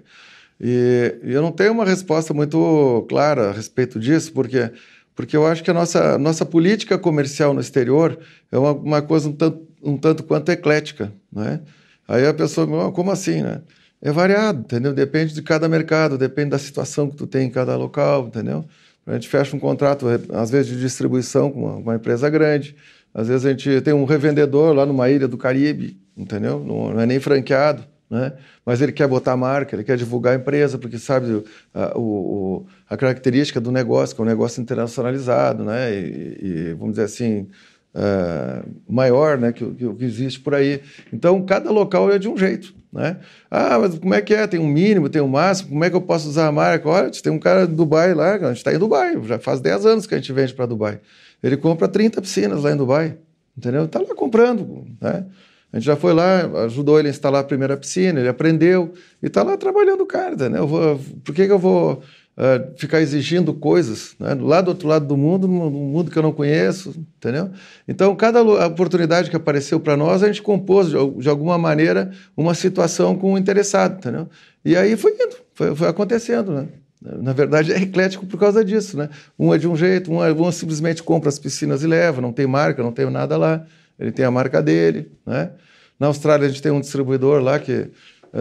E, 0.60 1.14
e 1.24 1.32
eu 1.32 1.40
não 1.40 1.50
tenho 1.50 1.72
uma 1.72 1.86
resposta 1.86 2.34
muito 2.34 3.06
clara 3.08 3.48
a 3.48 3.52
respeito 3.52 3.98
disso, 3.98 4.34
porque, 4.34 4.70
porque 5.14 5.34
eu 5.38 5.46
acho 5.46 5.64
que 5.64 5.70
a 5.70 5.74
nossa, 5.74 6.18
nossa 6.18 6.44
política 6.44 6.98
comercial 6.98 7.54
no 7.54 7.62
exterior 7.62 8.18
é 8.52 8.58
uma, 8.58 8.72
uma 8.72 9.00
coisa 9.00 9.30
um 9.30 9.32
tanto, 9.32 9.66
um 9.82 9.96
tanto 9.96 10.22
quanto 10.22 10.52
eclética, 10.52 11.10
né? 11.32 11.62
Aí 12.06 12.26
a 12.26 12.34
pessoa, 12.34 12.92
como 12.92 13.10
assim, 13.10 13.40
né? 13.40 13.62
É 14.00 14.12
variado, 14.12 14.60
entendeu? 14.60 14.92
Depende 14.92 15.34
de 15.34 15.42
cada 15.42 15.68
mercado, 15.68 16.18
depende 16.18 16.50
da 16.50 16.58
situação 16.58 17.08
que 17.10 17.16
tu 17.16 17.26
tem 17.26 17.46
em 17.46 17.50
cada 17.50 17.76
local, 17.76 18.26
entendeu? 18.26 18.64
A 19.06 19.14
gente 19.14 19.28
fecha 19.28 19.54
um 19.56 19.58
contrato, 19.60 20.06
às 20.32 20.50
vezes, 20.50 20.72
de 20.72 20.80
distribuição 20.80 21.50
com 21.50 21.60
uma, 21.60 21.76
uma, 21.76 21.94
empresa 21.94 22.28
grande. 22.28 22.76
Às 23.14 23.28
vezes 23.28 23.46
a 23.46 23.50
gente 23.50 23.80
tem 23.80 23.94
um 23.94 24.04
revendedor 24.04 24.74
lá 24.74 24.84
numa 24.84 25.08
ilha 25.08 25.28
do 25.28 25.38
Caribe, 25.38 25.98
entendeu? 26.16 26.58
Não, 26.58 26.92
não 26.92 27.00
é 27.00 27.06
nem 27.06 27.20
franqueado, 27.20 27.84
né? 28.10 28.32
Mas 28.64 28.82
ele 28.82 28.92
quer 28.92 29.06
botar 29.06 29.36
marca, 29.36 29.76
ele 29.76 29.84
quer 29.84 29.96
divulgar 29.96 30.32
a 30.34 30.36
empresa, 30.36 30.76
porque 30.76 30.98
sabe 30.98 31.44
a, 31.72 31.96
o, 31.96 32.66
a 32.90 32.96
característica 32.96 33.60
do 33.60 33.70
negócio, 33.70 34.14
que 34.14 34.20
é 34.20 34.24
um 34.24 34.28
negócio 34.28 34.60
internacionalizado, 34.60 35.64
né? 35.64 35.94
E, 35.94 36.38
e 36.42 36.74
vamos 36.74 36.94
dizer 36.94 37.04
assim, 37.04 37.48
uh, 37.94 38.68
maior, 38.88 39.38
né? 39.38 39.52
Que, 39.52 39.64
que, 39.64 39.94
que 39.94 40.04
existe 40.04 40.40
por 40.40 40.54
aí. 40.54 40.82
Então, 41.12 41.44
cada 41.46 41.70
local 41.70 42.10
é 42.12 42.18
de 42.18 42.28
um 42.28 42.36
jeito. 42.36 42.74
Né? 42.96 43.18
Ah, 43.50 43.78
mas 43.78 43.98
como 43.98 44.14
é 44.14 44.22
que 44.22 44.32
é? 44.32 44.46
Tem 44.46 44.58
um 44.58 44.66
mínimo, 44.66 45.10
tem 45.10 45.20
um 45.20 45.28
máximo, 45.28 45.68
como 45.68 45.84
é 45.84 45.90
que 45.90 45.94
eu 45.94 46.00
posso 46.00 46.30
usar 46.30 46.46
a 46.46 46.52
marca? 46.52 46.88
Olha, 46.88 47.10
tem 47.10 47.30
um 47.30 47.38
cara 47.38 47.66
de 47.66 47.74
Dubai 47.74 48.14
lá, 48.14 48.36
a 48.36 48.48
gente 48.48 48.56
está 48.56 48.72
em 48.72 48.78
Dubai, 48.78 49.20
já 49.24 49.38
faz 49.38 49.60
10 49.60 49.84
anos 49.84 50.06
que 50.06 50.14
a 50.14 50.16
gente 50.16 50.32
vende 50.32 50.54
para 50.54 50.64
Dubai. 50.64 50.98
Ele 51.42 51.58
compra 51.58 51.86
30 51.86 52.22
piscinas 52.22 52.62
lá 52.62 52.72
em 52.72 52.76
Dubai, 52.76 53.18
entendeu? 53.56 53.84
Está 53.84 53.98
lá 53.98 54.14
comprando, 54.14 54.86
né? 54.98 55.26
A 55.70 55.76
gente 55.76 55.84
já 55.84 55.94
foi 55.94 56.14
lá, 56.14 56.46
ajudou 56.64 56.98
ele 56.98 57.08
a 57.08 57.10
instalar 57.10 57.42
a 57.42 57.44
primeira 57.44 57.76
piscina, 57.76 58.18
ele 58.18 58.30
aprendeu 58.30 58.94
e 59.22 59.26
está 59.26 59.42
lá 59.42 59.58
trabalhando 59.58 60.00
o 60.00 60.06
cara, 60.06 60.48
né? 60.48 60.58
Eu 60.58 60.66
vou, 60.66 60.98
por 61.22 61.34
que, 61.34 61.44
que 61.44 61.52
eu 61.52 61.58
vou 61.58 62.02
uh, 62.36 62.78
ficar 62.78 63.00
exigindo 63.00 63.54
coisas, 63.54 64.14
né? 64.18 64.34
lá 64.34 64.60
do 64.60 64.68
outro 64.68 64.86
lado 64.86 65.06
do 65.06 65.16
mundo, 65.16 65.46
um 65.46 65.70
mundo 65.70 66.10
que 66.10 66.18
eu 66.18 66.22
não 66.22 66.32
conheço, 66.32 66.94
entendeu? 67.16 67.50
Então, 67.88 68.14
cada 68.14 68.42
oportunidade 68.42 69.30
que 69.30 69.36
apareceu 69.36 69.80
para 69.80 69.96
nós, 69.96 70.22
a 70.22 70.26
gente 70.26 70.42
compôs, 70.42 70.90
de, 70.90 71.28
alguma 71.28 71.56
maneira, 71.58 72.12
uma 72.36 72.54
situação 72.54 73.16
com 73.16 73.32
o 73.32 73.38
interessado, 73.38 73.98
entendeu? 73.98 74.28
E 74.64 74.76
aí 74.76 74.96
foi 74.96 75.12
indo, 75.12 75.36
foi, 75.54 75.74
foi 75.74 75.88
acontecendo, 75.88 76.52
né? 76.52 76.68
Na 77.00 77.32
verdade, 77.32 77.72
é 77.72 77.80
eclético 77.80 78.26
por 78.26 78.38
causa 78.38 78.64
disso, 78.64 78.96
né? 78.96 79.08
Um 79.38 79.54
é 79.54 79.58
de 79.58 79.68
um 79.68 79.76
jeito, 79.76 80.12
um, 80.12 80.24
é, 80.24 80.32
um 80.32 80.50
simplesmente 80.50 81.02
compra 81.02 81.28
as 81.28 81.38
piscinas 81.38 81.82
e 81.82 81.86
leva, 81.86 82.20
não 82.20 82.32
tem 82.32 82.46
marca, 82.46 82.82
não 82.82 82.90
tem 82.90 83.08
nada 83.10 83.36
lá. 83.36 83.64
Ele 83.98 84.10
tem 84.10 84.24
a 84.24 84.30
marca 84.30 84.62
dele, 84.62 85.12
né? 85.24 85.50
Na 85.98 86.08
Austrália, 86.08 86.46
a 86.46 86.48
gente 86.48 86.60
tem 86.60 86.72
um 86.72 86.80
distribuidor 86.80 87.40
lá 87.40 87.58
que 87.58 87.90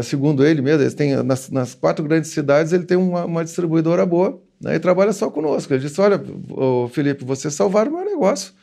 segundo 0.03 0.45
ele 0.45 0.61
mesmo, 0.61 0.83
ele 0.83 0.91
tem, 0.91 1.15
nas, 1.23 1.49
nas, 1.49 1.73
quatro 1.73 2.03
grandes 2.03 2.31
cidades 2.31 2.73
ele 2.73 2.85
tem 2.85 2.97
uma, 2.97 3.25
uma 3.25 3.43
distribuidora 3.43 4.05
boa 4.05 4.41
né, 4.59 4.75
e 4.75 4.79
trabalha 4.79 5.13
só 5.13 5.29
conosco. 5.29 5.73
Ele 5.73 5.81
disse: 5.81 5.99
Olha, 6.01 6.21
ô, 6.49 6.87
Felipe, 6.89 7.23
você 7.23 7.49
salvaram 7.49 7.91
o 7.91 7.95
meu 7.95 8.05
negócio. 8.05 8.53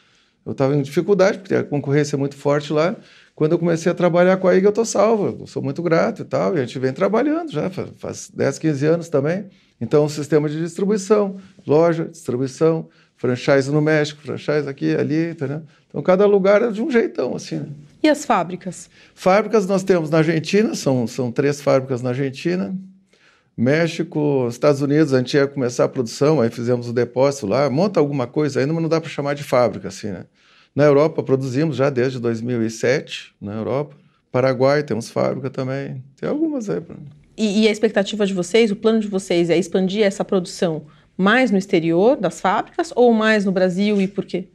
Eu 0.45 0.53
estava 0.53 0.75
em 0.75 0.83
dificuldade, 0.83 1.39
porque 1.39 1.55
a 1.55 1.63
concorrência 1.63 2.17
é 2.17 2.19
muito 2.19 2.37
forte 2.37 2.73
lá. 2.73 2.97
Quando 3.35 3.53
eu 3.53 3.59
comecei 3.59 3.91
a 3.91 3.95
trabalhar 3.95 4.37
com 4.37 4.49
a 4.49 4.55
IG, 4.55 4.65
eu 4.65 4.71
estou 4.71 4.85
salvo. 4.85 5.39
Eu 5.41 5.47
sou 5.47 5.63
muito 5.63 5.83
grato 5.83 6.23
e 6.23 6.25
tal. 6.25 6.57
E 6.57 6.59
a 6.59 6.65
gente 6.65 6.79
vem 6.79 6.93
trabalhando 6.93 7.51
já, 7.51 7.71
faz 7.97 8.31
10, 8.35 8.59
15 8.59 8.87
anos 8.87 9.09
também. 9.09 9.47
Então, 9.81 10.09
sistema 10.09 10.49
de 10.49 10.61
distribuição, 10.61 11.37
loja, 11.67 12.05
distribuição, 12.05 12.89
franchise 13.17 13.71
no 13.71 13.81
México, 13.81 14.21
franchise 14.21 14.69
aqui, 14.69 14.95
ali, 14.95 15.31
entendeu? 15.31 15.63
Então, 15.89 16.03
cada 16.03 16.27
lugar 16.27 16.63
é 16.63 16.71
de 16.71 16.83
um 16.83 16.91
jeitão, 16.91 17.35
assim. 17.35 17.57
Né? 17.57 17.67
E 18.03 18.09
as 18.09 18.25
fábricas? 18.25 18.91
Fábricas 19.15 19.67
nós 19.67 19.85
temos 19.85 20.11
na 20.11 20.19
Argentina, 20.19 20.75
são, 20.75 21.07
são 21.07 21.31
três 21.31 21.61
fábricas 21.61 22.03
na 22.03 22.11
Argentina. 22.11 22.77
México, 23.57 24.47
Estados 24.49 24.81
Unidos, 24.81 25.13
a 25.13 25.19
gente 25.19 25.37
ia 25.37 25.47
começar 25.47 25.85
a 25.85 25.89
produção, 25.89 26.41
aí 26.41 26.51
fizemos 26.51 26.89
o 26.89 26.93
depósito 26.93 27.47
lá, 27.47 27.69
monta 27.69 28.01
alguma 28.01 28.27
coisa 28.27 28.61
ainda, 28.61 28.73
mas 28.73 28.83
não 28.83 28.89
dá 28.89 29.01
para 29.01 29.11
chamar 29.11 29.35
de 29.35 29.45
fábrica, 29.45 29.89
assim, 29.89 30.09
né? 30.09 30.25
Na 30.75 30.85
Europa, 30.85 31.23
produzimos 31.23 31.77
já 31.77 31.91
desde 31.91 32.19
2007, 32.19 33.35
na 33.41 33.55
Europa. 33.55 33.95
Paraguai, 34.33 34.83
temos 34.83 35.11
fábrica 35.11 35.51
também. 35.51 36.03
Tem 36.19 36.27
algumas 36.27 36.71
aí. 36.71 36.81
E, 37.37 37.63
e 37.63 37.69
a 37.69 37.71
expectativa 37.71 38.25
de 38.25 38.33
vocês, 38.33 38.71
o 38.71 38.77
plano 38.77 38.99
de 38.99 39.07
vocês 39.07 39.51
é 39.51 39.59
expandir 39.59 40.03
essa 40.03 40.25
produção 40.25 40.87
mais 41.17 41.51
no 41.51 41.59
exterior 41.59 42.17
das 42.17 42.41
fábricas 42.41 42.91
ou 42.97 43.13
mais 43.13 43.45
no 43.45 43.53
Brasil 43.53 44.01
e 44.01 44.09
por 44.09 44.25
quê? 44.25 44.49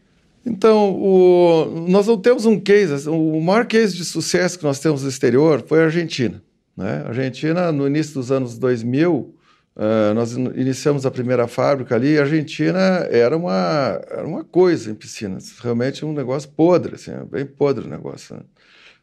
Então, 0.47 0.95
o, 0.95 1.85
nós 1.89 2.07
não 2.07 2.17
temos 2.17 2.45
um 2.45 2.57
case, 2.57 3.09
o 3.09 3.41
maior 3.41 3.65
case 3.65 3.97
de 3.97 4.05
sucesso 4.05 4.57
que 4.57 4.63
nós 4.63 4.79
temos 4.79 5.03
no 5.03 5.09
exterior 5.09 5.61
foi 5.67 5.81
a 5.81 5.83
Argentina. 5.83 6.41
Né? 6.75 7.03
A 7.03 7.09
Argentina, 7.09 7.71
no 7.71 7.85
início 7.85 8.13
dos 8.13 8.31
anos 8.31 8.57
2000, 8.57 9.13
uh, 9.13 9.33
eh, 9.75 10.13
nós 10.13 10.31
iniciamos 10.31 11.05
a 11.05 11.11
primeira 11.11 11.47
fábrica 11.49 11.95
ali 11.95 12.13
e 12.13 12.17
a 12.17 12.21
Argentina 12.21 12.79
era 13.11 13.35
uma, 13.35 14.01
era 14.09 14.25
uma 14.25 14.43
coisa 14.43 14.89
em 14.89 14.95
piscinas, 14.95 15.53
realmente 15.59 16.05
um 16.05 16.13
negócio 16.13 16.49
podre, 16.49 16.95
assim, 16.95 17.11
bem 17.29 17.45
podre 17.45 17.85
o 17.85 17.89
negócio. 17.89 18.37
Né? 18.37 18.41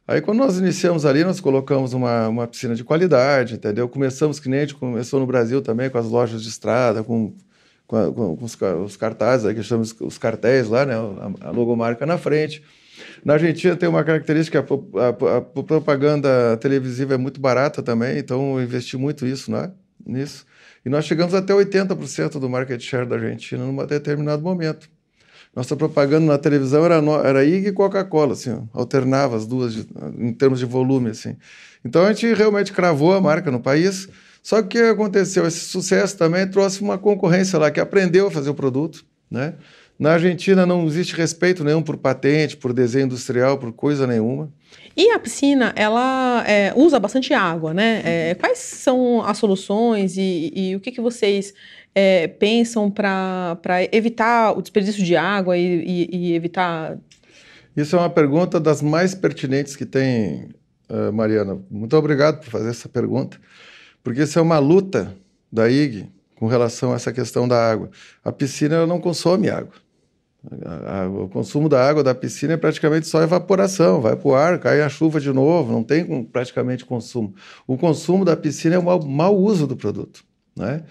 Aí, 0.08 0.22
quando 0.22 0.38
nós 0.38 0.58
iniciamos 0.58 1.04
ali, 1.04 1.24
nós 1.24 1.40
colocamos 1.40 1.92
uma, 1.92 2.26
uma 2.28 2.46
piscina 2.46 2.74
de 2.74 2.84
qualidade, 2.84 3.54
entendeu? 3.54 3.86
Começamos, 3.86 4.40
que 4.40 4.48
nem 4.48 4.60
a 4.60 4.62
gente 4.62 4.76
começou 4.76 5.20
no 5.20 5.26
Brasil 5.26 5.60
também, 5.60 5.90
com 5.90 5.98
as 5.98 6.06
lojas 6.06 6.42
de 6.42 6.48
estrada, 6.48 7.02
com 7.02 7.34
com, 7.86 7.96
a, 7.96 8.12
com 8.12 8.44
os, 8.44 8.56
os, 8.84 8.96
cartazes, 8.96 9.52
que 9.52 9.62
chamamos 9.62 9.94
os 10.00 10.18
cartéis 10.18 10.68
lá, 10.68 10.84
né, 10.84 10.94
a, 10.94 11.48
a, 11.48 11.50
logomarca 11.50 12.06
na 12.06 12.18
frente. 12.18 12.62
Na 13.24 13.34
Argentina 13.34 13.76
tem 13.76 13.88
uma 13.88 14.04
característica, 14.04 14.60
a, 14.60 15.36
a, 15.36 15.40
propaganda 15.40 16.56
televisiva 16.58 17.14
é 17.14 17.16
muito 17.16 17.40
barata 17.40 17.82
também, 17.82 18.18
então 18.18 18.58
eu 18.58 18.64
investi 18.64 18.96
muito 18.96 19.26
isso, 19.26 19.50
né, 19.50 19.72
nisso. 20.06 20.46
E 20.84 20.88
nós 20.88 21.04
chegamos 21.04 21.34
até 21.34 21.52
80% 21.52 22.38
do 22.38 22.48
market 22.48 22.80
share 22.80 23.06
da 23.06 23.16
Argentina 23.16 23.64
num 23.64 23.86
determinado 23.86 24.42
momento. 24.42 24.88
Nossa 25.54 25.76
propaganda 25.76 26.26
na 26.26 26.36
televisão 26.36 26.84
era, 26.84 26.96
era 27.24 27.44
IG 27.44 27.68
e 27.68 27.72
Coca-Cola, 27.72 28.32
assim, 28.32 28.68
alternava 28.72 29.36
as 29.36 29.46
duas 29.46 29.72
de, 29.72 29.86
em 30.18 30.32
termos 30.32 30.58
de 30.58 30.66
volume, 30.66 31.10
assim. 31.10 31.36
Então 31.84 32.04
a 32.04 32.12
gente 32.12 32.32
realmente 32.34 32.72
cravou 32.72 33.14
a 33.14 33.20
marca 33.20 33.50
no 33.50 33.60
país, 33.60 34.08
só 34.44 34.60
que 34.60 34.66
o 34.66 34.82
que 34.82 34.90
aconteceu? 34.90 35.46
Esse 35.46 35.60
sucesso 35.60 36.18
também 36.18 36.46
trouxe 36.46 36.82
uma 36.82 36.98
concorrência 36.98 37.58
lá 37.58 37.70
que 37.70 37.80
aprendeu 37.80 38.26
a 38.26 38.30
fazer 38.30 38.50
o 38.50 38.54
produto, 38.54 39.02
né? 39.30 39.54
Na 39.98 40.12
Argentina 40.12 40.66
não 40.66 40.86
existe 40.86 41.16
respeito 41.16 41.64
nenhum 41.64 41.80
por 41.80 41.96
patente, 41.96 42.54
por 42.54 42.74
desenho 42.74 43.06
industrial, 43.06 43.56
por 43.56 43.72
coisa 43.72 44.06
nenhuma. 44.06 44.52
E 44.94 45.10
a 45.12 45.18
piscina, 45.18 45.72
ela 45.74 46.44
é, 46.46 46.74
usa 46.76 47.00
bastante 47.00 47.32
água, 47.32 47.72
né? 47.72 48.02
É, 48.04 48.34
quais 48.34 48.58
são 48.58 49.24
as 49.24 49.38
soluções 49.38 50.18
e, 50.18 50.52
e 50.54 50.76
o 50.76 50.80
que, 50.80 50.92
que 50.92 51.00
vocês 51.00 51.54
é, 51.94 52.28
pensam 52.28 52.90
para 52.90 53.56
evitar 53.92 54.52
o 54.52 54.60
desperdício 54.60 55.02
de 55.02 55.16
água 55.16 55.56
e, 55.56 55.62
e, 56.12 56.16
e, 56.16 56.34
evitar... 56.34 56.98
Isso 57.74 57.96
é 57.96 57.98
uma 57.98 58.10
pergunta 58.10 58.60
das 58.60 58.82
mais 58.82 59.14
pertinentes 59.14 59.74
que 59.74 59.86
tem, 59.86 60.50
uh, 60.90 61.10
Mariana. 61.14 61.58
Muito 61.70 61.96
obrigado 61.96 62.40
por 62.40 62.50
fazer 62.50 62.68
essa 62.68 62.90
pergunta 62.90 63.38
porque 64.04 64.22
isso 64.22 64.38
é 64.38 64.42
uma 64.42 64.60
luta 64.60 65.16
da 65.50 65.68
IG 65.68 66.06
com 66.36 66.46
relação 66.46 66.92
a 66.92 66.96
essa 66.96 67.12
questão 67.12 67.48
da 67.48 67.70
água. 67.70 67.90
A 68.22 68.30
piscina 68.30 68.86
não 68.86 69.00
consome 69.00 69.48
água. 69.48 69.72
O 71.22 71.28
consumo 71.28 71.70
da 71.70 71.82
água 71.82 72.02
da 72.02 72.14
piscina 72.14 72.52
é 72.52 72.56
praticamente 72.58 73.08
só 73.08 73.22
evaporação, 73.22 74.02
vai 74.02 74.14
para 74.14 74.28
o 74.28 74.34
ar, 74.34 74.58
cai 74.58 74.82
a 74.82 74.90
chuva 74.90 75.18
de 75.18 75.32
novo, 75.32 75.72
não 75.72 75.82
tem 75.82 76.22
praticamente 76.24 76.84
consumo. 76.84 77.34
O 77.66 77.78
consumo 77.78 78.26
da 78.26 78.36
piscina 78.36 78.74
é 78.74 78.78
o 78.78 78.84
mau, 78.84 79.02
mau 79.02 79.34
uso 79.34 79.66
do 79.66 79.74
produto. 79.74 80.22
Né? 80.54 80.82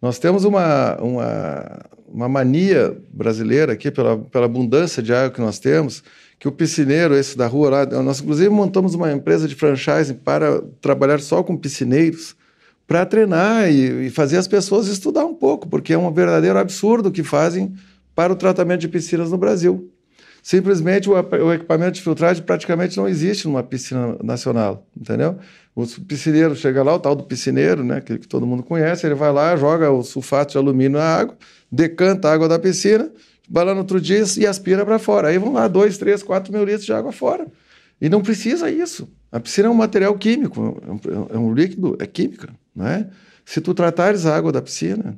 Nós 0.00 0.18
temos 0.18 0.44
uma, 0.44 0.96
uma, 1.02 1.80
uma 2.08 2.28
mania 2.30 2.96
brasileira 3.12 3.74
aqui, 3.74 3.90
pela, 3.90 4.16
pela 4.16 4.46
abundância 4.46 5.02
de 5.02 5.12
água 5.12 5.30
que 5.30 5.40
nós 5.40 5.58
temos, 5.58 6.02
que 6.38 6.48
o 6.48 6.52
piscineiro, 6.52 7.14
esse 7.14 7.36
da 7.36 7.46
rua 7.46 7.70
lá, 7.70 7.86
nós 8.02 8.20
inclusive 8.20 8.48
montamos 8.48 8.94
uma 8.94 9.12
empresa 9.12 9.46
de 9.46 9.54
franchising 9.54 10.14
para 10.14 10.62
trabalhar 10.80 11.20
só 11.20 11.42
com 11.42 11.56
piscineiros, 11.56 12.34
para 12.86 13.06
treinar 13.06 13.70
e, 13.70 14.06
e, 14.06 14.10
fazer 14.10 14.36
as 14.36 14.46
pessoas 14.46 14.86
estudar 14.88 15.24
um 15.24 15.34
pouco, 15.34 15.68
porque 15.68 15.92
é 15.92 15.98
um 15.98 16.12
verdadeiro 16.12 16.58
absurdo 16.58 17.10
que 17.10 17.22
fazem 17.22 17.74
para 18.14 18.32
o 18.32 18.36
tratamento 18.36 18.80
de 18.80 18.88
piscinas 18.88 19.30
no 19.30 19.38
Brasil. 19.38 19.90
Simplesmente 20.42 21.08
o, 21.08 21.14
o 21.14 21.54
equipamento 21.54 21.92
de 21.92 22.02
filtragem 22.02 22.42
praticamente 22.42 22.98
não 22.98 23.08
existe 23.08 23.46
numa 23.46 23.62
piscina 23.62 24.18
nacional, 24.22 24.86
entendeu? 24.94 25.38
O 25.74 25.86
piscineiro 25.86 26.54
chega 26.54 26.82
lá, 26.82 26.94
o 26.94 27.00
tal 27.00 27.14
do 27.14 27.24
piscineiro, 27.24 27.82
né, 27.82 28.00
que, 28.02 28.18
que 28.18 28.28
todo 28.28 28.46
mundo 28.46 28.62
conhece, 28.62 29.06
ele 29.06 29.14
vai 29.14 29.32
lá, 29.32 29.56
joga 29.56 29.90
o 29.90 30.02
sulfato 30.02 30.52
de 30.52 30.58
alumínio 30.58 30.98
na 30.98 31.04
água, 31.04 31.36
decanta 31.72 32.28
a 32.28 32.34
água 32.34 32.46
da 32.46 32.58
piscina, 32.58 33.10
vai 33.48 33.64
lá 33.64 33.72
no 33.72 33.80
outro 33.80 33.98
dia 33.98 34.22
e 34.36 34.46
aspira 34.46 34.84
para 34.84 34.98
fora. 34.98 35.28
Aí 35.28 35.38
vão 35.38 35.54
lá 35.54 35.66
dois, 35.66 35.96
três, 35.96 36.22
quatro 36.22 36.52
mil 36.52 36.62
litros 36.64 36.84
de 36.84 36.92
água 36.92 37.10
fora. 37.10 37.46
E 38.04 38.08
não 38.10 38.20
precisa 38.20 38.70
isso. 38.70 39.08
A 39.32 39.40
piscina 39.40 39.68
é 39.68 39.70
um 39.70 39.74
material 39.74 40.14
químico, 40.18 40.76
é 41.32 41.38
um 41.38 41.54
líquido, 41.54 41.96
é 41.98 42.06
química. 42.06 42.50
Né? 42.76 43.08
Se 43.46 43.62
tu 43.62 43.72
tratares 43.72 44.26
a 44.26 44.36
água 44.36 44.52
da 44.52 44.60
piscina, 44.60 45.16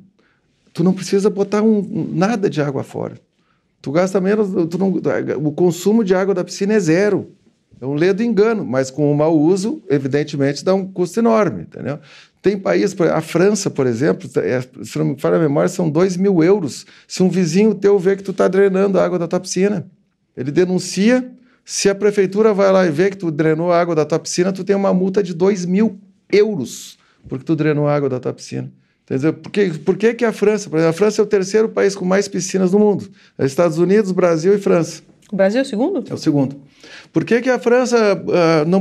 tu 0.71 0.85
não 0.85 0.93
precisa 0.93 1.29
botar 1.29 1.61
um, 1.61 2.07
nada 2.13 2.49
de 2.49 2.61
água 2.61 2.83
fora. 2.83 3.19
Tu 3.81 3.91
gasta 3.91 4.21
menos, 4.21 4.69
tu 4.69 4.77
não, 4.77 4.93
o 5.45 5.51
consumo 5.51 6.01
de 6.01 6.15
água 6.15 6.33
da 6.33 6.45
piscina 6.45 6.75
é 6.75 6.79
zero. 6.79 7.29
É 7.81 7.85
um 7.85 7.93
ledo 7.93 8.23
engano, 8.23 8.65
mas 8.65 8.89
com 8.89 9.11
o 9.11 9.13
mau 9.13 9.37
uso, 9.37 9.83
evidentemente, 9.89 10.63
dá 10.63 10.73
um 10.73 10.89
custo 10.89 11.19
enorme, 11.19 11.63
entendeu? 11.63 11.99
Tem 12.41 12.57
país, 12.57 12.95
a 13.01 13.19
França, 13.19 13.69
por 13.69 13.85
exemplo, 13.85 14.29
é, 14.37 14.61
se 14.81 14.97
não 14.97 15.07
me 15.07 15.19
falha 15.19 15.35
a 15.35 15.41
memória, 15.41 15.67
são 15.67 15.89
2 15.89 16.15
mil 16.15 16.41
euros 16.41 16.85
se 17.05 17.21
um 17.21 17.27
vizinho 17.27 17.75
teu 17.75 17.99
vê 17.99 18.15
que 18.15 18.23
tu 18.23 18.31
está 18.31 18.47
drenando 18.47 18.97
a 18.97 19.03
água 19.03 19.19
da 19.19 19.27
tua 19.27 19.41
piscina. 19.41 19.85
Ele 20.37 20.51
denuncia, 20.51 21.29
se 21.69 21.89
a 21.89 21.93
prefeitura 21.93 22.53
vai 22.53 22.71
lá 22.71 22.87
e 22.87 22.89
vê 22.89 23.09
que 23.09 23.17
tu 23.17 23.29
drenou 23.29 23.73
a 23.73 23.81
água 23.81 23.93
da 23.93 24.05
tua 24.05 24.17
piscina, 24.17 24.53
tu 24.53 24.63
tem 24.63 24.73
uma 24.73 24.93
multa 24.93 25.21
de 25.21 25.33
2 25.33 25.65
mil 25.65 25.99
euros 26.31 26.97
porque 27.27 27.43
tu 27.43 27.55
drenou 27.55 27.87
a 27.87 27.95
água 27.95 28.09
da 28.09 28.19
tua 28.19 28.33
piscina. 28.33 28.71
Entendeu? 29.03 29.33
Por, 29.33 29.51
que, 29.51 29.69
por 29.69 29.97
que, 29.97 30.13
que 30.13 30.25
a 30.25 30.33
França, 30.33 30.69
por 30.69 30.77
exemplo, 30.77 30.89
a 30.89 30.93
França 30.93 31.21
é 31.21 31.23
o 31.23 31.27
terceiro 31.27 31.69
país 31.69 31.95
com 31.95 32.03
mais 32.03 32.27
piscinas 32.27 32.71
do 32.71 32.79
mundo? 32.79 33.09
É 33.37 33.45
Estados 33.45 33.77
Unidos, 33.77 34.11
Brasil 34.11 34.53
e 34.53 34.57
França. 34.57 35.01
O 35.31 35.35
Brasil 35.35 35.59
é 35.59 35.63
o 35.63 35.65
segundo? 35.65 36.03
É 36.09 36.13
o 36.13 36.17
segundo. 36.17 36.57
Por 37.11 37.23
que, 37.23 37.41
que 37.41 37.49
a 37.49 37.59
França 37.59 38.15
uh, 38.15 38.67
não, 38.67 38.79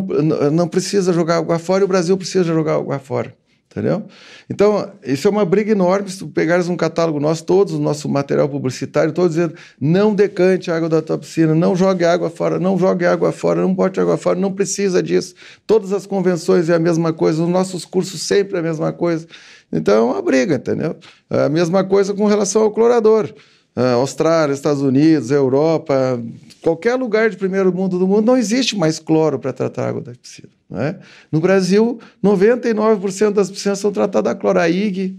não 0.51 0.69
precisa 0.69 1.13
jogar 1.13 1.39
água 1.39 1.59
fora 1.59 1.83
e 1.83 1.85
o 1.85 1.89
Brasil 1.89 2.17
precisa 2.17 2.45
jogar 2.45 2.75
água 2.75 2.99
fora? 2.99 3.35
Entendeu? 3.71 4.05
Então, 4.49 4.91
isso 5.05 5.29
é 5.29 5.31
uma 5.31 5.45
briga 5.45 5.73
enorme. 5.73 6.11
Se 6.11 6.21
tu 6.21 6.29
pegares 6.29 6.69
um 6.69 6.77
catálogo 6.77 7.21
nosso, 7.21 7.45
todos 7.45 7.75
o 7.75 7.79
nosso 7.79 8.09
material 8.09 8.49
publicitário, 8.49 9.13
todos 9.13 9.37
dizendo: 9.37 9.55
não 9.79 10.15
decante 10.15 10.71
a 10.71 10.77
água 10.77 10.89
da 10.89 11.03
tua 11.03 11.19
piscina, 11.19 11.55
não 11.55 11.77
jogue 11.77 12.05
água 12.05 12.31
fora, 12.31 12.59
não 12.59 12.79
jogue 12.79 13.05
água 13.05 13.33
fora, 13.33 13.61
não 13.61 13.75
bote 13.75 14.01
água 14.01 14.17
fora, 14.17 14.39
não 14.39 14.53
precisa 14.53 15.03
disso. 15.03 15.35
Todas 15.67 15.93
as 15.93 16.07
convenções 16.07 16.71
é 16.71 16.75
a 16.75 16.79
mesma 16.79 17.13
coisa, 17.13 17.43
os 17.43 17.49
nossos 17.49 17.85
cursos 17.85 18.23
sempre 18.23 18.57
é 18.57 18.61
a 18.61 18.63
mesma 18.63 18.93
coisa. 18.93 19.27
Então, 19.71 19.95
é 19.95 20.13
uma 20.13 20.23
briga, 20.23 20.55
entendeu? 20.55 20.97
É 21.29 21.45
a 21.45 21.49
mesma 21.49 21.85
coisa 21.85 22.15
com 22.15 22.25
relação 22.27 22.63
ao 22.63 22.71
clorador. 22.71 23.31
Uh, 23.77 24.01
Austrália, 24.01 24.55
Estados 24.55 24.81
Unidos, 24.81 25.31
Europa, 25.31 26.19
qualquer 26.63 26.95
lugar 26.95 27.29
de 27.29 27.37
primeiro 27.37 27.71
mundo 27.75 27.99
do 27.99 28.09
mundo, 28.09 28.25
não 28.25 28.39
existe 28.39 28.75
mais 28.75 28.99
cloro 28.99 29.39
para 29.39 29.53
tratar 29.53 29.85
a 29.85 29.89
água 29.89 30.01
da 30.01 30.13
piscina. 30.13 30.56
Né? 30.69 30.99
No 31.31 31.41
Brasil, 31.41 32.01
99% 32.23 33.33
das 33.33 33.51
piscinas 33.51 33.79
são 33.79 33.93
tratadas 33.93 34.33
a 34.33 34.35
cloro. 34.35 34.59
A 34.59 34.69
IG, 34.69 35.19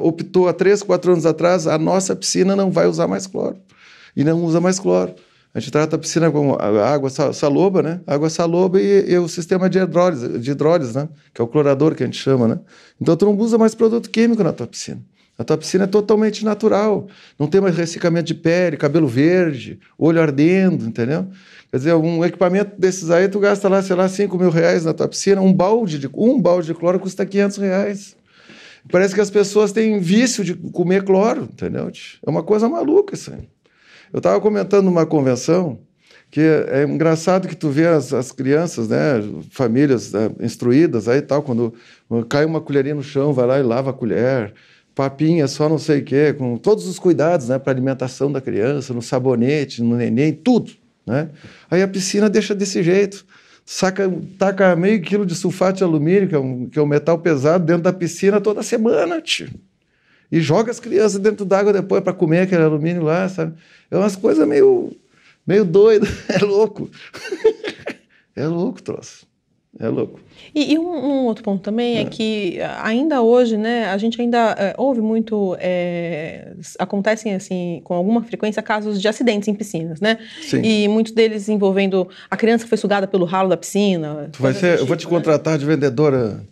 optou 0.00 0.48
há 0.48 0.52
três, 0.52 0.82
quatro 0.82 1.12
anos 1.12 1.26
atrás, 1.26 1.66
a 1.66 1.78
nossa 1.78 2.14
piscina 2.16 2.56
não 2.56 2.70
vai 2.70 2.86
usar 2.86 3.06
mais 3.06 3.26
cloro. 3.26 3.56
E 4.16 4.24
não 4.24 4.44
usa 4.44 4.60
mais 4.60 4.78
cloro. 4.78 5.14
A 5.54 5.60
gente 5.60 5.70
trata 5.70 5.96
a 5.96 5.98
piscina 5.98 6.30
com 6.30 6.54
água 6.54 7.10
saloba, 7.10 7.82
né? 7.82 8.00
Água 8.06 8.30
saloba 8.30 8.80
e, 8.80 9.10
e 9.10 9.18
o 9.18 9.28
sistema 9.28 9.68
de 9.68 9.78
hidrólise, 9.78 10.38
de 10.38 10.50
hidrólise, 10.50 10.96
né? 10.96 11.08
Que 11.34 11.42
é 11.42 11.44
o 11.44 11.46
clorador 11.46 11.94
que 11.94 12.02
a 12.02 12.06
gente 12.06 12.18
chama, 12.18 12.48
né? 12.48 12.58
Então 12.98 13.14
tu 13.16 13.26
não 13.26 13.36
usa 13.36 13.58
mais 13.58 13.74
produto 13.74 14.08
químico 14.08 14.42
na 14.42 14.52
tua 14.52 14.66
piscina. 14.66 15.02
A 15.38 15.44
tua 15.44 15.58
piscina 15.58 15.84
é 15.84 15.86
totalmente 15.86 16.44
natural. 16.44 17.06
Não 17.38 17.46
tem 17.46 17.60
mais 17.60 17.76
ressecamento 17.76 18.26
de 18.26 18.34
pele, 18.34 18.76
cabelo 18.76 19.06
verde, 19.06 19.78
olho 19.98 20.22
ardendo, 20.22 20.86
entendeu? 20.86 21.28
Quer 21.72 21.78
dizer, 21.78 21.94
um 21.94 22.22
equipamento 22.22 22.78
desses 22.78 23.10
aí, 23.10 23.26
tu 23.30 23.40
gasta 23.40 23.66
lá, 23.66 23.80
sei 23.80 23.96
lá, 23.96 24.06
5 24.06 24.36
mil 24.36 24.50
reais 24.50 24.84
na 24.84 24.92
tua 24.92 25.08
piscina, 25.08 25.40
um 25.40 25.50
balde 25.50 25.98
de, 25.98 26.06
um 26.14 26.38
balde 26.38 26.66
de 26.66 26.74
cloro 26.74 27.00
custa 27.00 27.24
500 27.24 27.56
reais. 27.56 28.16
Parece 28.90 29.14
que 29.14 29.22
as 29.22 29.30
pessoas 29.30 29.72
têm 29.72 29.98
vício 29.98 30.44
de 30.44 30.54
comer 30.54 31.02
cloro, 31.02 31.44
entendeu? 31.50 31.90
É 32.26 32.28
uma 32.28 32.42
coisa 32.42 32.68
maluca 32.68 33.14
isso 33.14 33.32
aí. 33.32 33.48
Eu 34.12 34.18
estava 34.18 34.38
comentando 34.38 34.84
numa 34.84 35.06
convenção 35.06 35.78
que 36.30 36.42
é, 36.42 36.82
engraçado 36.84 37.48
que 37.48 37.56
tu 37.56 37.70
vê 37.70 37.86
as, 37.86 38.12
as 38.12 38.30
crianças, 38.30 38.88
né, 38.88 39.22
famílias 39.50 40.12
né, 40.12 40.30
instruídas 40.40 41.08
aí 41.08 41.22
tal, 41.22 41.42
quando 41.42 41.72
cai 42.28 42.44
uma 42.44 42.60
colherinha 42.60 42.96
no 42.96 43.02
chão, 43.02 43.32
vai 43.32 43.46
lá 43.46 43.58
e 43.58 43.62
lava 43.62 43.90
a 43.90 43.94
colher, 43.94 44.52
papinha, 44.94 45.48
só 45.48 45.70
não 45.70 45.78
sei 45.78 46.00
o 46.00 46.04
quê, 46.04 46.34
com 46.34 46.58
todos 46.58 46.86
os 46.86 46.98
cuidados, 46.98 47.48
né, 47.48 47.58
para 47.58 47.72
alimentação 47.72 48.30
da 48.30 48.42
criança, 48.42 48.92
no 48.92 49.00
sabonete, 49.00 49.82
no 49.82 49.96
neném, 49.96 50.34
tudo, 50.34 50.81
né? 51.06 51.30
Aí 51.70 51.82
a 51.82 51.88
piscina 51.88 52.30
deixa 52.30 52.54
desse 52.54 52.82
jeito, 52.82 53.24
saca, 53.64 54.10
taca 54.38 54.76
meio 54.76 55.00
quilo 55.02 55.26
de 55.26 55.34
sulfato 55.34 55.78
de 55.78 55.84
alumínio, 55.84 56.28
que 56.28 56.34
é 56.34 56.38
um, 56.38 56.68
que 56.68 56.78
é 56.78 56.82
um 56.82 56.86
metal 56.86 57.18
pesado, 57.18 57.64
dentro 57.64 57.82
da 57.82 57.92
piscina 57.92 58.40
toda 58.40 58.62
semana, 58.62 59.20
tio 59.20 59.48
e 60.32 60.40
joga 60.40 60.70
as 60.70 60.80
crianças 60.80 61.20
dentro 61.20 61.44
d'água 61.44 61.74
depois 61.74 62.02
para 62.02 62.14
comer 62.14 62.40
aquele 62.40 62.62
alumínio 62.62 63.02
lá, 63.02 63.28
sabe? 63.28 63.54
É 63.90 63.96
umas 63.98 64.16
coisas 64.16 64.48
meio, 64.48 64.96
meio 65.46 65.62
doidas, 65.62 66.08
é 66.26 66.38
louco. 66.38 66.90
é 68.34 68.46
louco, 68.46 68.82
troço. 68.82 69.26
É 69.82 69.88
louco. 69.88 70.20
E, 70.54 70.74
e 70.74 70.78
um, 70.78 70.84
um, 70.84 71.24
outro 71.24 71.42
ponto 71.42 71.60
também 71.60 71.98
é. 71.98 72.00
é. 72.02 72.04
que 72.04 72.60
ainda 72.80 73.20
hoje, 73.20 73.56
né, 73.56 73.86
a 73.86 73.98
gente 73.98 74.20
ainda 74.22 74.54
é, 74.56 74.74
ouve 74.78 75.00
muito, 75.00 75.56
é, 75.58 76.52
acontecem 76.78 77.34
assim 77.34 77.80
com 77.82 77.94
alguma 77.94 78.22
frequência 78.22 78.62
casos 78.62 79.00
de 79.00 79.08
acidentes 79.08 79.48
em 79.48 79.54
piscinas, 79.54 80.00
né? 80.00 80.18
Sim. 80.40 80.62
E 80.62 80.86
muitos 80.86 81.12
deles 81.12 81.48
envolvendo 81.48 82.08
a 82.30 82.36
criança 82.36 82.62
que 82.62 82.68
foi 82.68 82.78
sugada 82.78 83.08
pelo 83.08 83.24
ralo 83.24 83.48
da 83.48 83.56
piscina. 83.56 84.28
Tu 84.30 84.40
vai 84.40 84.54
ser, 84.54 84.72
tipo, 84.72 84.82
eu 84.82 84.86
vou 84.86 84.96
te 84.96 85.00
tipo, 85.00 85.12
né? 85.12 85.18
contratar 85.18 85.58
de 85.58 85.66
vendedora 85.66 86.46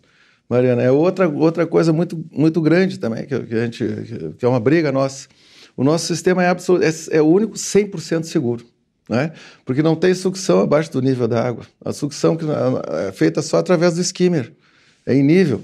Mariana, 0.48 0.82
é 0.82 0.90
outra, 0.90 1.28
outra 1.28 1.64
coisa 1.64 1.92
muito, 1.92 2.24
muito 2.32 2.60
grande 2.60 2.98
também, 2.98 3.24
que, 3.26 3.38
que 3.38 3.54
a 3.54 3.62
gente, 3.62 4.34
que 4.36 4.44
é 4.44 4.48
uma 4.48 4.58
briga 4.58 4.90
nossa. 4.90 5.28
O 5.76 5.84
nosso 5.84 6.08
sistema 6.08 6.42
é, 6.42 6.48
absoluto, 6.48 6.84
é, 6.84 6.90
é 7.16 7.22
o 7.22 7.26
único 7.26 7.54
100% 7.54 8.24
seguro, 8.24 8.66
né? 9.10 9.32
porque 9.64 9.82
não 9.82 9.96
tem 9.96 10.14
sucção 10.14 10.60
abaixo 10.60 10.92
do 10.92 11.02
nível 11.02 11.26
da 11.26 11.42
água. 11.42 11.66
A 11.84 11.92
sucção 11.92 12.36
que 12.36 12.44
é 13.08 13.10
feita 13.10 13.42
só 13.42 13.58
através 13.58 13.94
do 13.94 14.00
skimmer, 14.00 14.52
é 15.04 15.12
em 15.12 15.22
nível. 15.24 15.60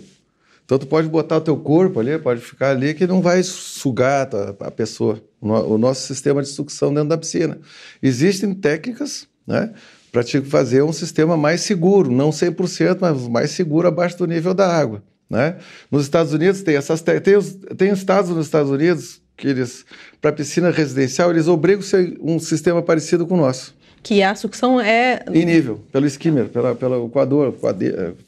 Então, 0.65 0.77
tu 0.81 0.87
pode 0.89 1.09
botar 1.09 1.37
o 1.37 1.41
teu 1.41 1.57
corpo 1.57 2.01
ali, 2.01 2.19
pode 2.19 2.41
ficar 2.41 2.71
ali, 2.71 2.93
que 2.93 3.07
não 3.07 3.23
vai 3.23 3.41
sugar 3.45 4.29
a, 4.59 4.71
pessoa, 4.73 5.23
o 5.41 5.79
nosso 5.79 6.09
sistema 6.09 6.43
de 6.43 6.49
sucção 6.49 6.93
dentro 6.93 7.11
da 7.11 7.17
piscina. 7.17 7.57
Existem 8.03 8.53
técnicas, 8.53 9.29
né? 9.47 9.73
para 10.11 10.25
te 10.25 10.41
fazer 10.41 10.83
um 10.83 10.93
sistema 10.93 11.37
mais 11.37 11.61
seguro, 11.61 12.11
não 12.11 12.31
100%, 12.31 12.99
mas 13.01 13.29
mais 13.29 13.53
seguro 13.53 13.87
abaixo 13.87 14.19
do 14.19 14.27
nível 14.27 14.55
da 14.55 14.67
água. 14.67 15.05
Né? 15.31 15.57
Nos 15.89 16.03
Estados 16.03 16.33
Unidos 16.33 16.63
tem 16.63 16.75
essas 16.75 17.01
tem, 17.01 17.37
os, 17.37 17.57
tem 17.77 17.93
estados 17.93 18.31
nos 18.31 18.47
Estados 18.47 18.71
Unidos 18.71 19.21
que 19.37 19.49
eles 19.49 19.85
para 20.21 20.33
piscina 20.33 20.71
residencial 20.71 21.31
eles 21.31 21.47
obrigam 21.47 21.83
ser 21.83 22.17
um 22.21 22.39
sistema 22.39 22.83
parecido 22.83 23.27
com 23.27 23.35
o 23.35 23.39
nosso. 23.39 23.75
Que 24.03 24.23
a 24.23 24.35
sucção 24.37 24.81
é 24.81 25.25
em 25.33 25.45
nível, 25.45 25.83
pelo 25.91 26.07
skimmer, 26.07 26.49
pela, 26.49 26.75
pelo 26.77 27.09
coador, 27.09 27.53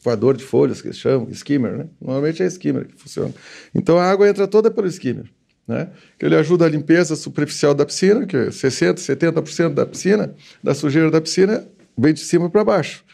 coador 0.02 0.36
de 0.36 0.42
folhas 0.42 0.82
que 0.82 0.88
eles 0.88 0.98
chamam, 0.98 1.28
skimmer, 1.30 1.72
né? 1.72 1.86
Normalmente 2.00 2.42
é 2.42 2.46
skimmer 2.46 2.86
que 2.86 3.00
funciona. 3.00 3.32
Então 3.74 3.96
a 3.96 4.04
água 4.04 4.28
entra 4.28 4.48
toda 4.48 4.70
pelo 4.70 4.88
skimmer. 4.88 5.24
Né? 5.68 5.86
que 6.18 6.24
ele 6.24 6.34
ajuda 6.34 6.64
a 6.64 6.68
limpeza 6.68 7.14
superficial 7.14 7.74
da 7.74 7.84
piscina, 7.84 8.24
que 8.24 8.34
é 8.34 8.46
60%, 8.46 8.94
70% 8.94 9.74
da 9.74 9.84
piscina, 9.84 10.34
da 10.64 10.74
sujeira 10.74 11.10
da 11.10 11.20
piscina, 11.20 11.62
vem 11.96 12.14
de 12.14 12.20
cima 12.20 12.48
para 12.48 12.64
baixo. 12.64 13.04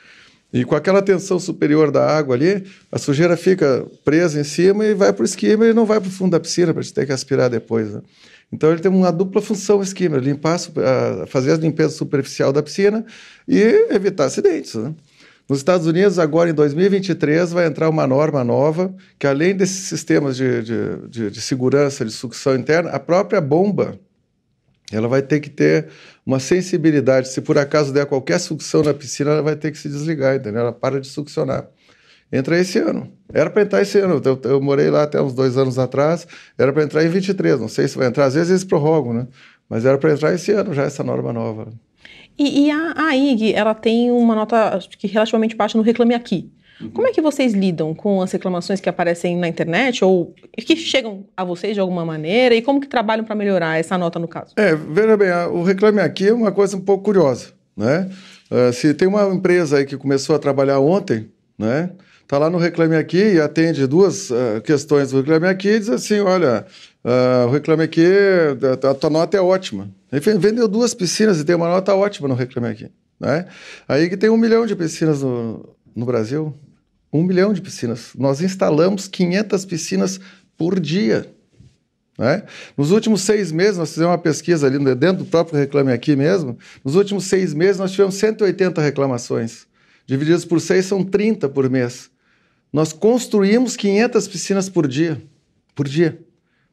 E 0.54 0.64
com 0.64 0.76
aquela 0.76 1.02
tensão 1.02 1.36
superior 1.40 1.90
da 1.90 2.06
água 2.06 2.36
ali, 2.36 2.64
a 2.92 2.96
sujeira 2.96 3.36
fica 3.36 3.84
presa 4.04 4.40
em 4.40 4.44
cima 4.44 4.86
e 4.86 4.94
vai 4.94 5.12
para 5.12 5.22
o 5.22 5.24
skimmer 5.24 5.70
e 5.70 5.74
não 5.74 5.84
vai 5.84 5.98
para 5.98 6.08
o 6.08 6.12
fundo 6.12 6.30
da 6.30 6.38
piscina 6.38 6.72
para 6.72 6.80
gente 6.80 6.94
ter 6.94 7.04
que 7.04 7.10
aspirar 7.10 7.50
depois. 7.50 7.92
Né? 7.92 8.00
Então 8.52 8.70
ele 8.70 8.80
tem 8.80 8.88
uma 8.88 9.10
dupla 9.10 9.42
função 9.42 9.80
o 9.80 9.82
skimmer, 9.82 10.20
limpar, 10.20 10.60
fazer 11.26 11.50
a 11.50 11.56
limpeza 11.56 11.96
superficial 11.96 12.52
da 12.52 12.62
piscina 12.62 13.04
e 13.48 13.88
evitar 13.90 14.26
acidentes. 14.26 14.76
Né? 14.76 14.94
Nos 15.48 15.58
Estados 15.58 15.88
Unidos, 15.88 16.20
agora 16.20 16.48
em 16.48 16.54
2023, 16.54 17.50
vai 17.50 17.66
entrar 17.66 17.90
uma 17.90 18.06
norma 18.06 18.44
nova 18.44 18.94
que, 19.18 19.26
além 19.26 19.56
desses 19.56 19.88
sistemas 19.88 20.36
de, 20.36 20.62
de, 20.62 21.08
de, 21.08 21.30
de 21.32 21.40
segurança 21.40 22.04
de 22.04 22.12
sucção 22.12 22.54
interna, 22.54 22.90
a 22.90 23.00
própria 23.00 23.40
bomba 23.40 23.98
ela 24.92 25.08
vai 25.08 25.22
ter 25.22 25.40
que 25.40 25.50
ter 25.50 25.88
uma 26.24 26.38
sensibilidade. 26.38 27.28
Se 27.28 27.40
por 27.40 27.58
acaso 27.58 27.92
der 27.92 28.06
qualquer 28.06 28.38
sucção 28.38 28.82
na 28.82 28.94
piscina, 28.94 29.30
ela 29.32 29.42
vai 29.42 29.56
ter 29.56 29.70
que 29.70 29.78
se 29.78 29.88
desligar, 29.88 30.36
entendeu? 30.36 30.60
Ela 30.60 30.72
para 30.72 31.00
de 31.00 31.06
succionar. 31.06 31.68
Entra 32.32 32.58
esse 32.58 32.78
ano. 32.78 33.12
Era 33.32 33.48
para 33.48 33.62
entrar 33.62 33.82
esse 33.82 33.98
ano. 33.98 34.20
Eu, 34.24 34.40
eu, 34.44 34.60
morei 34.60 34.90
lá 34.90 35.04
até 35.04 35.20
uns 35.20 35.34
dois 35.34 35.56
anos 35.56 35.78
atrás. 35.78 36.26
Era 36.58 36.72
para 36.72 36.82
entrar 36.82 37.04
em 37.04 37.08
23. 37.08 37.60
Não 37.60 37.68
sei 37.68 37.86
se 37.86 37.96
vai 37.96 38.08
entrar. 38.08 38.24
Às 38.24 38.34
vezes 38.34 38.50
eles 38.50 38.64
prorrogam, 38.64 39.12
né? 39.12 39.28
Mas 39.68 39.84
era 39.84 39.96
para 39.98 40.12
entrar 40.12 40.34
esse 40.34 40.50
ano 40.52 40.74
já 40.74 40.82
essa 40.82 41.04
norma 41.04 41.32
nova. 41.32 41.68
E, 42.36 42.66
e 42.66 42.70
a, 42.70 42.94
a 42.96 43.16
IG, 43.16 43.54
ela 43.54 43.74
tem 43.74 44.10
uma 44.10 44.34
nota 44.34 44.78
que 44.98 45.06
relativamente 45.06 45.54
baixa 45.54 45.78
no 45.78 45.84
Reclame 45.84 46.14
Aqui. 46.14 46.50
Uhum. 46.80 46.90
Como 46.90 47.06
é 47.06 47.12
que 47.12 47.20
vocês 47.20 47.52
lidam 47.52 47.94
com 47.94 48.20
as 48.20 48.32
reclamações 48.32 48.80
que 48.80 48.88
aparecem 48.88 49.36
na 49.36 49.48
internet 49.48 50.04
ou 50.04 50.34
que 50.56 50.76
chegam 50.76 51.24
a 51.36 51.44
vocês 51.44 51.74
de 51.74 51.80
alguma 51.80 52.04
maneira 52.04 52.54
e 52.54 52.62
como 52.62 52.80
que 52.80 52.88
trabalham 52.88 53.24
para 53.24 53.34
melhorar 53.34 53.78
essa 53.78 53.96
nota 53.96 54.18
no 54.18 54.28
caso? 54.28 54.54
É, 54.56 54.74
veja 54.74 55.16
bem, 55.16 55.30
o 55.52 55.62
Reclame 55.62 56.00
Aqui 56.00 56.28
é 56.28 56.32
uma 56.32 56.52
coisa 56.52 56.76
um 56.76 56.80
pouco 56.80 57.04
curiosa, 57.04 57.48
né? 57.76 58.10
Uh, 58.50 58.72
se 58.72 58.92
tem 58.94 59.08
uma 59.08 59.24
empresa 59.32 59.78
aí 59.78 59.86
que 59.86 59.96
começou 59.96 60.36
a 60.36 60.38
trabalhar 60.38 60.80
ontem, 60.80 61.30
né? 61.58 61.90
Tá 62.26 62.38
lá 62.38 62.48
no 62.48 62.58
Reclame 62.58 62.96
Aqui 62.96 63.34
e 63.34 63.40
atende 63.40 63.86
duas 63.86 64.30
uh, 64.30 64.60
questões 64.64 65.10
do 65.10 65.18
Reclame 65.18 65.46
Aqui 65.46 65.68
e 65.68 65.78
diz 65.78 65.90
assim, 65.90 66.20
olha, 66.20 66.66
uh, 67.04 67.48
o 67.48 67.50
Reclame 67.50 67.84
Aqui, 67.84 68.06
a, 68.82 68.90
a 68.90 68.94
tua 68.94 69.10
nota 69.10 69.36
é 69.36 69.40
ótima. 69.40 69.90
Ele 70.10 70.38
vendeu 70.38 70.66
duas 70.66 70.94
piscinas 70.94 71.40
e 71.40 71.44
tem 71.44 71.54
uma 71.54 71.68
nota 71.68 71.94
ótima 71.94 72.28
no 72.28 72.34
Reclame 72.34 72.68
Aqui. 72.68 72.90
Né? 73.20 73.46
Aí 73.86 74.08
que 74.08 74.16
tem 74.16 74.30
um 74.30 74.36
milhão 74.36 74.66
de 74.66 74.74
piscinas 74.74 75.22
no, 75.22 75.74
no 75.94 76.04
Brasil, 76.04 76.54
um 77.12 77.22
milhão 77.22 77.52
de 77.52 77.60
piscinas. 77.60 78.10
Nós 78.16 78.40
instalamos 78.40 79.06
500 79.06 79.64
piscinas 79.64 80.20
por 80.56 80.80
dia. 80.80 81.32
Né? 82.18 82.44
Nos 82.76 82.90
últimos 82.90 83.22
seis 83.22 83.50
meses, 83.50 83.78
nós 83.78 83.90
fizemos 83.90 84.10
uma 84.10 84.18
pesquisa 84.18 84.66
ali 84.66 84.78
dentro 84.94 85.24
do 85.24 85.30
próprio 85.30 85.58
Reclame 85.58 85.92
Aqui 85.92 86.16
mesmo. 86.16 86.58
Nos 86.84 86.94
últimos 86.94 87.24
seis 87.24 87.52
meses, 87.54 87.78
nós 87.78 87.92
tivemos 87.92 88.14
180 88.16 88.80
reclamações. 88.80 89.66
Divididos 90.06 90.44
por 90.44 90.60
seis, 90.60 90.86
são 90.86 91.04
30 91.04 91.48
por 91.48 91.68
mês. 91.70 92.10
Nós 92.72 92.92
construímos 92.92 93.76
500 93.76 94.28
piscinas 94.28 94.68
por 94.68 94.86
dia. 94.86 95.22
Por 95.74 95.88
dia. 95.88 96.20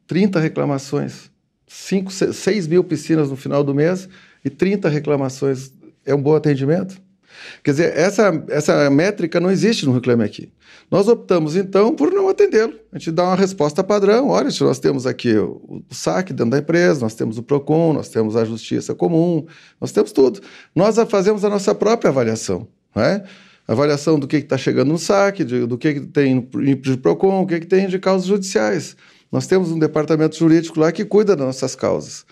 30 0.06 0.40
reclamações. 0.40 1.30
5, 1.66 2.10
6 2.10 2.66
mil 2.66 2.84
piscinas 2.84 3.30
no 3.30 3.36
final 3.36 3.64
do 3.64 3.74
mês 3.74 4.08
e 4.44 4.50
30 4.50 4.88
reclamações. 4.88 5.72
É 6.04 6.14
um 6.14 6.20
bom 6.20 6.34
atendimento? 6.34 7.00
Quer 7.62 7.70
dizer, 7.72 7.96
essa, 7.96 8.44
essa 8.48 8.90
métrica 8.90 9.40
não 9.40 9.50
existe 9.50 9.86
no 9.86 9.92
Reclame 9.92 10.24
Aqui. 10.24 10.50
Nós 10.90 11.08
optamos, 11.08 11.56
então, 11.56 11.94
por 11.94 12.12
não 12.12 12.28
atendê-lo. 12.28 12.74
A 12.92 12.98
gente 12.98 13.12
dá 13.12 13.24
uma 13.24 13.34
resposta 13.34 13.82
padrão. 13.82 14.28
Olha, 14.28 14.48
nós 14.60 14.78
temos 14.78 15.06
aqui 15.06 15.34
o, 15.34 15.60
o 15.66 15.82
dentro 16.26 16.50
da 16.50 16.58
empresa, 16.58 17.00
nós 17.00 17.14
temos 17.14 17.38
o 17.38 17.42
PROCON, 17.42 17.94
nós 17.94 18.10
temos 18.10 18.36
a 18.36 18.44
Justiça 18.44 18.94
Comum, 18.94 19.46
nós 19.80 19.90
temos 19.90 20.12
tudo. 20.12 20.40
Nós 20.74 20.96
fazemos 21.08 21.44
a 21.44 21.48
nossa 21.48 21.74
própria 21.74 22.10
avaliação. 22.10 22.68
Não 22.94 23.02
é? 23.02 23.24
Avaliação 23.66 24.18
do 24.18 24.26
que 24.26 24.36
está 24.36 24.58
chegando 24.58 24.88
no 24.88 24.98
SAC, 24.98 25.44
de, 25.44 25.66
do 25.66 25.78
que, 25.78 25.94
que 25.94 26.00
tem 26.00 26.46
de 26.80 26.96
PROCON, 26.98 27.42
o 27.42 27.46
que, 27.46 27.60
que 27.60 27.66
tem 27.66 27.88
de 27.88 27.98
causas 27.98 28.26
judiciais. 28.26 28.96
Nós 29.30 29.46
temos 29.46 29.70
um 29.70 29.78
departamento 29.78 30.36
jurídico 30.36 30.78
lá 30.78 30.92
que 30.92 31.06
cuida 31.06 31.34
das 31.34 31.46
nossas 31.46 31.74
causas. 31.74 32.26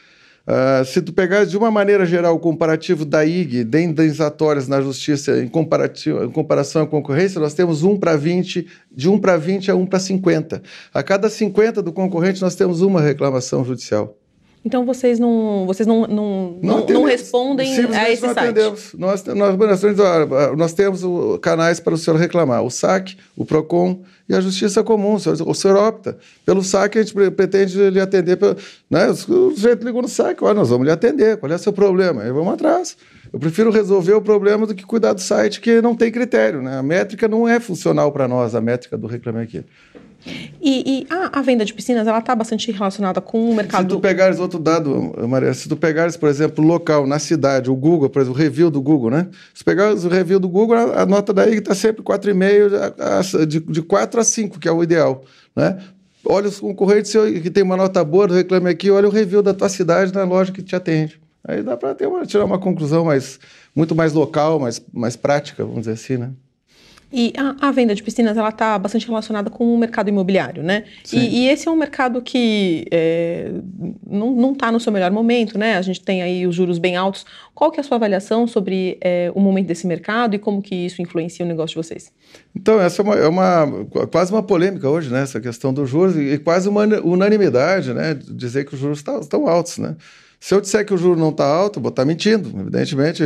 Uh, 0.51 0.85
se 0.85 1.01
tu 1.01 1.13
pegar 1.13 1.45
de 1.45 1.57
uma 1.57 1.71
maneira 1.71 2.05
geral 2.05 2.35
o 2.35 2.41
comparativo 2.41 3.05
da 3.05 3.25
IG 3.25 3.63
de 3.63 3.83
indenizatórias 3.83 4.67
na 4.67 4.81
justiça 4.81 5.39
em, 5.39 5.45
em 5.45 6.31
comparação 6.33 6.83
à 6.83 6.87
concorrência, 6.89 7.41
nós 7.41 7.55
temos 7.55 7.85
1 7.85 7.97
para 8.01 8.17
20, 8.17 8.67
de 8.91 9.09
1 9.09 9.21
para 9.21 9.37
20 9.37 9.71
a 9.71 9.77
1 9.77 9.87
para 9.87 10.01
50. 10.01 10.61
A 10.93 11.03
cada 11.05 11.31
50 11.31 11.81
do 11.81 11.93
concorrente, 11.93 12.43
nós 12.43 12.57
temos 12.57 12.81
uma 12.83 13.01
reclamação 13.01 13.65
judicial. 13.65 14.20
Então 14.63 14.85
vocês 14.85 15.19
não, 15.19 15.65
vocês 15.67 15.87
não, 15.87 16.07
não, 16.07 16.59
não, 16.63 16.87
não 16.87 17.05
respondem 17.05 17.67
a 17.95 18.11
esse 18.11 18.23
não 18.23 18.35
site? 18.35 18.49
Atendemos. 18.49 18.93
Nós, 18.93 19.25
nós, 19.25 19.57
nós, 19.57 20.57
nós 20.57 20.73
temos 20.75 21.03
canais 21.41 21.81
para 21.81 21.95
o 21.95 21.97
senhor 21.97 22.19
reclamar, 22.19 22.63
o 22.63 22.71
SAC, 22.71 23.17
o 23.35 23.47
PROCON 23.47 24.03
e 24.29 24.35
a 24.35 24.41
Justiça 24.41 24.83
Comum. 24.85 25.15
O 25.15 25.19
senhor, 25.19 25.49
o 25.49 25.55
senhor 25.55 25.79
opta. 25.79 26.19
Pelo 26.45 26.63
SAC 26.63 26.99
a 26.99 27.03
gente 27.03 27.15
pretende 27.31 27.89
lhe 27.89 28.01
atender. 28.01 28.37
Pelo, 28.37 28.55
né? 28.91 29.09
O 29.09 29.15
sujeito 29.15 29.83
ligou 29.85 30.03
no 30.03 30.09
SAC, 30.09 30.43
olha, 30.43 30.55
nós 30.55 30.69
vamos 30.69 30.87
lhe 30.87 30.93
atender, 30.93 31.39
qual 31.39 31.51
é 31.51 31.55
o 31.55 31.59
seu 31.59 31.73
problema? 31.73 32.23
Aí 32.23 32.31
vamos 32.31 32.53
atrás. 32.53 32.99
Eu 33.33 33.39
prefiro 33.39 33.71
resolver 33.71 34.13
o 34.13 34.21
problema 34.21 34.67
do 34.67 34.75
que 34.75 34.85
cuidar 34.85 35.15
do 35.15 35.21
site 35.23 35.61
que 35.61 35.81
não 35.81 35.95
tem 35.95 36.13
critério. 36.13 36.61
Né? 36.61 36.77
A 36.77 36.83
métrica 36.83 37.27
não 37.27 37.49
é 37.49 37.59
funcional 37.61 38.13
para 38.13 38.29
nós, 38.29 38.55
a 38.55 38.61
métrica 38.61 38.99
do 38.99 39.07
Reclame 39.07 39.41
Aqui. 39.41 39.65
E, 40.61 41.01
e 41.01 41.07
a, 41.09 41.39
a, 41.39 41.43
venda 41.43 41.65
de 41.65 41.73
piscinas, 41.73 42.07
ela 42.07 42.19
está 42.19 42.35
bastante 42.35 42.71
relacionada 42.71 43.21
com 43.21 43.51
o 43.51 43.55
mercado... 43.55 43.83
Se 43.83 43.89
tu 43.89 44.01
pegares 44.01 44.39
outro 44.39 44.59
dado, 44.59 45.15
Maria, 45.29 45.55
se 45.55 45.69
tu 45.69 45.77
pegares, 45.77 46.17
por 46.17 46.29
exemplo, 46.29 46.65
local, 46.65 47.07
na 47.07 47.19
cidade, 47.19 47.71
o 47.71 47.75
Google, 47.75 48.11
por 48.11 48.21
exemplo, 48.21 48.39
o 48.39 48.43
review 48.43 48.71
do 48.71 48.83
Google, 48.83 49.11
né? 49.11 49.29
Se 49.55 49.65
pegares 49.65 50.05
o 50.05 50.09
review 50.09 50.39
do 50.39 50.49
Google, 50.49 50.77
a, 50.77 51.03
a 51.03 51.07
nota 51.07 51.33
daí 51.33 51.57
está 51.57 51.75
sempre 51.75 52.03
4,5, 52.03 53.47
de, 53.47 53.61
de 53.61 53.83
4 53.83 54.21
a 54.21 54.25
5, 54.25 54.59
que 54.59 54.69
é 54.69 54.73
o 54.73 54.83
ideal, 54.83 55.25
né? 55.57 55.79
Olha 56.25 56.49
os 56.49 56.61
concorrentes 56.61 57.13
que 57.43 57.51
tem 57.51 57.63
uma 57.63 57.77
nota 57.77 58.05
boa 58.05 58.27
Reclame 58.27 58.69
Aqui, 58.69 58.91
olha 58.91 59.09
o 59.09 59.11
review 59.11 59.43
da 59.43 59.55
tua 59.55 59.71
cidade 59.71 60.13
na 60.13 60.25
loja 60.25 60.53
que 60.53 60.63
te 60.63 60.77
atende. 60.77 61.19
Aí 61.43 61.63
dá 61.63 61.77
para 61.77 61.97
tirar 62.27 62.45
uma 62.45 62.59
conclusão 62.59 63.07
mais, 63.07 63.41
muito 63.75 63.95
mais 63.95 64.13
local, 64.13 64.61
mais, 64.61 64.83
mais 64.93 65.17
prática, 65.17 65.65
vamos 65.65 65.81
dizer 65.81 65.93
assim, 65.93 66.19
né? 66.19 66.31
E 67.13 67.33
a, 67.37 67.69
a, 67.69 67.71
venda 67.73 67.93
de 67.93 68.03
piscinas 68.03 68.37
ela 68.37 68.51
está 68.51 68.79
bastante 68.79 69.07
relacionada 69.07 69.51
com 69.51 69.75
o 69.75 69.77
mercado 69.77 70.09
imobiliário, 70.09 70.63
né? 70.63 70.85
E, 71.13 71.41
e, 71.41 71.49
esse 71.49 71.67
é 71.67 71.71
um 71.71 71.77
mercado 71.77 72.23
que 72.23 72.87
é, 72.91 73.51
não 74.07 74.53
está 74.53 74.71
no 74.71 74.79
seu 74.79 74.93
melhor 74.93 75.11
momento, 75.11 75.59
né? 75.59 75.77
A 75.77 75.83
gente 75.83 76.01
tem 76.01 76.23
aí 76.23 76.47
os 76.47 76.55
juros 76.55 76.79
bem 76.79 76.97
altos. 76.97 77.27
Qual 77.53 77.73
que 77.73 77.81
é 77.81 77.83
a 77.83 77.85
sua 77.85 77.97
avaliação 77.97 78.47
sobre 78.47 78.97
é, 79.01 79.31
o 79.35 79.41
momento 79.41 79.67
desse 79.67 79.89
mercado 79.89 80.37
e 80.37 80.39
como 80.39 80.63
que 80.63 80.75
isso 80.75 81.03
influencia 81.03 81.45
o 81.45 81.49
negócio 81.49 81.75
de 81.75 81.89
vocês? 81.89 82.13
Então, 82.55 82.81
essa 82.81 83.03
é, 83.03 83.05
uma, 83.05 83.15
é 83.17 83.29
uma, 83.29 83.87
quase 84.11 84.33
uma 84.33 84.43
polêmica 84.43 84.89
hoje, 84.89 85.11
né? 85.11 85.23
Essa 85.23 85.41
questão 85.41 85.75
dos 85.75 85.91
juros 85.91 86.17
e 86.17 86.39
quase 86.39 86.69
uma 86.69 86.85
unanimidade, 87.03 87.93
né? 87.93 88.15
Dizer 88.15 88.65
que 88.65 88.75
os 88.75 88.81
juros 88.81 89.03
tá, 89.03 89.19
estão 89.19 89.49
altos, 89.49 89.79
né? 89.79 89.97
Se 90.39 90.55
eu 90.55 90.61
disser 90.61 90.87
que 90.87 90.95
o 90.95 90.97
juro 90.97 91.21
não 91.21 91.29
está 91.29 91.45
alto, 91.45 91.81
vou 91.81 91.91
estar 91.91 92.03
tá 92.03 92.07
mentindo. 92.07 92.49
Evidentemente, 92.59 93.23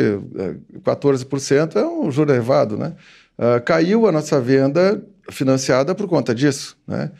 14% 0.83 1.77
é, 1.77 1.79
é 1.79 1.87
um 1.87 2.11
juro 2.11 2.33
elevado, 2.33 2.77
né? 2.77 2.95
Uh, 3.39 3.61
caiu 3.65 4.07
a 4.07 4.13
nossa 4.13 4.41
venda 4.41 5.03
financiada 5.31 5.95
por 5.95 6.07
conta 6.07 6.35
disso. 6.35 6.77
Né? 6.87 7.11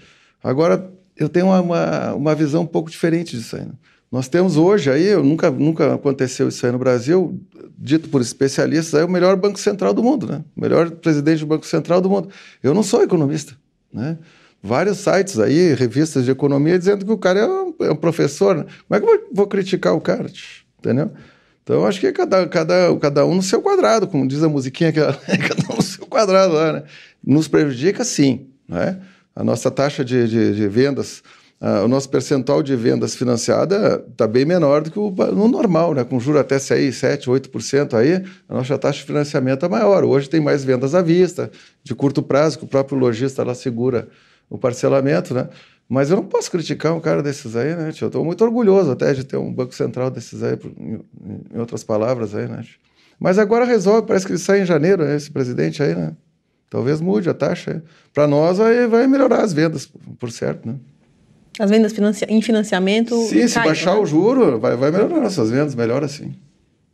Agora, 0.43 0.91
eu 1.17 1.29
tenho 1.29 1.47
uma, 1.47 1.61
uma, 1.61 2.15
uma, 2.15 2.35
visão 2.35 2.63
um 2.63 2.67
pouco 2.67 2.91
diferente 2.91 3.37
disso 3.37 3.57
aí. 3.57 3.63
Né? 3.63 3.73
Nós 4.11 4.29
temos 4.29 4.57
hoje 4.57 4.91
aí, 4.91 5.17
nunca, 5.17 5.51
nunca 5.51 5.95
aconteceu 5.95 6.49
isso 6.49 6.65
aí 6.65 6.71
no 6.71 6.79
Brasil, 6.79 7.41
dito 7.77 8.09
por 8.09 8.21
especialistas, 8.21 9.01
é 9.01 9.05
o 9.05 9.09
melhor 9.09 9.35
banco 9.37 9.59
central 9.59 9.93
do 9.93 10.05
mundo, 10.05 10.27
né? 10.27 10.45
O 10.57 10.61
melhor 10.61 10.89
presidente 10.91 11.41
do 11.41 11.47
Banco 11.47 11.67
Central 11.67 12.01
do 12.01 12.09
mundo. 12.09 12.29
Eu 12.63 12.73
não 12.73 12.85
sou 12.85 13.03
economista, 13.03 13.57
né? 13.93 14.17
Vários 14.63 14.99
sites 14.99 15.39
aí, 15.39 15.75
revistas 15.75 16.25
de 16.25 16.31
economia, 16.31 16.79
dizendo 16.79 17.05
que 17.05 17.11
o 17.11 17.19
cara 17.19 17.41
é 17.41 17.47
um, 17.47 17.75
é 17.81 17.91
um 17.91 17.97
professor. 17.97 18.57
Né? 18.57 18.65
Como 18.89 18.97
é 18.97 19.01
que 19.01 19.25
eu 19.25 19.29
vou 19.31 19.47
criticar 19.47 19.95
o 19.95 20.01
cara? 20.01 20.31
Entendeu? 20.79 21.11
Então, 21.65 21.87
acho 21.87 21.99
que 21.99 22.07
é 22.07 22.13
cada, 22.13 22.47
cada, 22.47 22.95
cada 23.01 23.25
um 23.25 23.37
no 23.37 23.43
seu 23.43 23.63
quadrado, 23.63 24.07
como 24.07 24.29
diz 24.29 24.43
a 24.43 24.49
musiquinha, 24.51 24.93
que 24.93 25.01
cada 25.01 25.73
um 25.73 25.77
no 25.77 25.83
seu 25.83 26.07
quadrado 26.07 26.53
lá, 26.53 26.75
né? 26.75 26.83
Nos 27.27 27.49
prejudica, 27.49 28.05
sim, 28.05 28.49
né? 28.69 29.01
A 29.35 29.43
nossa 29.43 29.71
taxa 29.71 30.05
de, 30.05 30.29
de, 30.29 30.55
de 30.55 30.69
vendas, 30.69 31.23
uh, 31.61 31.85
o 31.85 31.89
nosso 31.89 32.11
percentual 32.11 32.63
de 32.63 32.77
vendas 32.77 33.15
financiada 33.15 34.05
está 34.11 34.27
bem 34.27 34.45
menor 34.45 34.83
do 34.83 34.91
que 34.91 34.99
o 34.99 35.11
no 35.11 35.49
normal, 35.49 35.95
né? 35.95 36.05
Com 36.05 36.21
juro 36.21 36.39
até 36.39 36.59
6, 36.59 36.95
7, 36.95 37.31
8% 37.31 37.95
aí, 37.95 38.23
a 38.47 38.55
nossa 38.55 38.77
taxa 38.77 38.99
de 38.99 39.07
financiamento 39.07 39.65
é 39.65 39.69
maior. 39.69 40.05
Hoje 40.05 40.29
tem 40.29 40.41
mais 40.43 40.63
vendas 40.63 40.95
à 40.95 41.01
vista, 41.01 41.51
de 41.83 41.95
curto 41.95 42.23
prazo, 42.23 42.59
que 42.59 42.65
o 42.65 42.69
próprio 42.69 42.99
lojista 42.99 43.43
segura 43.55 44.07
o 44.51 44.59
parcelamento, 44.59 45.33
né? 45.33 45.49
Mas 45.89 46.11
eu 46.11 46.17
não 46.17 46.25
posso 46.25 46.51
criticar 46.51 46.95
um 46.95 47.01
cara 47.01 47.23
desses 47.23 47.55
aí, 47.57 47.75
né? 47.75 47.93
Eu 48.01 48.09
estou 48.09 48.25
muito 48.25 48.43
orgulhoso 48.43 48.91
até 48.91 49.13
de 49.13 49.25
ter 49.25 49.37
um 49.37 49.53
banco 49.53 49.75
central 49.75 50.11
desses 50.11 50.43
aí, 50.43 50.59
em 51.55 51.59
outras 51.59 51.85
palavras 51.85 52.35
aí, 52.35 52.49
né? 52.49 52.65
Mas 53.19 53.39
agora 53.39 53.65
resolve, 53.65 54.07
parece 54.07 54.27
que 54.27 54.33
ele 54.33 54.39
sai 54.39 54.63
em 54.63 54.67
janeiro, 54.67 55.05
né, 55.05 55.17
esse 55.17 55.31
presidente 55.31 55.83
aí, 55.83 55.95
né? 55.95 56.13
Talvez 56.69 57.01
mude 57.01 57.29
a 57.29 57.35
taxa. 57.35 57.85
Para 58.13 58.27
nós 58.27 58.59
aí 58.59 58.87
vai 58.87 59.07
melhorar 59.07 59.43
as 59.43 59.53
vendas, 59.53 59.89
por 60.19 60.31
certo, 60.33 60.67
né? 60.67 60.77
As 61.59 61.71
vendas 61.71 61.93
financia 61.93 62.27
em 62.29 62.43
financiamento. 62.43 63.17
Sim, 63.29 63.47
se 63.47 63.61
baixar 63.61 63.95
né? 63.95 64.01
o 64.01 64.07
juro, 64.07 64.59
vai, 64.59 64.77
vai 64.77 64.91
melhorar 64.91 65.21
nossas 65.21 65.51
vendas, 65.51 65.75
melhora 65.75 66.09
sim. 66.09 66.35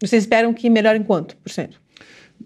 Vocês 0.03 0.23
esperam 0.23 0.53
que 0.53 0.69
melhore 0.69 0.99
em 0.99 1.03
quanto 1.03 1.37
por 1.37 1.51
cento? 1.51 1.81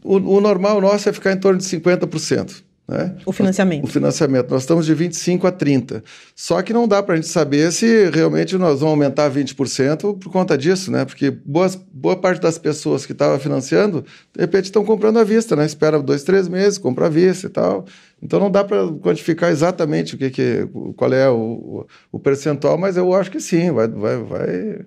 O, 0.03 0.16
o 0.16 0.40
normal 0.40 0.80
nosso 0.80 1.09
é 1.09 1.12
ficar 1.12 1.32
em 1.32 1.38
torno 1.38 1.59
de 1.59 1.64
50%. 1.64 2.62
Né? 2.87 3.16
O 3.24 3.32
financiamento. 3.32 3.85
O 3.85 3.87
financiamento. 3.87 4.51
Nós 4.51 4.62
estamos 4.62 4.85
de 4.85 4.95
25% 4.95 5.45
a 5.47 5.53
30%. 5.53 6.03
Só 6.37 6.61
que 6.61 6.72
não 6.72 6.87
dá 6.87 7.03
para 7.03 7.14
a 7.14 7.16
gente 7.16 7.28
saber 7.28 7.72
se 7.72 8.11
realmente 8.11 8.59
nós 8.59 8.80
vamos 8.80 8.93
aumentar 8.93 9.30
20% 9.30 10.18
por 10.18 10.30
conta 10.30 10.57
disso, 10.57 10.91
né? 10.93 11.05
Porque 11.05 11.30
boas, 11.30 11.76
boa 11.76 12.14
parte 12.14 12.43
das 12.43 12.59
pessoas 12.59 13.07
que 13.07 13.12
estavam 13.12 13.39
financiando, 13.39 14.05
de 14.35 14.41
repente 14.41 14.66
estão 14.66 14.85
comprando 14.85 15.18
à 15.18 15.24
vista, 15.24 15.57
né? 15.57 15.64
Espera 15.64 16.01
dois, 16.01 16.24
três 16.24 16.47
meses, 16.47 16.76
compra 16.76 17.07
à 17.07 17.09
vista 17.09 17.47
e 17.47 17.51
tal. 17.51 17.87
Então 18.22 18.39
não 18.39 18.51
dá 18.51 18.62
para 18.62 18.87
quantificar 19.01 19.51
exatamente 19.51 20.14
o 20.14 20.18
que, 20.18 20.30
que 20.30 20.68
qual 20.97 21.12
é 21.12 21.28
o, 21.30 21.87
o, 22.12 22.18
percentual, 22.18 22.76
mas 22.76 22.97
eu 22.97 23.14
acho 23.14 23.30
que 23.30 23.41
sim, 23.41 23.70
vai, 23.70 23.89
vai, 23.89 24.16
vai, 24.18 24.80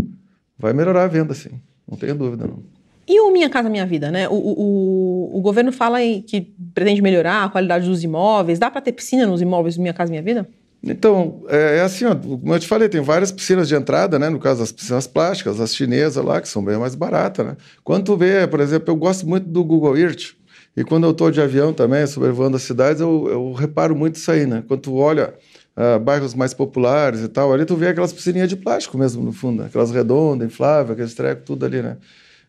vai 0.57 0.73
melhorar 0.73 1.03
a 1.03 1.07
venda, 1.07 1.33
sim. 1.33 1.59
Não 1.89 1.97
tenho 1.97 2.15
dúvida, 2.15 2.45
não. 2.45 2.76
E 3.07 3.21
o 3.21 3.31
Minha 3.31 3.49
Casa 3.49 3.69
Minha 3.69 3.85
Vida, 3.85 4.11
né? 4.11 4.27
O, 4.27 4.33
o, 4.33 5.37
o 5.37 5.41
governo 5.41 5.71
fala 5.71 5.99
que 6.25 6.53
pretende 6.73 7.01
melhorar 7.01 7.45
a 7.45 7.49
qualidade 7.49 7.87
dos 7.87 8.03
imóveis. 8.03 8.59
Dá 8.59 8.69
para 8.69 8.81
ter 8.81 8.91
piscina 8.91 9.25
nos 9.25 9.41
imóveis 9.41 9.75
do 9.75 9.81
Minha 9.81 9.93
Casa 9.93 10.09
Minha 10.09 10.21
Vida? 10.21 10.47
Então, 10.83 11.43
é, 11.47 11.77
é, 11.77 11.81
assim, 11.81 12.05
ó, 12.05 12.15
como 12.15 12.53
eu 12.53 12.59
te 12.59 12.67
falei, 12.67 12.87
tem 12.87 13.01
várias 13.01 13.31
piscinas 13.31 13.67
de 13.67 13.75
entrada, 13.75 14.19
né? 14.19 14.29
No 14.29 14.39
caso, 14.39 14.61
as 14.61 14.71
piscinas 14.71 15.07
plásticas, 15.07 15.59
as 15.59 15.75
chinesas 15.75 16.23
lá, 16.23 16.39
que 16.41 16.47
são 16.47 16.63
bem 16.63 16.77
mais 16.77 16.95
baratas, 16.95 17.45
né? 17.45 17.57
Quando 17.83 18.05
tu 18.05 18.17
vê, 18.17 18.45
por 18.45 18.59
exemplo, 18.59 18.91
eu 18.91 18.95
gosto 18.95 19.27
muito 19.27 19.47
do 19.47 19.63
Google 19.63 19.97
Earth, 19.97 20.35
e 20.75 20.83
quando 20.83 21.05
eu 21.05 21.11
estou 21.11 21.31
de 21.31 21.41
avião 21.41 21.73
também, 21.73 22.05
sobrevoando 22.05 22.55
as 22.55 22.61
cidades, 22.61 23.01
eu, 23.01 23.27
eu 23.27 23.53
reparo 23.53 23.95
muito 23.95 24.15
isso 24.15 24.29
aí, 24.31 24.45
né? 24.45 24.63
Quando 24.67 24.81
tu 24.81 24.95
olha 24.95 25.33
uh, 25.75 25.99
bairros 25.99 26.35
mais 26.35 26.53
populares 26.53 27.21
e 27.21 27.27
tal, 27.27 27.51
ali 27.51 27.65
tu 27.65 27.75
vê 27.75 27.87
aquelas 27.87 28.13
piscininhas 28.13 28.47
de 28.47 28.55
plástico 28.55 28.95
mesmo, 28.95 29.23
no 29.23 29.31
fundo, 29.31 29.63
né? 29.63 29.69
aquelas 29.69 29.89
redondas, 29.89 30.47
infláveis, 30.47 30.91
aqueles 30.91 31.15
trecos, 31.15 31.43
tudo 31.45 31.65
ali, 31.65 31.81
né? 31.81 31.97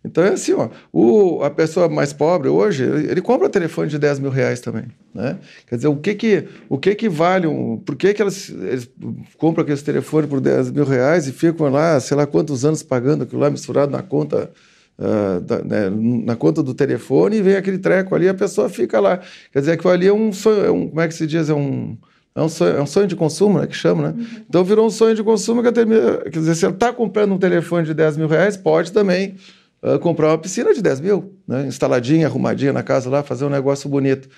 Então 0.05 0.23
é 0.23 0.31
assim, 0.31 0.53
ó, 0.53 0.69
o, 0.93 1.43
a 1.43 1.51
pessoa 1.51 1.89
mais 1.89 2.13
pobre 2.13 2.49
hoje, 2.49 2.85
ele, 2.85 3.11
ele, 3.11 3.21
compra 3.21 3.49
telefone 3.49 3.91
de 3.91 3.99
10 3.99 4.21
mil 4.21 4.31
reais 4.31 4.61
também. 4.61 4.85
Né? 5.13 5.37
Quer 5.67 5.77
dizer, 5.77 5.89
o 5.89 5.97
que 5.97 6.15
que, 6.15 6.45
o 6.69 6.79
que, 6.79 6.95
que 6.95 7.09
vale, 7.09 7.47
um, 7.47 7.77
por 7.79 7.97
que, 7.97 8.15
que 8.15 8.23
elas, 8.23 8.49
eles 8.49 8.89
compram 9.37 9.63
aquele 9.63 9.81
telefone 9.81 10.27
por 10.29 10.41
10 10.41 10.71
mil 10.71 10.85
reais 10.85 11.27
e 11.27 11.33
ficam 11.33 11.69
lá, 11.69 11.99
sei 11.99 12.17
lá 12.17 12.27
quantos 12.27 12.65
anos 12.65 12.83
pagando 12.83 13.25
aquilo 13.25 13.41
lá 13.41 13.51
misturado 13.51 13.91
na 13.91 14.03
conta, 14.03 14.51
uh, 14.99 15.41
da, 15.41 15.65
né, 15.65 15.91
na 15.91 16.37
conta 16.37 16.63
do 16.63 16.75
telefone 16.75 17.37
e 17.37 17.43
vem 17.43 17.57
aquele 17.57 17.79
treco 17.79 18.15
ali, 18.15 18.29
a 18.29 18.35
pessoa 18.35 18.69
fica 18.69 19.01
lá. 19.01 19.19
Quer 19.53 19.59
dizer, 19.59 19.73
aquilo 19.73 19.93
ali 19.93 20.07
é 20.07 20.13
um 20.13 20.33
sonho, 20.33 20.65
é 20.65 20.71
um, 20.71 20.89
como 20.89 21.01
é 21.01 21.09
que 21.09 21.15
se 21.15 21.27
diz? 21.27 21.51
É 21.51 21.55
um, 21.55 21.99
é 22.37 22.41
um, 22.41 22.49
sonho, 22.49 22.77
é 22.77 22.81
um 22.81 22.87
sonho 22.87 23.09
de 23.09 23.17
consumo, 23.17 23.59
né, 23.59 23.67
que 23.67 23.75
chama, 23.75 24.13
né? 24.13 24.15
Uhum. 24.17 24.27
Então 24.49 24.63
virou 24.63 24.87
um 24.87 24.91
sonho 24.91 25.17
de 25.17 25.25
consumo 25.25 25.61
que 25.61 25.73
termina, 25.73 26.19
quer 26.19 26.39
dizer, 26.39 26.55
se 26.55 26.65
ele 26.65 26.75
está 26.75 26.93
comprando 26.93 27.35
um 27.35 27.39
telefone 27.39 27.85
de 27.85 27.93
10 27.93 28.17
mil 28.17 28.29
reais, 28.29 28.57
pode 28.57 28.93
também 28.93 29.35
uh, 29.83 29.99
comprar 29.99 30.29
uma 30.29 30.39
piscina 30.39 30.73
de 30.73 30.83
10 30.83 31.01
mil, 31.01 31.35
né? 31.47 31.67
instaladinha, 31.67 32.27
arrumadinha 32.27 32.73
na 32.73 32.83
casa 32.83 33.09
lá, 33.11 33.23
fazer 33.23 33.45
um 33.45 33.51
negócio 33.51 33.89
bonito. 33.89 34.29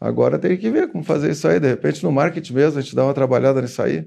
Agora 0.00 0.38
tem 0.38 0.56
que 0.56 0.70
ver 0.70 0.88
como 0.88 1.04
fazer 1.04 1.30
isso 1.30 1.46
aí. 1.48 1.58
De 1.60 1.68
repente, 1.68 2.02
no 2.02 2.12
marketing 2.12 2.52
mesmo, 2.52 2.78
a 2.78 2.82
gente 2.82 2.94
dá 2.94 3.04
uma 3.04 3.14
trabalhada 3.14 3.62
nisso 3.62 3.80
aí. 3.80 4.06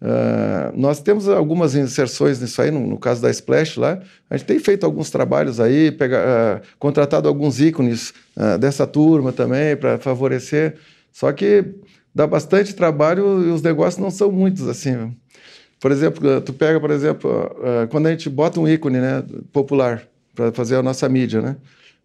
Uh, 0.00 0.76
nós 0.76 1.00
temos 1.00 1.28
algumas 1.28 1.74
inserções 1.74 2.40
nisso 2.40 2.60
aí, 2.60 2.70
no, 2.70 2.86
no, 2.86 2.98
caso 2.98 3.22
da 3.22 3.30
Splash 3.30 3.78
lá. 3.78 4.00
A 4.28 4.36
gente 4.36 4.46
tem 4.46 4.58
feito 4.58 4.84
alguns 4.84 5.10
trabalhos 5.10 5.60
aí, 5.60 5.90
pega, 5.92 6.18
uh, 6.18 6.66
contratado 6.78 7.28
alguns 7.28 7.60
ícones 7.60 8.12
uh, 8.36 8.58
dessa 8.58 8.86
turma 8.86 9.32
também 9.32 9.76
para 9.76 9.98
favorecer. 9.98 10.76
Só 11.10 11.32
que 11.32 11.64
dá 12.14 12.26
bastante 12.26 12.74
trabalho 12.74 13.46
e 13.46 13.50
os 13.50 13.62
negócios 13.62 14.02
não 14.02 14.10
são 14.10 14.30
muitos 14.30 14.68
assim. 14.68 15.16
Por 15.84 15.92
exemplo, 15.92 16.40
tu 16.40 16.54
pega, 16.54 16.80
por 16.80 16.90
exemplo, 16.90 17.30
uh, 17.30 17.86
quando 17.88 18.06
a 18.06 18.10
gente 18.10 18.30
bota 18.30 18.58
um 18.58 18.66
ícone 18.66 19.00
né, 19.00 19.22
popular 19.52 20.02
para 20.34 20.50
fazer 20.50 20.76
a 20.76 20.82
nossa 20.82 21.06
mídia, 21.10 21.42
né? 21.42 21.56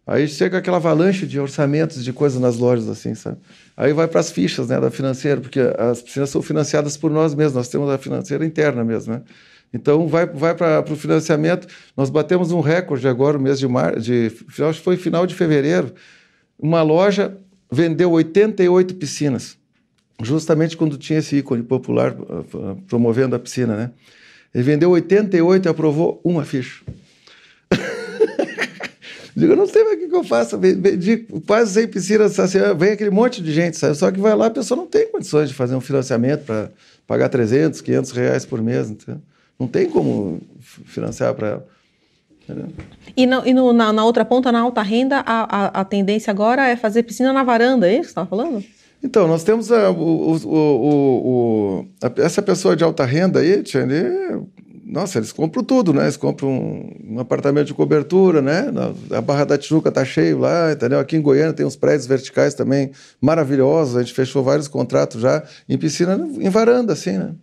Aí 0.06 0.28
chega 0.28 0.58
aquela 0.58 0.76
avalanche 0.76 1.26
de 1.26 1.40
orçamentos 1.40 2.04
de 2.04 2.12
coisas 2.12 2.38
nas 2.38 2.58
lojas, 2.58 2.90
assim, 2.90 3.14
sabe? 3.14 3.38
Aí 3.74 3.94
vai 3.94 4.06
para 4.06 4.20
as 4.20 4.30
fichas 4.30 4.68
né, 4.68 4.78
da 4.78 4.90
financeira, 4.90 5.40
porque 5.40 5.60
as 5.78 6.02
piscinas 6.02 6.28
são 6.28 6.42
financiadas 6.42 6.98
por 6.98 7.10
nós 7.10 7.34
mesmos, 7.34 7.54
nós 7.54 7.68
temos 7.68 7.88
a 7.88 7.96
financeira 7.96 8.44
interna 8.44 8.84
mesmo, 8.84 9.14
né? 9.14 9.22
Então 9.72 10.06
vai, 10.06 10.26
vai 10.26 10.54
para 10.54 10.84
o 10.92 10.94
financiamento. 10.94 11.66
Nós 11.96 12.10
batemos 12.10 12.52
um 12.52 12.60
recorde 12.60 13.08
agora 13.08 13.38
no 13.38 13.44
mês 13.44 13.58
de 13.58 13.66
março, 13.66 14.00
de, 14.00 14.30
acho 14.62 14.78
que 14.78 14.84
foi 14.84 14.98
final 14.98 15.26
de 15.26 15.34
fevereiro. 15.34 15.94
Uma 16.58 16.82
loja 16.82 17.34
vendeu 17.72 18.10
88 18.10 18.94
piscinas 18.96 19.56
justamente 20.22 20.76
quando 20.76 20.98
tinha 20.98 21.18
esse 21.18 21.36
ícone 21.36 21.62
popular 21.62 22.12
uh, 22.12 22.44
uh, 22.54 22.76
promovendo 22.88 23.36
a 23.36 23.38
piscina, 23.38 23.76
né? 23.76 23.90
Ele 24.54 24.64
vendeu 24.64 24.90
88 24.90 25.66
e 25.66 25.68
aprovou 25.68 26.20
uma 26.24 26.44
ficha. 26.44 26.82
Digo, 29.36 29.54
não 29.54 29.66
sei 29.66 29.84
mais 29.84 29.96
o 29.96 30.08
que, 30.08 30.14
eu 30.14 30.24
faço. 30.24 30.58
Vendi 30.58 31.18
quase 31.46 31.74
100 31.74 31.88
piscinas, 31.88 32.38
assim, 32.38 32.58
vem 32.76 32.90
aquele 32.90 33.10
monte 33.10 33.40
de 33.40 33.52
gente, 33.52 33.76
sabe? 33.76 33.94
Só 33.94 34.10
que 34.10 34.18
vai 34.18 34.34
lá, 34.34 34.46
a 34.46 34.50
pessoa 34.50 34.76
não 34.76 34.86
tem 34.86 35.10
condições 35.10 35.48
de 35.48 35.54
fazer 35.54 35.76
um 35.76 35.80
financiamento 35.80 36.44
para 36.44 36.68
pagar 37.06 37.28
300, 37.28 37.80
500 37.80 38.10
reais 38.10 38.44
por 38.44 38.60
mês. 38.60 38.90
Entendeu? 38.90 39.22
Não 39.58 39.68
tem 39.68 39.88
como 39.88 40.40
financiar 40.60 41.32
para 41.34 41.48
ela. 41.48 41.66
E, 43.16 43.26
na, 43.26 43.46
e 43.46 43.54
no, 43.54 43.72
na, 43.72 43.92
na, 43.92 44.04
outra 44.04 44.24
ponta, 44.24 44.50
na 44.50 44.60
alta 44.60 44.82
renda, 44.82 45.22
a, 45.24 45.66
a, 45.66 45.66
a, 45.80 45.84
tendência 45.84 46.32
agora 46.32 46.66
é 46.66 46.74
fazer 46.74 47.04
piscina 47.04 47.32
na 47.32 47.44
varanda, 47.44 47.88
é 47.88 47.92
isso 47.92 48.00
que 48.00 48.06
você 48.06 48.10
estava 48.10 48.28
falando? 48.28 48.64
Então, 49.02 49.26
nós 49.26 49.42
temos 49.42 49.72
a, 49.72 49.90
o, 49.90 50.36
o, 50.36 50.46
o, 50.46 51.86
essa 52.16 52.42
pessoa 52.42 52.76
de 52.76 52.84
alta 52.84 53.04
renda 53.04 53.40
aí, 53.40 53.62
Tiane, 53.62 53.94
nossa, 54.84 55.18
eles 55.18 55.32
compram 55.32 55.62
tudo, 55.62 55.92
né? 55.92 56.02
Eles 56.02 56.16
compram 56.16 56.48
um, 56.48 57.14
um 57.14 57.20
apartamento 57.20 57.68
de 57.68 57.74
cobertura, 57.74 58.42
né? 58.42 58.66
A 59.10 59.20
Barra 59.20 59.44
da 59.44 59.56
Tijuca 59.56 59.90
tá 59.90 60.04
cheio 60.04 60.38
lá, 60.38 60.72
entendeu? 60.72 60.98
Aqui 60.98 61.16
em 61.16 61.22
Goiânia 61.22 61.52
tem 61.52 61.64
uns 61.64 61.76
prédios 61.76 62.06
verticais 62.06 62.54
também 62.54 62.90
maravilhosos. 63.20 63.96
A 63.96 64.02
gente 64.02 64.12
fechou 64.12 64.42
vários 64.42 64.66
contratos 64.66 65.20
já 65.20 65.44
em 65.68 65.78
piscina, 65.78 66.16
em 66.38 66.50
varanda, 66.50 66.92
assim, 66.92 67.12
né? 67.12 67.34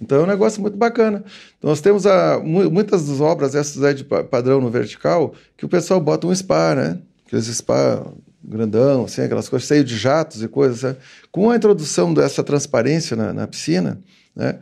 Então 0.00 0.20
é 0.20 0.22
um 0.24 0.26
negócio 0.26 0.60
muito 0.60 0.76
bacana. 0.76 1.24
Então, 1.58 1.70
nós 1.70 1.80
temos 1.80 2.06
a, 2.06 2.38
muitas 2.40 3.08
das 3.08 3.20
obras 3.20 3.54
essas 3.54 3.82
aí 3.82 3.94
de 3.94 4.04
padrão 4.04 4.60
no 4.60 4.68
vertical 4.68 5.32
que 5.56 5.64
o 5.64 5.68
pessoal 5.68 6.00
bota 6.00 6.26
um 6.26 6.34
spa, 6.34 6.74
né? 6.74 6.98
Aqueles 7.26 7.46
spa 7.46 8.04
grandão, 8.44 9.04
assim, 9.04 9.22
aquelas 9.22 9.48
coisas 9.48 9.68
cheias 9.68 9.84
de 9.84 9.96
jatos 9.96 10.42
e 10.42 10.48
coisas. 10.48 10.82
Né? 10.82 10.96
Com 11.30 11.50
a 11.50 11.56
introdução 11.56 12.12
dessa 12.12 12.42
transparência 12.42 13.16
na, 13.16 13.32
na 13.32 13.46
piscina, 13.46 14.00
né? 14.34 14.58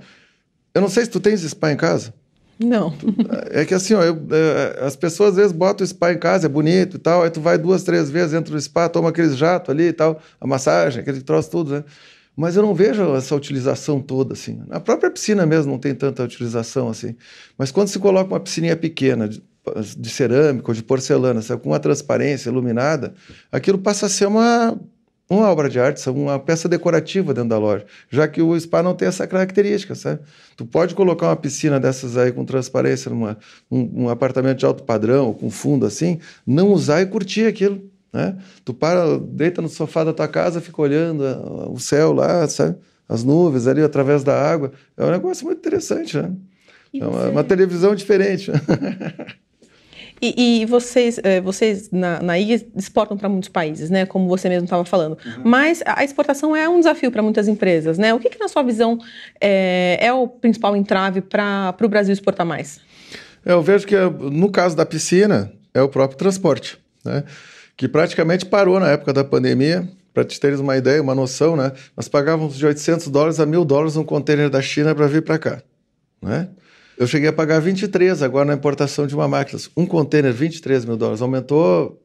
Eu 0.72 0.80
não 0.80 0.88
sei 0.88 1.04
se 1.04 1.10
tu 1.10 1.18
tens 1.18 1.40
spa 1.40 1.72
em 1.72 1.76
casa. 1.76 2.14
Não. 2.58 2.94
É 3.52 3.64
que 3.64 3.74
assim, 3.74 3.94
ó, 3.94 4.02
eu, 4.02 4.16
é, 4.30 4.84
as 4.84 4.94
pessoas 4.94 5.30
às 5.30 5.36
vezes 5.36 5.52
botam 5.52 5.84
o 5.84 5.88
spa 5.88 6.12
em 6.12 6.18
casa, 6.18 6.46
é 6.46 6.48
bonito 6.48 6.96
e 6.96 7.00
tal, 7.00 7.22
aí 7.22 7.30
tu 7.30 7.40
vai 7.40 7.58
duas, 7.58 7.82
três 7.82 8.10
vezes, 8.10 8.34
entra 8.34 8.54
no 8.54 8.60
spa, 8.60 8.88
toma 8.88 9.08
aqueles 9.08 9.36
jatos 9.36 9.70
ali 9.70 9.88
e 9.88 9.92
tal, 9.92 10.20
a 10.40 10.46
massagem, 10.46 11.00
aquele 11.00 11.20
troço 11.20 11.50
tudo, 11.50 11.72
né? 11.72 11.84
Mas 12.36 12.56
eu 12.56 12.62
não 12.62 12.74
vejo 12.74 13.14
essa 13.16 13.34
utilização 13.34 14.00
toda, 14.00 14.34
assim. 14.34 14.62
Na 14.68 14.78
própria 14.78 15.10
piscina 15.10 15.44
mesmo 15.44 15.72
não 15.72 15.78
tem 15.78 15.94
tanta 15.94 16.22
utilização, 16.22 16.88
assim. 16.88 17.16
Mas 17.58 17.70
quando 17.70 17.88
se 17.88 17.98
coloca 17.98 18.32
uma 18.32 18.40
piscininha 18.40 18.76
pequena, 18.76 19.28
de, 19.96 20.08
cerâmica 20.10 20.70
ou 20.70 20.74
de 20.74 20.82
porcelana, 20.82 21.42
sabe, 21.42 21.62
com 21.62 21.70
uma 21.70 21.80
transparência 21.80 22.48
iluminada, 22.48 23.14
aquilo 23.52 23.78
passa 23.78 24.06
a 24.06 24.08
ser 24.08 24.26
uma 24.26 24.78
uma 25.30 25.48
obra 25.48 25.68
de 25.68 25.78
arte, 25.78 26.10
uma 26.10 26.40
peça 26.40 26.68
decorativa 26.68 27.32
dentro 27.32 27.50
da 27.50 27.58
loja, 27.58 27.86
já 28.10 28.26
que 28.26 28.42
o 28.42 28.58
spa 28.58 28.82
não 28.82 28.94
tem 28.94 29.06
essa 29.06 29.28
característica, 29.28 29.94
sabe? 29.94 30.20
Tu 30.56 30.66
pode 30.66 30.92
colocar 30.92 31.28
uma 31.28 31.36
piscina 31.36 31.78
dessas 31.78 32.16
aí 32.16 32.32
com 32.32 32.44
transparência 32.44 33.08
num 33.12 33.28
um, 33.70 34.04
um 34.04 34.08
apartamento 34.08 34.58
de 34.58 34.66
alto 34.66 34.82
padrão, 34.82 35.32
com 35.32 35.48
fundo 35.48 35.86
assim, 35.86 36.18
não 36.44 36.72
usar 36.72 37.00
e 37.00 37.06
curtir 37.06 37.46
aquilo, 37.46 37.80
né? 38.12 38.36
Tu 38.64 38.74
para, 38.74 39.20
deita 39.20 39.62
no 39.62 39.68
sofá 39.68 40.02
da 40.02 40.12
tua 40.12 40.26
casa, 40.26 40.60
fica 40.60 40.82
olhando 40.82 41.22
o 41.72 41.78
céu 41.78 42.12
lá, 42.12 42.48
sabe? 42.48 42.76
As 43.08 43.22
nuvens 43.22 43.68
ali 43.68 43.82
através 43.82 44.24
da 44.24 44.34
água. 44.36 44.72
É 44.96 45.04
um 45.04 45.10
negócio 45.12 45.46
muito 45.46 45.58
interessante, 45.58 46.16
né? 46.16 46.32
é 46.92 47.06
uma, 47.06 47.28
uma 47.28 47.44
televisão 47.44 47.94
diferente. 47.94 48.50
E, 50.22 50.62
e, 50.62 50.66
vocês, 50.66 51.18
é, 51.22 51.40
vocês 51.40 51.90
na, 51.90 52.20
na 52.22 52.38
IG 52.38 52.68
exportam 52.76 53.16
para 53.16 53.28
muitos 53.28 53.48
países, 53.48 53.88
né? 53.88 54.04
Como 54.04 54.28
você 54.28 54.48
mesmo 54.50 54.64
estava 54.64 54.84
falando. 54.84 55.16
Uhum. 55.24 55.42
Mas 55.44 55.82
a 55.86 56.04
exportação 56.04 56.54
é 56.54 56.68
um 56.68 56.78
desafio 56.78 57.10
para 57.10 57.22
muitas 57.22 57.48
empresas, 57.48 57.96
né? 57.96 58.12
O 58.12 58.18
que, 58.18 58.28
que 58.28 58.38
na 58.38 58.46
sua 58.46 58.62
visão, 58.62 58.98
é, 59.40 59.98
é 59.98 60.12
o 60.12 60.28
principal 60.28 60.76
entrave 60.76 61.22
para 61.22 61.74
o 61.82 61.88
Brasil 61.88 62.12
exportar 62.12 62.44
mais? 62.44 62.80
É, 63.46 63.52
eu 63.52 63.62
vejo 63.62 63.86
que, 63.86 63.96
no 63.96 64.50
caso 64.50 64.76
da 64.76 64.84
piscina, 64.84 65.50
é 65.72 65.80
o 65.80 65.88
próprio 65.88 66.18
transporte, 66.18 66.78
né? 67.02 67.24
Que 67.74 67.88
praticamente 67.88 68.44
parou 68.44 68.78
na 68.78 68.90
época 68.90 69.12
da 69.12 69.24
pandemia. 69.24 69.88
Para 70.12 70.24
te 70.24 70.40
teres 70.40 70.58
uma 70.58 70.76
ideia, 70.76 71.00
uma 71.00 71.14
noção, 71.14 71.56
né? 71.56 71.70
Nós 71.96 72.08
pagávamos 72.08 72.58
de 72.58 72.66
800 72.66 73.06
dólares 73.08 73.38
a 73.38 73.46
mil 73.46 73.64
dólares 73.64 73.96
um 73.96 74.02
container 74.02 74.50
da 74.50 74.60
China 74.60 74.92
para 74.92 75.06
vir 75.06 75.22
para 75.22 75.38
cá, 75.38 75.62
né? 76.20 76.48
Eu 77.00 77.06
cheguei 77.06 77.30
a 77.30 77.32
pagar 77.32 77.60
23 77.60 78.22
agora 78.22 78.44
na 78.44 78.52
importação 78.52 79.06
de 79.06 79.14
uma 79.14 79.26
máquina. 79.26 79.58
Um 79.74 79.86
container, 79.86 80.34
23 80.34 80.84
mil 80.84 80.98
dólares. 80.98 81.22
Aumentou 81.22 81.98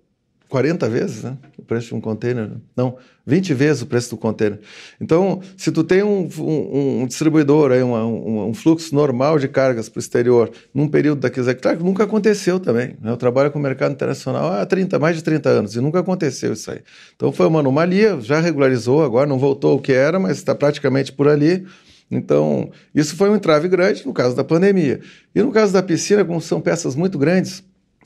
40 0.48 0.88
vezes 0.88 1.22
né? 1.22 1.38
o 1.58 1.64
preço 1.64 1.90
de 1.90 1.96
um 1.96 2.00
container. 2.00 2.50
Não, 2.78 2.96
20 3.28 3.54
vezes 3.54 3.82
o 3.82 3.88
preço 3.88 4.12
do 4.12 4.18
container. 4.18 4.58
Então, 5.02 5.42
se 5.58 5.70
tu 5.70 5.84
tem 5.84 6.02
um, 6.02 6.30
um, 6.40 7.02
um 7.02 7.08
distribuidor, 7.08 7.74
aí, 7.74 7.84
uma, 7.84 8.06
um, 8.06 8.48
um, 8.48 8.54
fluxo 8.54 8.96
normal 8.96 9.38
de 9.38 9.50
cargas 9.50 9.90
para 9.90 9.98
o 9.98 10.00
exterior, 10.00 10.50
num 10.74 10.88
período 10.88 11.20
daqueles... 11.20 11.54
Claro 11.56 11.80
que 11.80 11.84
nunca 11.84 12.06
aconteceu 12.06 12.58
também. 12.58 12.96
Né? 13.02 13.12
Eu 13.12 13.18
trabalho 13.18 13.52
com 13.52 13.60
o 13.60 13.62
mercado 13.62 13.92
internacional 13.92 14.50
há 14.50 14.66
30, 14.66 14.98
mais 14.98 15.18
de 15.18 15.26
30 15.26 15.50
anos 15.50 15.76
e 15.76 15.82
nunca 15.82 16.00
aconteceu 16.00 16.54
isso 16.54 16.72
aí. 16.72 16.80
Então, 17.18 17.34
foi 17.34 17.48
uma 17.48 17.60
anomalia, 17.60 18.18
já 18.22 18.40
regularizou 18.40 19.04
agora, 19.04 19.28
não 19.28 19.38
voltou 19.38 19.76
o 19.76 19.82
que 19.82 19.92
era, 19.92 20.18
mas 20.18 20.38
está 20.38 20.56
praticamente 20.56 21.12
por 21.12 21.28
ali. 21.28 21.66
Então, 22.10 22.70
isso 22.94 23.16
foi 23.16 23.30
um 23.30 23.36
entrave 23.36 23.68
grande 23.68 24.06
no 24.06 24.14
caso 24.14 24.36
da 24.36 24.44
pandemia. 24.44 25.00
E 25.34 25.42
no 25.42 25.52
caso 25.52 25.74
da 25.74 25.82
piscina, 25.82 26.24
como 26.24 26.40
são 26.40 26.62
peças 26.62 26.96
muito 26.96 27.18
grandes, 27.18 27.60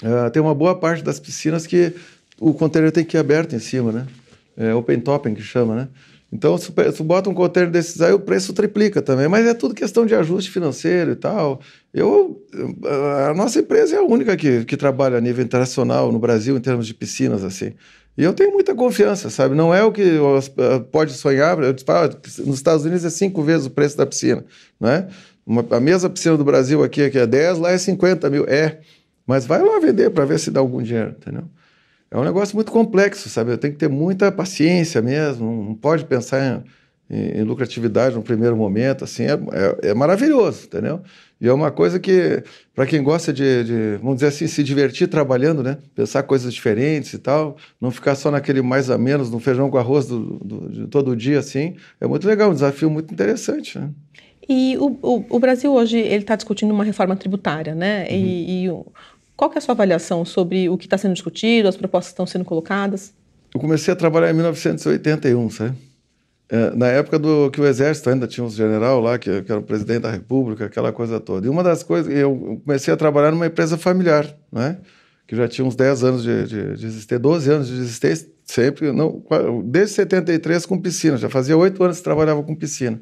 uh, 0.03 0.29
tem 0.31 0.41
uma 0.41 0.55
boa 0.55 0.77
parte 0.77 1.03
das 1.03 1.19
piscinas 1.19 1.67
que 1.67 1.93
o 2.39 2.53
container 2.53 2.91
tem 2.91 3.03
que 3.03 3.17
ir 3.17 3.19
aberto 3.19 3.55
em 3.55 3.59
cima, 3.59 3.91
né? 3.91 4.07
É 4.55 4.73
open 4.73 4.99
topping 4.99 5.33
que 5.33 5.41
chama, 5.41 5.75
né? 5.75 5.87
Então, 6.31 6.57
se 6.57 6.71
tu 6.71 7.03
bota 7.03 7.29
um 7.29 7.33
container 7.33 7.71
desses 7.71 7.99
aí, 8.01 8.13
o 8.13 8.19
preço 8.19 8.53
triplica 8.53 9.01
também. 9.01 9.27
Mas 9.27 9.47
é 9.47 9.53
tudo 9.53 9.73
questão 9.73 10.05
de 10.05 10.13
ajuste 10.13 10.51
financeiro 10.51 11.11
e 11.11 11.15
tal. 11.15 11.59
Eu, 11.91 12.39
a 13.29 13.33
nossa 13.33 13.59
empresa 13.59 13.95
é 13.95 13.99
a 13.99 14.03
única 14.03 14.37
que, 14.37 14.63
que 14.63 14.77
trabalha 14.77 15.17
a 15.17 15.21
nível 15.21 15.43
internacional 15.43 16.11
no 16.11 16.19
Brasil 16.19 16.55
em 16.55 16.61
termos 16.61 16.85
de 16.85 16.93
piscinas, 16.93 17.43
assim. 17.43 17.73
E 18.19 18.23
eu 18.25 18.33
tenho 18.33 18.51
muita 18.51 18.75
confiança, 18.75 19.29
sabe? 19.29 19.55
Não 19.55 19.73
é 19.73 19.81
o 19.81 19.93
que 19.93 20.01
eh, 20.01 20.79
pode 20.91 21.13
sonhar. 21.13 21.57
Eu 21.63 21.73
falo, 21.85 22.09
nos 22.45 22.57
Estados 22.57 22.83
Unidos 22.83 23.05
é 23.05 23.09
cinco 23.09 23.41
vezes 23.41 23.67
o 23.67 23.69
preço 23.69 23.95
da 23.95 24.05
piscina, 24.05 24.43
né? 24.77 25.07
Uma, 25.47 25.65
a 25.71 25.79
mesma 25.79 26.09
piscina 26.09 26.35
do 26.35 26.43
Brasil 26.43 26.83
aqui, 26.83 27.01
aqui 27.01 27.17
é 27.17 27.25
10, 27.25 27.59
lá 27.59 27.71
é 27.71 27.77
50 27.77 28.29
mil. 28.29 28.43
É, 28.45 28.81
mas 29.25 29.45
vai 29.45 29.61
lá 29.61 29.79
vender 29.79 30.09
para 30.09 30.25
ver 30.25 30.37
se 30.37 30.51
dá 30.51 30.59
algum 30.59 30.83
dinheiro, 30.83 31.15
entendeu? 31.17 31.45
É 32.11 32.17
um 32.17 32.25
negócio 32.25 32.57
muito 32.57 32.73
complexo, 32.73 33.29
sabe? 33.29 33.55
Tem 33.55 33.71
que 33.71 33.77
ter 33.77 33.87
muita 33.87 34.29
paciência 34.33 35.01
mesmo, 35.01 35.63
não 35.63 35.73
pode 35.73 36.03
pensar 36.03 36.43
em, 36.45 36.63
em, 37.09 37.39
em 37.39 37.43
lucratividade 37.43 38.15
no 38.15 38.21
primeiro 38.21 38.55
momento, 38.55 39.03
assim, 39.03 39.23
é, 39.23 39.33
é, 39.33 39.89
é 39.89 39.93
maravilhoso, 39.93 40.65
entendeu? 40.65 41.01
E 41.41 41.47
é 41.47 41.53
uma 41.53 41.71
coisa 41.71 41.99
que, 41.99 42.43
para 42.75 42.85
quem 42.85 43.01
gosta 43.01 43.31
de, 43.31 43.63
de, 43.63 43.97
vamos 43.97 44.15
dizer 44.15 44.27
assim, 44.27 44.45
se 44.45 44.61
divertir 44.61 45.07
trabalhando, 45.07 45.63
né? 45.63 45.77
Pensar 45.95 46.23
coisas 46.23 46.53
diferentes 46.53 47.13
e 47.13 47.17
tal, 47.17 47.55
não 47.79 47.91
ficar 47.91 48.15
só 48.15 48.29
naquele 48.29 48.61
mais 48.61 48.89
ou 48.89 48.99
menos, 48.99 49.31
no 49.31 49.39
feijão 49.39 49.69
com 49.69 49.77
arroz 49.77 50.05
do, 50.05 50.37
do, 50.43 50.69
de 50.69 50.87
todo 50.87 51.15
dia, 51.15 51.39
assim, 51.39 51.75
é 51.99 52.05
muito 52.05 52.27
legal, 52.27 52.51
um 52.51 52.53
desafio 52.53 52.89
muito 52.89 53.13
interessante, 53.13 53.79
né? 53.79 53.89
E 54.47 54.77
o, 54.77 54.97
o, 55.01 55.25
o 55.29 55.39
Brasil 55.39 55.71
hoje, 55.71 55.97
ele 55.97 56.23
está 56.23 56.35
discutindo 56.35 56.73
uma 56.73 56.83
reforma 56.83 57.15
tributária, 57.15 57.73
né? 57.73 58.01
Uhum. 58.09 58.15
E, 58.15 58.65
e 58.65 58.71
qual 59.37 59.53
é 59.53 59.57
a 59.57 59.61
sua 59.61 59.73
avaliação 59.73 60.25
sobre 60.25 60.67
o 60.67 60.77
que 60.77 60.87
está 60.87 60.97
sendo 60.97 61.13
discutido, 61.13 61.69
as 61.69 61.77
propostas 61.77 62.09
que 62.09 62.13
estão 62.13 62.25
sendo 62.25 62.43
colocadas? 62.43 63.13
Eu 63.53 63.59
comecei 63.61 63.93
a 63.93 63.95
trabalhar 63.95 64.31
em 64.31 64.33
1981, 64.33 65.49
sabe? 65.51 65.88
É, 66.51 66.75
na 66.75 66.87
época 66.87 67.19
do 67.19 67.51
que 67.51 67.61
o 67.61 67.65
exército 67.67 68.09
ainda 68.09 68.25
tinha 68.25 68.43
um 68.43 68.49
general 68.49 68.99
lá, 68.99 69.19
que, 69.19 69.43
que, 69.43 69.51
era 69.51 69.61
o 69.61 69.63
presidente 69.63 70.01
da 70.01 70.11
república, 70.11 70.65
aquela 70.65 70.91
coisa 70.91 71.19
toda. 71.19 71.45
E 71.45 71.49
uma 71.49 71.61
das 71.61 71.83
coisas, 71.83 72.11
eu 72.11 72.59
comecei 72.65 72.91
a 72.91 72.97
trabalhar 72.97 73.29
numa 73.29 73.45
empresa 73.45 73.77
familiar, 73.77 74.35
né? 74.51 74.79
Que 75.27 75.35
já 75.35 75.47
tinha 75.47 75.63
uns 75.63 75.75
10 75.75 76.03
anos 76.03 76.23
de, 76.23 76.47
de, 76.47 76.75
de 76.75 76.85
existência, 76.87 77.19
12 77.19 77.51
anos 77.51 77.67
de 77.67 77.75
existência, 77.75 78.27
sempre, 78.43 78.91
não, 78.91 79.23
desde 79.63 79.93
73 79.93 80.65
com 80.65 80.81
piscina, 80.81 81.17
já 81.17 81.29
fazia 81.29 81.55
oito 81.55 81.83
anos 81.83 81.97
que 81.97 82.03
trabalhava 82.03 82.41
com 82.41 82.55
piscina. 82.55 82.99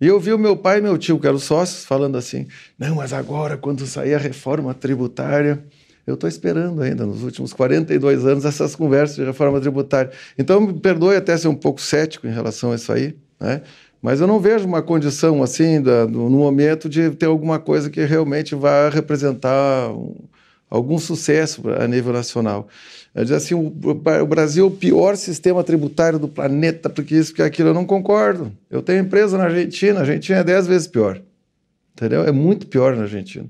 E 0.00 0.08
eu 0.08 0.18
vi 0.18 0.32
o 0.32 0.38
meu 0.38 0.56
pai 0.56 0.78
e 0.78 0.82
meu 0.82 0.98
tio, 0.98 1.20
que 1.20 1.28
eram 1.28 1.38
sócios, 1.38 1.84
falando 1.84 2.18
assim: 2.18 2.48
não, 2.76 2.96
mas 2.96 3.12
agora, 3.12 3.56
quando 3.56 3.86
sair 3.86 4.14
a 4.14 4.18
reforma 4.18 4.74
tributária, 4.74 5.64
eu 6.06 6.14
estou 6.14 6.28
esperando 6.28 6.82
ainda, 6.82 7.06
nos 7.06 7.22
últimos 7.22 7.52
42 7.52 8.26
anos, 8.26 8.44
essas 8.44 8.74
conversas 8.74 9.16
de 9.16 9.24
reforma 9.24 9.60
tributária. 9.60 10.10
Então, 10.36 10.60
me 10.60 10.72
perdoe 10.72 11.16
até 11.16 11.36
ser 11.36 11.48
um 11.48 11.54
pouco 11.54 11.80
cético 11.80 12.26
em 12.26 12.32
relação 12.32 12.72
a 12.72 12.74
isso 12.74 12.92
aí, 12.92 13.14
né? 13.40 13.62
mas 14.00 14.20
eu 14.20 14.26
não 14.26 14.40
vejo 14.40 14.66
uma 14.66 14.82
condição 14.82 15.42
assim, 15.42 15.80
da, 15.80 16.06
no 16.06 16.30
momento, 16.30 16.88
de 16.88 17.10
ter 17.10 17.26
alguma 17.26 17.60
coisa 17.60 17.88
que 17.88 18.04
realmente 18.04 18.54
vá 18.54 18.88
representar 18.88 19.92
um, 19.92 20.16
algum 20.68 20.98
sucesso 20.98 21.62
a 21.78 21.86
nível 21.86 22.12
nacional. 22.12 22.66
Eu 23.14 23.22
dizer 23.22 23.36
assim, 23.36 23.54
o, 23.54 23.66
o, 23.66 24.26
Brasil 24.26 24.64
é 24.64 24.66
o 24.66 24.70
pior 24.70 25.16
sistema 25.16 25.62
tributário 25.62 26.18
do 26.18 26.26
planeta, 26.26 26.88
porque 26.88 27.14
isso, 27.14 27.30
porque 27.30 27.42
aquilo, 27.42 27.68
eu 27.68 27.74
não 27.74 27.84
concordo. 27.84 28.50
Eu 28.70 28.82
tenho 28.82 29.00
empresa 29.00 29.38
na 29.38 29.44
Argentina, 29.44 29.98
a 29.98 30.02
Argentina 30.02 30.38
é 30.38 30.44
dez 30.44 30.66
vezes 30.66 30.88
pior. 30.88 31.20
Entendeu? 31.92 32.24
É 32.24 32.32
muito 32.32 32.66
pior 32.66 32.96
na 32.96 33.02
Argentina. 33.02 33.46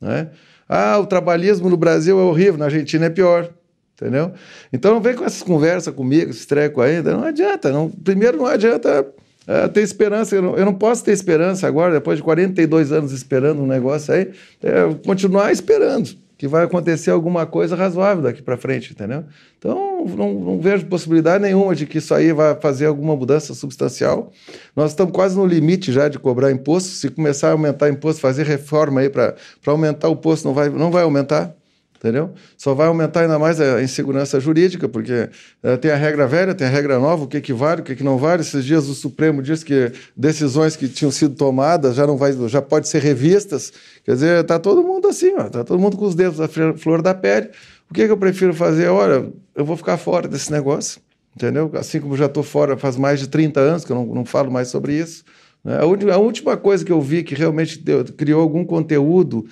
Né? 0.00 0.28
Ah, 0.74 0.98
o 0.98 1.04
trabalhismo 1.04 1.68
no 1.68 1.76
Brasil 1.76 2.18
é 2.18 2.22
horrível, 2.22 2.56
na 2.56 2.64
Argentina 2.64 3.04
é 3.04 3.10
pior. 3.10 3.50
Entendeu? 3.94 4.32
Então 4.72 4.94
não 4.94 5.00
vem 5.02 5.14
com 5.14 5.22
essas 5.22 5.42
conversas 5.42 5.94
comigo, 5.94 6.30
esse 6.30 6.46
treco 6.46 6.80
ainda. 6.80 7.12
Não 7.12 7.24
adianta. 7.24 7.70
Não, 7.70 7.90
primeiro, 7.90 8.38
não 8.38 8.46
adianta 8.46 9.06
É, 9.46 9.66
ter 9.66 9.82
esperança, 9.82 10.36
eu 10.36 10.42
não, 10.42 10.56
eu 10.56 10.64
não, 10.64 10.72
posso 10.72 11.04
ter 11.04 11.10
esperança 11.10 11.66
agora, 11.66 11.94
depois 11.94 12.18
de 12.18 12.22
42 12.22 12.92
anos 12.92 13.10
esperando 13.10 13.60
um 13.60 13.66
negócio 13.66 14.14
aí, 14.14 14.30
é, 14.62 14.94
continuar 15.04 15.50
esperando 15.50 16.10
que 16.42 16.48
vai 16.48 16.64
acontecer 16.64 17.12
alguma 17.12 17.46
coisa 17.46 17.76
razoável 17.76 18.24
daqui 18.24 18.42
para 18.42 18.56
frente, 18.56 18.90
entendeu? 18.90 19.22
Então, 19.56 20.04
não, 20.04 20.34
não, 20.34 20.60
vejo 20.60 20.84
possibilidade 20.86 21.40
nenhuma 21.40 21.72
de 21.72 21.86
que 21.86 21.98
isso 21.98 22.12
aí 22.12 22.32
vai 22.32 22.56
fazer 22.56 22.86
alguma 22.86 23.14
mudança 23.14 23.54
substancial. 23.54 24.32
Nós 24.74 24.90
estamos 24.90 25.12
quase 25.12 25.36
no 25.36 25.46
limite 25.46 25.92
já 25.92 26.08
de 26.08 26.18
cobrar 26.18 26.50
imposto. 26.50 26.88
Se 26.88 27.08
começar 27.08 27.50
a 27.50 27.52
aumentar 27.52 27.88
imposto, 27.88 28.20
fazer 28.20 28.44
reforma 28.44 29.02
aí 29.02 29.08
para 29.08 29.36
aumentar 29.64 30.08
o 30.08 30.14
imposto, 30.14 30.48
não 30.48 30.52
vai, 30.52 30.68
não 30.68 30.90
vai 30.90 31.04
aumentar 31.04 31.54
entendeu? 32.02 32.32
Só 32.58 32.74
vai 32.74 32.88
aumentar 32.88 33.20
ainda 33.20 33.38
mais 33.38 33.60
a 33.60 33.80
insegurança 33.80 34.40
jurídica, 34.40 34.88
porque 34.88 35.30
uh, 35.62 35.78
tem 35.78 35.92
a 35.92 35.96
regra 35.96 36.26
velha, 36.26 36.52
tem 36.52 36.66
a 36.66 36.70
regra 36.70 36.98
nova, 36.98 37.22
o 37.22 37.26
que, 37.28 37.40
que 37.40 37.52
vale, 37.52 37.80
o 37.80 37.84
que, 37.84 37.94
que 37.94 38.02
não 38.02 38.18
vale. 38.18 38.42
Esses 38.42 38.64
dias 38.64 38.88
o 38.88 38.94
Supremo 38.94 39.40
disse 39.40 39.64
que 39.64 39.92
decisões 40.16 40.74
que 40.74 40.88
tinham 40.88 41.12
sido 41.12 41.36
tomadas 41.36 41.94
já 41.94 42.04
não 42.04 42.16
vai, 42.16 42.32
já 42.48 42.60
pode 42.60 42.88
ser 42.88 43.00
revistas. 43.00 43.72
Quer 44.04 44.14
dizer, 44.14 44.40
está 44.40 44.58
todo 44.58 44.82
mundo 44.82 45.06
assim, 45.06 45.36
está 45.36 45.62
todo 45.62 45.78
mundo 45.78 45.96
com 45.96 46.04
os 46.04 46.16
dedos 46.16 46.40
à 46.40 46.48
flor 46.48 47.00
da 47.00 47.14
pele. 47.14 47.50
O 47.88 47.94
que, 47.94 48.04
que 48.04 48.10
eu 48.10 48.16
prefiro 48.16 48.52
fazer? 48.52 48.88
Olha, 48.88 49.30
eu 49.54 49.64
vou 49.64 49.76
ficar 49.76 49.96
fora 49.96 50.26
desse 50.26 50.50
negócio, 50.50 51.00
entendeu? 51.36 51.70
Assim 51.74 52.00
como 52.00 52.16
já 52.16 52.26
estou 52.26 52.42
fora 52.42 52.76
faz 52.76 52.96
mais 52.96 53.20
de 53.20 53.28
30 53.28 53.60
anos, 53.60 53.84
que 53.84 53.92
eu 53.92 53.96
não, 53.96 54.06
não 54.06 54.24
falo 54.24 54.50
mais 54.50 54.68
sobre 54.68 54.98
isso. 54.98 55.22
Né? 55.64 55.78
A 55.78 56.18
última 56.18 56.56
coisa 56.56 56.84
que 56.84 56.90
eu 56.90 57.00
vi 57.00 57.22
que 57.22 57.34
realmente 57.34 57.78
deu, 57.78 58.04
criou 58.04 58.42
algum 58.42 58.64
conteúdo 58.64 59.46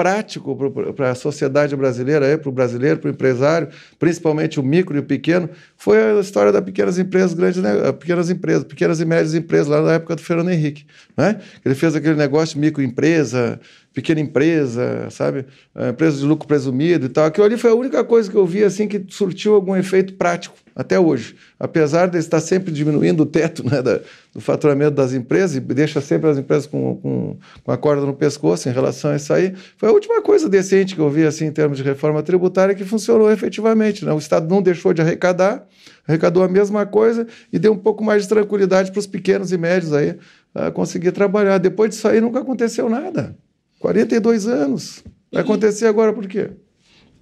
prático 0.00 0.56
para 0.96 1.10
a 1.10 1.14
sociedade 1.14 1.76
brasileira, 1.76 2.38
para 2.38 2.48
o 2.48 2.52
brasileiro, 2.52 3.00
para 3.00 3.08
o 3.08 3.10
empresário, 3.10 3.68
principalmente 3.98 4.58
o 4.58 4.62
micro 4.62 4.96
e 4.96 5.00
o 5.00 5.02
pequeno, 5.02 5.50
foi 5.76 6.02
a 6.02 6.18
história 6.18 6.50
das 6.50 6.64
pequenas 6.64 6.98
empresas, 6.98 7.34
grandes 7.34 7.60
né? 7.60 7.92
pequenas 7.92 8.30
empresas, 8.30 8.64
pequenas 8.64 8.98
e 8.98 9.04
médias 9.04 9.34
empresas, 9.34 9.68
lá 9.68 9.82
na 9.82 9.92
época 9.92 10.16
do 10.16 10.22
Fernando 10.22 10.48
Henrique. 10.48 10.86
Né? 11.14 11.38
Ele 11.62 11.74
fez 11.74 11.94
aquele 11.94 12.14
negócio 12.14 12.54
de 12.54 12.62
microempresa, 12.62 13.60
pequena 13.92 14.20
empresa, 14.20 15.08
sabe? 15.10 15.46
Empresa 15.90 16.18
de 16.18 16.24
lucro 16.24 16.46
presumido 16.46 17.06
e 17.06 17.08
tal. 17.08 17.24
Aquilo 17.24 17.44
ali 17.44 17.56
foi 17.56 17.70
a 17.70 17.74
única 17.74 18.04
coisa 18.04 18.30
que 18.30 18.36
eu 18.36 18.46
vi 18.46 18.62
assim 18.62 18.86
que 18.86 19.04
surtiu 19.08 19.54
algum 19.54 19.74
efeito 19.76 20.14
prático 20.14 20.54
até 20.74 20.98
hoje. 20.98 21.34
Apesar 21.58 22.06
de 22.06 22.16
estar 22.16 22.40
sempre 22.40 22.72
diminuindo 22.72 23.24
o 23.24 23.26
teto 23.26 23.64
né, 23.68 23.82
da, 23.82 24.00
do 24.32 24.40
faturamento 24.40 24.92
das 24.92 25.12
empresas 25.12 25.56
e 25.56 25.60
deixa 25.60 26.00
sempre 26.00 26.30
as 26.30 26.38
empresas 26.38 26.66
com, 26.66 26.96
com, 26.96 27.36
com, 27.64 27.72
a 27.72 27.76
corda 27.76 28.06
no 28.06 28.14
pescoço 28.14 28.68
em 28.68 28.72
relação 28.72 29.10
a 29.10 29.16
isso 29.16 29.32
aí, 29.32 29.54
foi 29.76 29.88
a 29.88 29.92
última 29.92 30.22
coisa 30.22 30.48
decente 30.48 30.94
que 30.94 31.00
eu 31.00 31.10
vi 31.10 31.26
assim, 31.26 31.46
em 31.46 31.52
termos 31.52 31.76
de 31.76 31.82
reforma 31.82 32.22
tributária 32.22 32.74
que 32.74 32.84
funcionou 32.84 33.30
efetivamente. 33.30 34.04
Né? 34.04 34.12
O 34.12 34.18
Estado 34.18 34.48
não 34.48 34.62
deixou 34.62 34.92
de 34.92 35.02
arrecadar, 35.02 35.66
arrecadou 36.06 36.44
a 36.44 36.48
mesma 36.48 36.86
coisa 36.86 37.26
e 37.52 37.58
deu 37.58 37.72
um 37.72 37.78
pouco 37.78 38.04
mais 38.04 38.22
de 38.22 38.28
tranquilidade 38.28 38.92
para 38.92 39.00
os 39.00 39.06
pequenos 39.06 39.50
e 39.50 39.58
médios 39.58 39.92
aí 39.92 40.16
a 40.54 40.70
conseguir 40.70 41.10
trabalhar. 41.10 41.58
Depois 41.58 41.90
disso 41.90 42.06
aí 42.06 42.20
nunca 42.20 42.38
aconteceu 42.38 42.88
nada. 42.88 43.36
42 43.80 44.46
anos. 44.46 45.02
Vai 45.32 45.42
acontecer 45.42 45.86
agora 45.86 46.12
por 46.12 46.28
quê? 46.28 46.50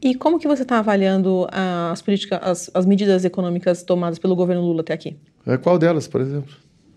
E 0.02 0.14
como 0.14 0.38
que 0.38 0.46
você 0.46 0.62
está 0.62 0.78
avaliando 0.78 1.46
as 1.50 2.02
políticas, 2.02 2.38
as, 2.42 2.70
as, 2.74 2.84
medidas 2.84 3.24
econômicas 3.24 3.82
tomadas 3.82 4.18
pelo 4.18 4.36
governo 4.36 4.62
Lula 4.62 4.80
até 4.80 4.92
aqui? 4.92 5.16
É, 5.46 5.56
qual 5.56 5.78
delas, 5.78 6.06
por 6.06 6.20
exemplo? 6.20 6.52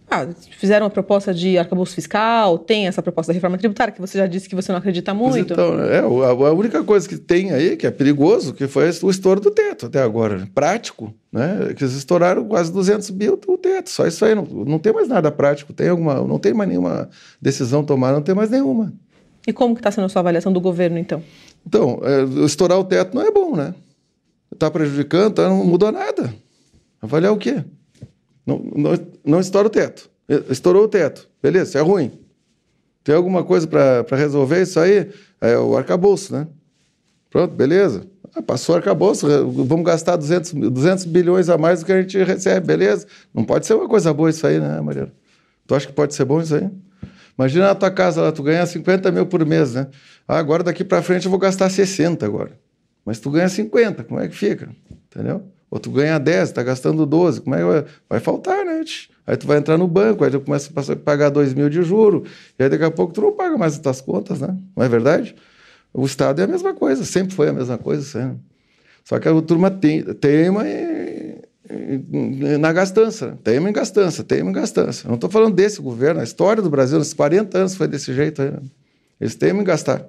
Ah, 0.09 0.28
fizeram 0.57 0.86
uma 0.86 0.89
proposta 0.89 1.34
de 1.34 1.57
arcabouço 1.57 1.95
fiscal, 1.95 2.57
tem 2.57 2.86
essa 2.86 3.01
proposta 3.01 3.32
da 3.32 3.34
reforma 3.34 3.57
tributária, 3.57 3.93
que 3.93 4.01
você 4.01 4.18
já 4.18 4.28
disse 4.28 4.49
que 4.49 4.55
você 4.55 4.72
não 4.72 4.78
acredita 4.78 5.14
muito. 5.14 5.53
então, 5.53 5.80
é, 5.80 5.99
a, 5.99 6.51
única 6.51 6.84
coisa 6.84 7.07
que 7.07 7.18
tem 7.18 7.51
aí, 7.51 7.78
que 7.78 7.88
é 7.88 7.91
perigoso, 7.91 8.53
que 8.53 8.68
foi 8.68 8.91
o 9.03 9.09
estouro 9.09 9.39
do 9.39 9.49
teto 9.49 9.86
até 9.86 10.01
agora. 10.01 10.38
Né? 10.38 10.47
Prático, 10.53 11.14
né? 11.32 11.74
Que 11.76 11.84
eles 11.86 11.95
estouraram 11.95 12.43
quase 12.45 12.74
200 12.74 13.09
mil 13.12 13.39
o 13.47 13.57
teto. 13.57 13.89
Só 13.89 14.05
isso 14.05 14.26
aí, 14.26 14.36
não, 14.36 14.43
não 14.43 14.80
tem 14.80 14.91
mais 14.91 15.07
nada 15.07 15.32
prático. 15.32 15.72
Tem 15.72 15.88
alguma, 15.88 16.16
não 16.16 16.38
tem 16.38 16.53
mais 16.53 16.70
nenhuma 16.70 17.09
decisão 17.41 17.84
tomada, 17.84 18.16
não 18.16 18.22
tem 18.22 18.36
mais 18.36 18.49
nenhuma. 18.49 18.93
E 19.46 19.54
como 19.54 19.76
que 19.76 19.80
está 19.80 19.92
sendo 19.92 20.06
a 20.06 20.10
sua 20.10 20.20
avaliação 20.20 20.54
do 20.54 20.62
governo, 20.62 20.98
então? 20.98 21.24
Então, 21.66 22.00
é, 22.04 22.46
estourar 22.46 22.80
o 22.80 22.84
teto 22.84 23.16
não 23.16 23.22
é 23.22 23.32
bom, 23.32 23.56
né? 23.56 23.74
Está 24.52 24.70
prejudicando, 24.70 25.36
tá, 25.36 25.50
não 25.50 25.64
mudou 25.66 25.92
nada. 25.92 26.34
Avaliar 27.02 27.34
o 27.34 27.38
quê? 27.38 27.64
Não, 28.46 28.60
não, 28.76 28.92
não 29.26 29.39
estoura 29.39 29.68
o 29.68 29.72
teto. 29.72 30.10
Estourou 30.50 30.84
o 30.84 30.88
teto. 30.88 31.28
Beleza, 31.42 31.70
isso 31.70 31.78
é 31.78 31.82
ruim. 31.82 32.12
Tem 33.04 33.16
alguma 33.16 33.44
coisa 33.44 33.68
para 33.68 34.18
resolver 34.18 34.62
isso 34.62 34.80
aí? 34.80 35.10
É 35.39 35.58
o 35.58 35.76
arcabouço, 35.76 36.34
né? 36.34 36.48
Pronto, 37.30 37.54
beleza. 37.54 38.06
Ah, 38.36 38.42
passou 38.42 38.76
o 38.76 38.78
arcabouço, 38.78 39.28
vamos 39.66 39.86
gastar 39.86 40.16
200, 40.16 40.54
200 40.54 41.06
bilhões 41.06 41.50
a 41.50 41.58
mais 41.58 41.80
do 41.80 41.86
que 41.86 41.92
a 41.92 42.02
gente 42.02 42.18
recebe, 42.24 42.68
beleza? 42.68 43.08
Não 43.34 43.44
pode 43.44 43.66
ser 43.66 43.74
uma 43.74 43.89
coisa 43.89 44.14
boa 44.14 44.30
isso 44.30 44.46
aí, 44.46 44.60
né, 44.60 44.80
Mariana? 44.80 45.12
Tu 45.66 45.76
acha 45.76 45.88
que 45.88 45.94
pode 45.94 46.14
ser 46.14 46.26
bom 46.26 46.42
isso 46.42 46.56
aí? 46.56 46.70
Imagina 47.38 47.68
na 47.68 47.76
tua 47.76 47.92
casa 47.92 48.22
lá, 48.22 48.32
tu 48.32 48.44
ganha 48.44 48.66
50 48.66 49.12
mil 49.12 49.26
por 49.26 49.46
mês, 49.46 49.74
né? 49.74 49.88
Ah, 50.28 50.38
agora 50.38 50.64
daqui 50.64 50.84
para 50.84 51.02
frente 51.02 51.26
eu 51.26 51.32
vou 51.32 51.40
gastar 51.40 51.70
60 51.70 52.26
agora. 52.26 52.52
Mas 53.06 53.20
tu 53.20 53.32
ganha 53.32 53.50
50, 53.50 54.04
como 54.04 54.20
é 54.20 54.28
que 54.28 54.36
fica? 54.36 54.70
Entendeu? 55.10 55.44
Ou 55.70 55.80
tu 55.80 55.90
ganha 55.90 56.20
10, 56.20 56.52
tá 56.52 56.62
gastando 56.62 57.06
12, 57.06 57.42
como 57.42 57.56
é 57.56 57.60
que 57.60 57.64
vai? 57.64 57.86
Vai 58.10 58.20
faltar, 58.20 58.66
né? 58.66 58.84
Aí 59.26 59.38
tu 59.38 59.48
vai 59.48 59.58
entrar 59.58 59.78
no 59.78 59.88
banco, 59.88 60.24
aí 60.24 60.32
tu 60.32 60.42
começa 60.42 60.70
a 60.92 60.96
pagar 60.96 61.30
2 61.30 61.54
mil 61.54 61.70
de 61.70 61.82
juro, 61.82 62.26
e 62.60 62.64
aí 62.64 62.70
daqui 62.70 62.84
a 62.84 62.92
pouco 62.92 63.14
tu 63.14 63.22
não 63.22 63.32
paga 63.32 63.58
mais 63.58 63.74
as 63.74 63.80
tuas 63.80 64.02
contas, 64.02 64.42
né? 64.42 64.56
Não 64.76 64.84
é 64.84 64.90
verdade? 64.90 65.36
O 65.94 66.06
Estado 66.06 66.42
é 66.42 66.44
a 66.44 66.48
mesma 66.48 66.74
coisa, 66.74 67.06
sempre 67.06 67.34
foi 67.34 67.50
a 67.50 67.54
mesma 67.54 67.78
coisa. 67.78 68.38
Só 69.04 69.20
que 69.20 69.28
a 69.28 69.42
turma 69.42 69.72
tem, 69.72 70.04
teima 70.16 70.68
e 70.68 71.11
na 72.59 72.72
gastança, 72.74 73.38
teima 73.43 73.69
em 73.69 73.74
gastança, 73.74 74.24
teima 74.24 74.49
em 74.49 74.53
gastança. 74.53 75.07
não 75.07 75.15
estou 75.15 75.30
falando 75.30 75.55
desse 75.55 75.82
governo, 75.82 76.22
a 76.22 76.24
história 76.24 76.61
do 76.61 76.69
Brasil, 76.69 76.97
nos 76.97 77.13
40 77.13 77.57
anos 77.57 77.76
foi 77.76 77.88
desse 77.88 78.13
jeito. 78.13 78.41
Né? 78.41 78.59
Eles 79.19 79.36
temem 79.36 79.61
em 79.61 79.65
gastar. 79.65 80.05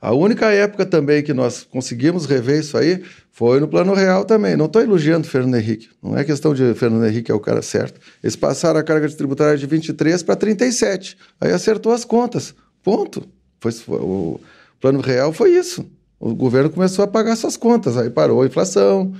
A 0.00 0.12
única 0.12 0.52
época 0.52 0.84
também 0.84 1.22
que 1.22 1.32
nós 1.32 1.64
conseguimos 1.64 2.26
rever 2.26 2.60
isso 2.60 2.76
aí 2.76 3.02
foi 3.32 3.58
no 3.60 3.66
Plano 3.66 3.94
Real 3.94 4.24
também. 4.24 4.54
Não 4.54 4.66
estou 4.66 4.82
elogiando 4.82 5.26
o 5.26 5.30
Fernando 5.30 5.56
Henrique. 5.56 5.88
Não 6.02 6.16
é 6.16 6.22
questão 6.22 6.54
de 6.54 6.74
Fernando 6.74 7.06
Henrique 7.06 7.30
é 7.30 7.34
o 7.34 7.40
cara 7.40 7.62
certo. 7.62 7.98
Eles 8.22 8.36
passaram 8.36 8.78
a 8.78 8.82
carga 8.82 9.08
de 9.08 9.16
tributária 9.16 9.56
de 9.56 9.66
23 9.66 10.22
para 10.22 10.36
37. 10.36 11.16
Aí 11.40 11.50
acertou 11.50 11.92
as 11.92 12.04
contas. 12.04 12.54
Ponto. 12.82 13.26
Foi, 13.58 13.72
foi, 13.72 13.98
o 13.98 14.38
Plano 14.80 15.00
Real 15.00 15.32
foi 15.32 15.50
isso. 15.52 15.86
O 16.20 16.34
governo 16.34 16.70
começou 16.70 17.02
a 17.04 17.08
pagar 17.08 17.34
suas 17.36 17.56
contas. 17.56 17.96
Aí 17.96 18.10
parou 18.10 18.42
a 18.42 18.46
inflação, 18.46 19.14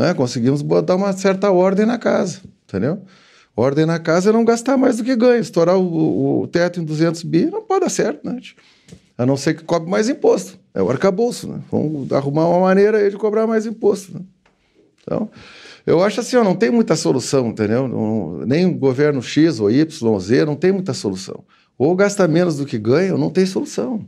né? 0.00 0.14
Conseguimos 0.14 0.62
botar 0.62 0.96
uma 0.96 1.12
certa 1.12 1.50
ordem 1.50 1.84
na 1.84 1.98
casa, 1.98 2.40
entendeu? 2.66 3.02
Ordem 3.54 3.84
na 3.84 3.98
casa 3.98 4.30
é 4.30 4.32
não 4.32 4.46
gastar 4.46 4.78
mais 4.78 4.96
do 4.96 5.04
que 5.04 5.14
ganha. 5.14 5.38
Estourar 5.38 5.76
o, 5.76 6.40
o 6.40 6.46
teto 6.46 6.80
em 6.80 6.84
200 6.84 7.22
bi 7.24 7.50
não 7.50 7.62
pode 7.62 7.82
dar 7.82 7.90
certo, 7.90 8.24
né? 8.24 8.40
A 9.18 9.26
não 9.26 9.36
ser 9.36 9.54
que 9.54 9.62
cobre 9.62 9.90
mais 9.90 10.08
imposto. 10.08 10.58
É 10.72 10.82
o 10.82 10.88
arcabouço, 10.88 11.48
né? 11.48 11.60
Vamos 11.70 12.10
arrumar 12.12 12.48
uma 12.48 12.60
maneira 12.60 13.10
de 13.10 13.16
cobrar 13.18 13.46
mais 13.46 13.66
imposto. 13.66 14.14
Né? 14.14 14.20
Então, 15.02 15.28
eu 15.86 16.02
acho 16.02 16.20
assim, 16.20 16.36
ó, 16.36 16.42
não 16.42 16.54
tem 16.54 16.70
muita 16.70 16.96
solução, 16.96 17.48
entendeu? 17.48 17.86
Não, 17.86 18.38
nem 18.46 18.64
o 18.64 18.78
governo 18.78 19.20
X 19.20 19.60
ou 19.60 19.70
Y 19.70 20.08
ou 20.08 20.18
Z 20.18 20.46
não 20.46 20.56
tem 20.56 20.72
muita 20.72 20.94
solução. 20.94 21.44
Ou 21.76 21.94
gasta 21.94 22.26
menos 22.26 22.56
do 22.56 22.64
que 22.64 22.78
ganha, 22.78 23.12
ou 23.12 23.18
não 23.18 23.28
tem 23.28 23.44
solução. 23.44 24.06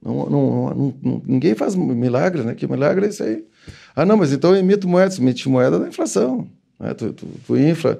Não, 0.00 0.30
não, 0.30 0.94
não, 1.02 1.22
ninguém 1.26 1.56
faz 1.56 1.74
milagre, 1.74 2.42
né? 2.42 2.54
Que 2.54 2.68
milagre 2.68 3.06
é 3.06 3.08
isso 3.08 3.24
aí? 3.24 3.44
Ah, 3.94 4.04
não, 4.04 4.16
mas 4.16 4.32
então 4.32 4.54
eu 4.54 4.56
emito 4.56 4.88
moeda. 4.88 5.14
Emitir 5.16 5.50
moeda 5.50 5.78
da 5.78 5.88
inflação. 5.88 6.48
Né? 6.78 6.94
Tu, 6.94 7.12
tu, 7.12 7.26
tu, 7.46 7.56
infla, 7.56 7.98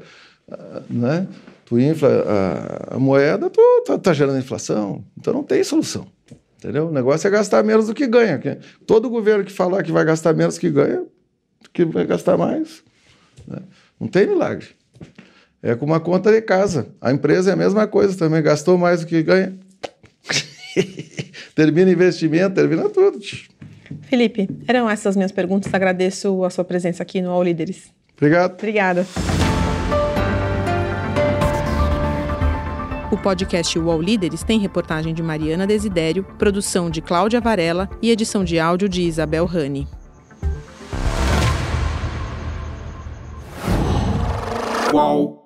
ah, 0.50 0.82
né? 0.88 1.26
tu 1.64 1.78
infla 1.78 2.08
a, 2.08 2.96
a 2.96 2.98
moeda, 2.98 3.48
tu 3.50 3.60
tá, 3.86 3.98
tá, 3.98 4.12
gerando 4.12 4.38
inflação. 4.38 5.04
Então 5.18 5.32
não 5.32 5.42
tem 5.42 5.62
solução. 5.62 6.06
Entendeu? 6.58 6.88
O 6.88 6.92
negócio 6.92 7.26
é 7.26 7.30
gastar 7.30 7.62
menos 7.64 7.86
do 7.86 7.94
que 7.94 8.06
ganha. 8.06 8.40
Todo 8.86 9.10
governo 9.10 9.44
que 9.44 9.52
falar 9.52 9.82
que 9.82 9.90
vai 9.90 10.04
gastar 10.04 10.32
menos 10.32 10.58
que 10.58 10.70
ganha, 10.70 11.04
que 11.72 11.84
vai 11.84 12.06
gastar 12.06 12.36
mais. 12.36 12.84
Né? 13.46 13.58
Não 13.98 14.06
tem 14.06 14.26
milagre. 14.26 14.68
É 15.62 15.74
com 15.74 15.84
uma 15.84 16.00
conta 16.00 16.30
de 16.32 16.40
casa. 16.40 16.88
A 17.00 17.12
empresa 17.12 17.50
é 17.50 17.52
a 17.52 17.56
mesma 17.56 17.86
coisa 17.86 18.16
também. 18.16 18.42
Gastou 18.42 18.76
mais 18.76 19.00
do 19.00 19.06
que 19.06 19.22
ganha. 19.22 19.56
termina 21.54 21.90
investimento, 21.90 22.54
termina 22.54 22.88
tudo. 22.88 23.18
Felipe, 24.02 24.48
eram 24.66 24.88
essas 24.88 25.16
minhas 25.16 25.32
perguntas. 25.32 25.72
Agradeço 25.72 26.44
a 26.44 26.50
sua 26.50 26.64
presença 26.64 27.02
aqui 27.02 27.20
no 27.20 27.30
All 27.30 27.42
Líderes. 27.42 27.92
Obrigado. 28.16 28.52
Obrigada. 28.52 29.06
O 33.12 33.18
podcast 33.18 33.78
UOL 33.78 34.00
Líderes 34.00 34.42
tem 34.42 34.58
reportagem 34.58 35.12
de 35.12 35.22
Mariana 35.22 35.66
Desidério, 35.66 36.24
produção 36.38 36.88
de 36.88 37.02
Cláudia 37.02 37.42
Varela 37.42 37.90
e 38.00 38.10
edição 38.10 38.42
de 38.42 38.58
áudio 38.58 38.88
de 38.88 39.02
Isabel 39.02 39.44
Rani. 39.44 39.86
UOL. 44.94 45.41